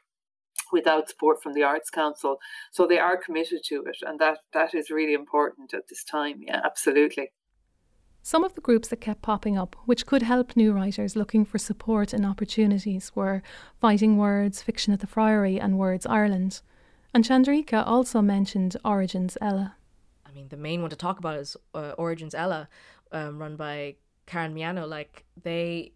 without 0.72 1.10
support 1.10 1.42
from 1.42 1.54
the 1.54 1.64
Arts 1.64 1.90
Council. 1.90 2.38
So 2.72 2.88
they 2.88 3.00
are 3.00 3.18
committed 3.18 3.62
to 3.66 3.84
it, 3.86 3.98
and 4.02 4.20
that 4.20 4.40
that 4.54 4.74
is 4.74 4.90
really 4.90 5.14
important 5.14 5.74
at 5.74 5.88
this 5.90 6.04
time. 6.04 6.42
Yeah, 6.42 6.62
absolutely. 6.64 7.32
Some 8.22 8.44
of 8.44 8.56
the 8.56 8.62
groups 8.62 8.88
that 8.88 9.02
kept 9.02 9.22
popping 9.22 9.56
up, 9.56 9.76
which 9.86 10.08
could 10.08 10.24
help 10.24 10.56
new 10.56 10.74
writers 10.74 11.16
looking 11.16 11.46
for 11.46 11.60
support 11.60 12.12
and 12.12 12.26
opportunities, 12.26 13.12
were 13.16 13.44
Fighting 13.80 14.18
Words, 14.18 14.64
Fiction 14.64 14.94
at 14.94 15.00
the 15.00 15.08
Friary, 15.08 15.60
and 15.60 15.78
Words 15.78 16.08
Ireland. 16.08 16.62
And 17.14 17.24
Chandrika 17.24 17.86
also 17.86 18.24
mentioned 18.24 18.78
Origins 18.84 19.38
Eile. 19.42 19.74
I 20.26 20.32
mean, 20.32 20.48
the 20.50 20.58
main 20.58 20.82
one 20.82 20.90
to 20.90 20.96
talk 20.96 21.20
about 21.20 21.38
is 21.38 21.56
uh, 21.76 21.94
Origins 22.00 22.34
Eile, 22.34 22.68
um, 23.12 23.40
run 23.40 23.56
by 23.56 23.96
Karen 24.26 24.54
Miano. 24.54 24.88
Like 24.88 25.26
they, 25.42 25.94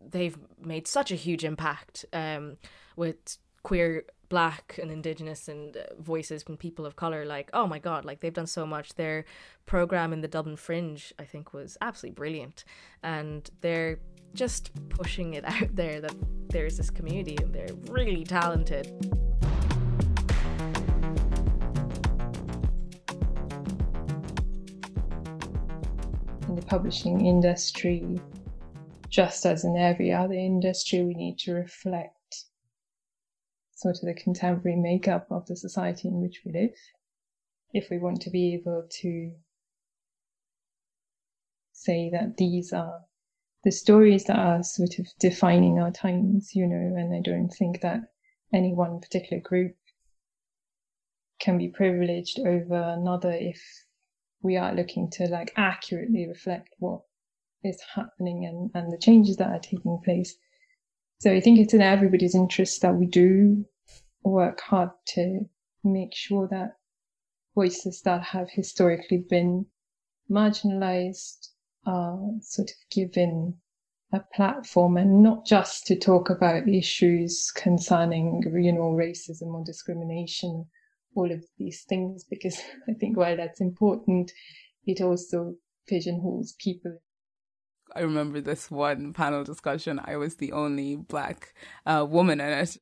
they've 0.00 0.36
made 0.60 0.86
such 0.86 1.10
a 1.10 1.16
huge 1.16 1.44
impact 1.44 2.04
um, 2.12 2.56
with 2.96 3.38
queer 3.62 4.04
black 4.28 4.78
and 4.80 4.90
indigenous 4.90 5.48
and 5.48 5.76
uh, 5.76 5.80
voices 5.98 6.42
from 6.42 6.56
people 6.56 6.84
of 6.84 6.96
color 6.96 7.24
like 7.24 7.48
oh 7.54 7.66
my 7.66 7.78
god 7.78 8.04
like 8.04 8.20
they've 8.20 8.34
done 8.34 8.46
so 8.46 8.66
much 8.66 8.94
their 8.94 9.24
program 9.64 10.12
in 10.12 10.20
the 10.20 10.28
dublin 10.28 10.56
fringe 10.56 11.14
i 11.18 11.24
think 11.24 11.54
was 11.54 11.78
absolutely 11.80 12.14
brilliant 12.14 12.64
and 13.02 13.50
they're 13.62 13.98
just 14.34 14.70
pushing 14.90 15.34
it 15.34 15.44
out 15.46 15.74
there 15.74 16.00
that 16.00 16.14
there's 16.50 16.76
this 16.76 16.90
community 16.90 17.36
and 17.40 17.54
they're 17.54 17.74
really 17.90 18.22
talented 18.24 18.86
the 26.58 26.66
publishing 26.66 27.24
industry 27.24 28.20
just 29.08 29.46
as 29.46 29.64
in 29.64 29.76
every 29.76 30.12
other 30.12 30.34
industry 30.34 31.02
we 31.04 31.14
need 31.14 31.38
to 31.38 31.52
reflect 31.52 32.44
sort 33.74 33.94
of 33.94 34.00
the 34.02 34.14
contemporary 34.14 34.76
makeup 34.76 35.26
of 35.30 35.46
the 35.46 35.54
society 35.54 36.08
in 36.08 36.20
which 36.20 36.42
we 36.44 36.52
live, 36.52 36.74
if 37.72 37.88
we 37.90 37.98
want 37.98 38.20
to 38.20 38.30
be 38.30 38.54
able 38.54 38.84
to 38.90 39.30
say 41.72 42.10
that 42.10 42.36
these 42.36 42.72
are 42.72 43.02
the 43.62 43.70
stories 43.70 44.24
that 44.24 44.38
are 44.38 44.62
sort 44.64 44.98
of 44.98 45.06
defining 45.20 45.78
our 45.78 45.92
times, 45.92 46.56
you 46.56 46.66
know, 46.66 46.96
and 46.98 47.14
I 47.14 47.20
don't 47.20 47.50
think 47.50 47.82
that 47.82 48.00
any 48.52 48.74
one 48.74 48.98
particular 48.98 49.40
group 49.40 49.76
can 51.38 51.56
be 51.56 51.68
privileged 51.68 52.40
over 52.40 52.96
another 52.98 53.30
if 53.30 53.62
we 54.42 54.56
are 54.56 54.74
looking 54.74 55.10
to 55.10 55.24
like 55.26 55.52
accurately 55.56 56.26
reflect 56.26 56.68
what 56.78 57.00
is 57.64 57.80
happening 57.94 58.44
and, 58.44 58.70
and 58.74 58.92
the 58.92 58.98
changes 58.98 59.36
that 59.36 59.50
are 59.50 59.58
taking 59.58 60.00
place. 60.04 60.36
So 61.20 61.32
I 61.32 61.40
think 61.40 61.58
it's 61.58 61.74
in 61.74 61.82
everybody's 61.82 62.34
interest 62.34 62.80
that 62.82 62.94
we 62.94 63.06
do 63.06 63.64
work 64.22 64.60
hard 64.60 64.90
to 65.14 65.40
make 65.82 66.14
sure 66.14 66.48
that 66.48 66.76
voices 67.54 68.02
that 68.02 68.22
have 68.22 68.48
historically 68.50 69.24
been 69.28 69.66
marginalized 70.30 71.48
are 71.86 72.20
sort 72.40 72.70
of 72.70 72.76
given 72.90 73.54
a 74.12 74.20
platform 74.34 74.96
and 74.96 75.22
not 75.22 75.44
just 75.44 75.86
to 75.86 75.96
talk 75.96 76.30
about 76.30 76.68
issues 76.68 77.50
concerning, 77.50 78.42
you 78.62 78.72
know, 78.72 78.92
racism 78.92 79.54
or 79.54 79.64
discrimination, 79.64 80.66
all 81.18 81.30
of 81.30 81.44
these 81.58 81.84
things, 81.88 82.24
because 82.24 82.58
I 82.88 82.94
think 82.94 83.16
while 83.16 83.36
that's 83.36 83.60
important, 83.60 84.32
it 84.86 85.00
also 85.02 85.56
pigeonholes 85.86 86.54
people 86.58 86.98
I 87.94 88.00
remember 88.00 88.40
this 88.40 88.70
one 88.70 89.12
panel 89.12 89.44
discussion. 89.44 90.00
I 90.02 90.16
was 90.16 90.36
the 90.36 90.52
only 90.52 90.96
black 90.96 91.54
uh, 91.86 92.06
woman 92.08 92.40
in 92.40 92.48
it. 92.48 92.76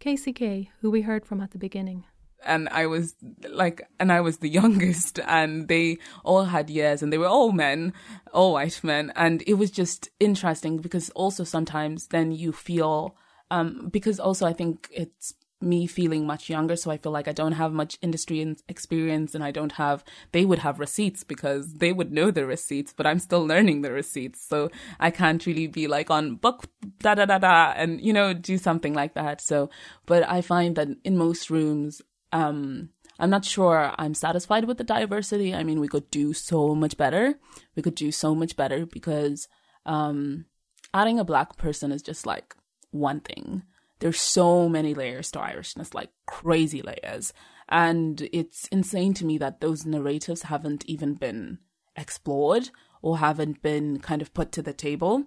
KCK, 0.00 0.68
who 0.80 0.90
we 0.90 1.02
heard 1.02 1.26
from 1.26 1.40
at 1.40 1.52
the 1.52 1.58
beginning. 1.58 2.04
And 2.44 2.68
I 2.70 2.86
was 2.86 3.14
like, 3.48 3.82
and 4.00 4.10
I 4.10 4.20
was 4.20 4.38
the 4.38 4.48
youngest, 4.60 5.20
and 5.26 5.68
they 5.68 5.98
all 6.24 6.44
had 6.44 6.70
years, 6.70 7.02
and 7.02 7.12
they 7.12 7.18
were 7.18 7.28
all 7.28 7.52
men, 7.52 7.92
all 8.32 8.54
white 8.54 8.82
men. 8.82 9.12
And 9.14 9.42
it 9.46 9.54
was 9.54 9.70
just 9.70 10.08
interesting 10.18 10.78
because 10.78 11.10
also 11.10 11.44
sometimes 11.44 12.08
then 12.08 12.32
you 12.32 12.52
feel, 12.52 13.16
um, 13.50 13.88
because 13.92 14.18
also 14.18 14.46
I 14.46 14.52
think 14.52 14.88
it's 14.92 15.34
me 15.62 15.86
feeling 15.86 16.26
much 16.26 16.50
younger. 16.50 16.76
So 16.76 16.90
I 16.90 16.98
feel 16.98 17.12
like 17.12 17.28
I 17.28 17.32
don't 17.32 17.52
have 17.52 17.72
much 17.72 17.98
industry 18.02 18.56
experience 18.68 19.34
and 19.34 19.44
I 19.44 19.50
don't 19.50 19.72
have, 19.72 20.04
they 20.32 20.44
would 20.44 20.60
have 20.60 20.80
receipts 20.80 21.24
because 21.24 21.74
they 21.74 21.92
would 21.92 22.12
know 22.12 22.30
the 22.30 22.46
receipts, 22.46 22.92
but 22.92 23.06
I'm 23.06 23.18
still 23.18 23.46
learning 23.46 23.82
the 23.82 23.92
receipts. 23.92 24.46
So 24.46 24.70
I 25.00 25.10
can't 25.10 25.44
really 25.46 25.66
be 25.66 25.86
like 25.86 26.10
on 26.10 26.36
book 26.36 26.66
da 26.98 27.14
da 27.14 27.26
da 27.26 27.38
da 27.38 27.72
and, 27.76 28.00
you 28.00 28.12
know, 28.12 28.32
do 28.32 28.58
something 28.58 28.94
like 28.94 29.14
that. 29.14 29.40
So, 29.40 29.70
but 30.06 30.28
I 30.28 30.40
find 30.40 30.76
that 30.76 30.88
in 31.04 31.16
most 31.16 31.50
rooms, 31.50 32.02
um, 32.32 32.90
I'm 33.18 33.30
not 33.30 33.44
sure 33.44 33.94
I'm 33.98 34.14
satisfied 34.14 34.64
with 34.64 34.78
the 34.78 34.84
diversity. 34.84 35.54
I 35.54 35.62
mean, 35.62 35.80
we 35.80 35.88
could 35.88 36.10
do 36.10 36.32
so 36.32 36.74
much 36.74 36.96
better. 36.96 37.38
We 37.76 37.82
could 37.82 37.94
do 37.94 38.10
so 38.10 38.34
much 38.34 38.56
better 38.56 38.86
because, 38.86 39.48
um, 39.86 40.46
adding 40.94 41.18
a 41.18 41.24
black 41.24 41.56
person 41.56 41.92
is 41.92 42.02
just 42.02 42.26
like 42.26 42.54
one 42.90 43.20
thing 43.20 43.62
there's 44.02 44.20
so 44.20 44.68
many 44.68 44.94
layers 44.94 45.30
to 45.30 45.38
Irishness, 45.38 45.94
like 45.94 46.10
crazy 46.26 46.82
layers. 46.82 47.32
And 47.68 48.28
it's 48.32 48.66
insane 48.68 49.14
to 49.14 49.24
me 49.24 49.38
that 49.38 49.60
those 49.60 49.86
narratives 49.86 50.42
haven't 50.42 50.84
even 50.86 51.14
been 51.14 51.58
explored 51.94 52.70
or 53.00 53.18
haven't 53.18 53.62
been 53.62 54.00
kind 54.00 54.20
of 54.20 54.34
put 54.34 54.50
to 54.52 54.62
the 54.62 54.72
table. 54.72 55.26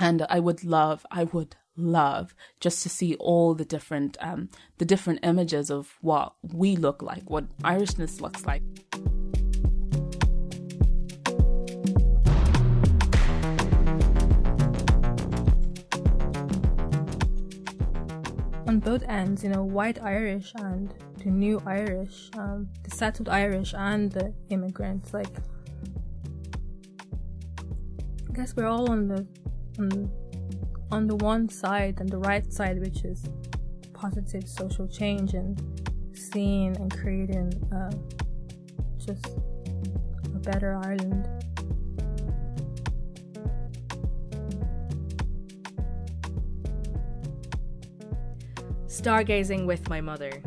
And 0.00 0.26
I 0.28 0.40
would 0.40 0.64
love, 0.64 1.06
I 1.12 1.24
would 1.24 1.54
love 1.76 2.34
just 2.58 2.82
to 2.82 2.88
see 2.88 3.14
all 3.20 3.54
the 3.54 3.64
different, 3.64 4.16
um, 4.20 4.48
the 4.78 4.84
different 4.84 5.20
images 5.22 5.70
of 5.70 5.96
what 6.00 6.34
we 6.42 6.74
look 6.74 7.02
like, 7.02 7.30
what 7.30 7.56
Irishness 7.58 8.20
looks 8.20 8.44
like. 8.44 8.62
Both 18.86 19.02
ends, 19.08 19.42
you 19.42 19.50
know, 19.50 19.64
white 19.64 20.00
Irish 20.00 20.52
and 20.54 20.94
the 21.18 21.28
new 21.28 21.60
Irish, 21.66 22.30
um, 22.38 22.68
the 22.84 22.90
settled 22.92 23.28
Irish 23.28 23.74
and 23.76 24.12
the 24.12 24.32
immigrants. 24.48 25.12
Like, 25.12 25.26
I 28.30 28.32
guess 28.32 28.54
we're 28.54 28.68
all 28.68 28.88
on 28.88 29.08
the 29.08 29.26
on, 29.80 30.08
on 30.92 31.08
the 31.08 31.16
one 31.16 31.48
side 31.48 31.98
and 31.98 32.08
the 32.08 32.18
right 32.18 32.50
side, 32.52 32.78
which 32.78 33.04
is 33.04 33.24
positive 33.92 34.48
social 34.48 34.86
change 34.86 35.34
and 35.34 35.60
seeing 36.14 36.76
and 36.76 36.96
creating 36.96 37.52
uh, 37.74 37.90
just 39.04 39.26
a 40.32 40.38
better 40.38 40.76
Ireland. 40.76 41.45
Stargazing 48.96 49.66
with 49.66 49.90
my 49.90 50.00
mother. 50.00 50.42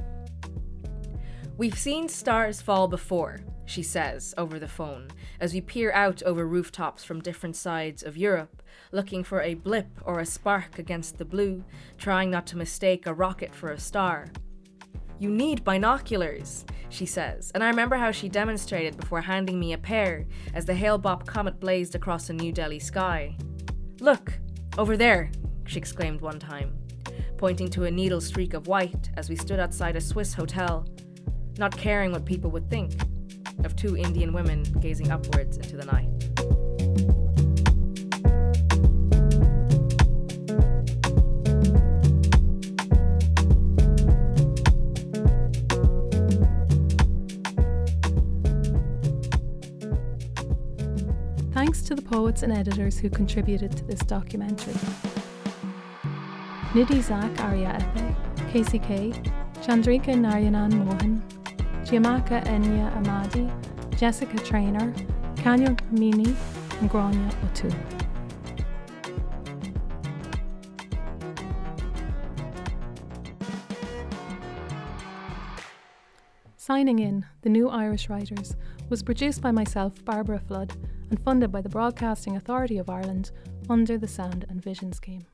We've 1.55 1.77
seen 1.77 2.09
stars 2.09 2.63
fall 2.63 2.87
before, 2.87 3.41
she 3.65 3.83
says 3.83 4.33
over 4.39 4.57
the 4.57 4.67
phone, 4.67 5.09
as 5.39 5.53
we 5.53 5.61
peer 5.61 5.91
out 5.91 6.23
over 6.23 6.47
rooftops 6.47 7.03
from 7.03 7.21
different 7.21 7.55
sides 7.55 8.01
of 8.01 8.17
Europe, 8.17 8.63
looking 8.91 9.23
for 9.23 9.43
a 9.43 9.53
blip 9.53 9.87
or 10.03 10.19
a 10.19 10.25
spark 10.25 10.79
against 10.79 11.19
the 11.19 11.25
blue, 11.25 11.63
trying 11.99 12.31
not 12.31 12.47
to 12.47 12.57
mistake 12.57 13.05
a 13.05 13.13
rocket 13.13 13.53
for 13.53 13.71
a 13.71 13.79
star. 13.79 14.25
You 15.19 15.29
need 15.29 15.63
binoculars, 15.63 16.65
she 16.89 17.05
says, 17.05 17.51
and 17.53 17.63
I 17.63 17.69
remember 17.69 17.97
how 17.97 18.09
she 18.09 18.29
demonstrated 18.29 18.97
before 18.97 19.21
handing 19.21 19.59
me 19.59 19.73
a 19.73 19.77
pair 19.77 20.25
as 20.55 20.65
the 20.65 20.73
Hale-Bopp 20.73 21.27
comet 21.27 21.59
blazed 21.59 21.93
across 21.93 22.31
a 22.31 22.33
New 22.33 22.51
Delhi 22.51 22.79
sky. 22.79 23.37
Look, 23.99 24.39
over 24.75 24.97
there, 24.97 25.29
she 25.65 25.77
exclaimed 25.77 26.21
one 26.21 26.39
time 26.39 26.78
pointing 27.39 27.69
to 27.69 27.85
a 27.85 27.91
needle 27.91 28.19
streak 28.19 28.53
of 28.53 28.67
white 28.67 29.09
as 29.15 29.29
we 29.29 29.35
stood 29.37 29.61
outside 29.61 29.95
a 29.95 30.01
Swiss 30.01 30.33
hotel, 30.33 30.85
not 31.57 31.75
caring 31.75 32.11
what 32.11 32.25
people 32.25 32.51
would 32.51 32.69
think 32.69 32.91
of 33.63 33.77
two 33.77 33.95
Indian 33.95 34.33
women 34.33 34.61
gazing 34.81 35.09
upwards 35.09 35.55
into 35.55 35.77
the 35.77 35.85
night. 35.85 36.09
Thanks 51.53 51.81
to 51.83 51.95
the 51.95 52.01
poets 52.01 52.43
and 52.43 52.51
editors 52.51 52.97
who 52.99 53.09
contributed 53.09 53.71
to 53.77 53.85
this 53.85 53.99
documentary. 53.99 54.75
Nidhi 56.73 57.01
Zak 57.01 57.39
Aria 57.39 57.75
Eipe, 57.79 58.15
KCK, 58.51 59.11
Chandrika 59.63 60.13
Narayanan 60.13 60.71
Mohan, 60.85 61.23
Chiamaka 61.83 62.45
Enyi-Amadi, 62.45 63.51
Jessica 63.97 64.37
Traynor, 64.37 64.93
Khanyo 65.37 65.75
Dlamini, 65.75 66.35
and 66.79 66.89
Gráinne 66.91 67.33
O'Toole. 67.43 67.73
Signing 76.55 76.99
In, 76.99 77.25
The 77.41 77.49
New 77.49 77.67
Irish 77.67 78.09
Writers, 78.09 78.55
was 78.89 79.01
produced 79.01 79.41
by 79.41 79.49
myself, 79.49 79.95
Bairbre 80.05 80.39
Flood, 80.47 80.73
and 81.09 81.19
funded 81.23 81.51
by 81.51 81.61
the 81.61 81.69
Broadcasting 81.69 82.35
Authority 82.35 82.77
of 82.77 82.91
Ireland 82.91 83.31
under 83.67 83.97
the 83.97 84.07
Sound 84.07 84.45
and 84.49 84.63
Vision 84.63 84.93
Scheme. 84.93 85.25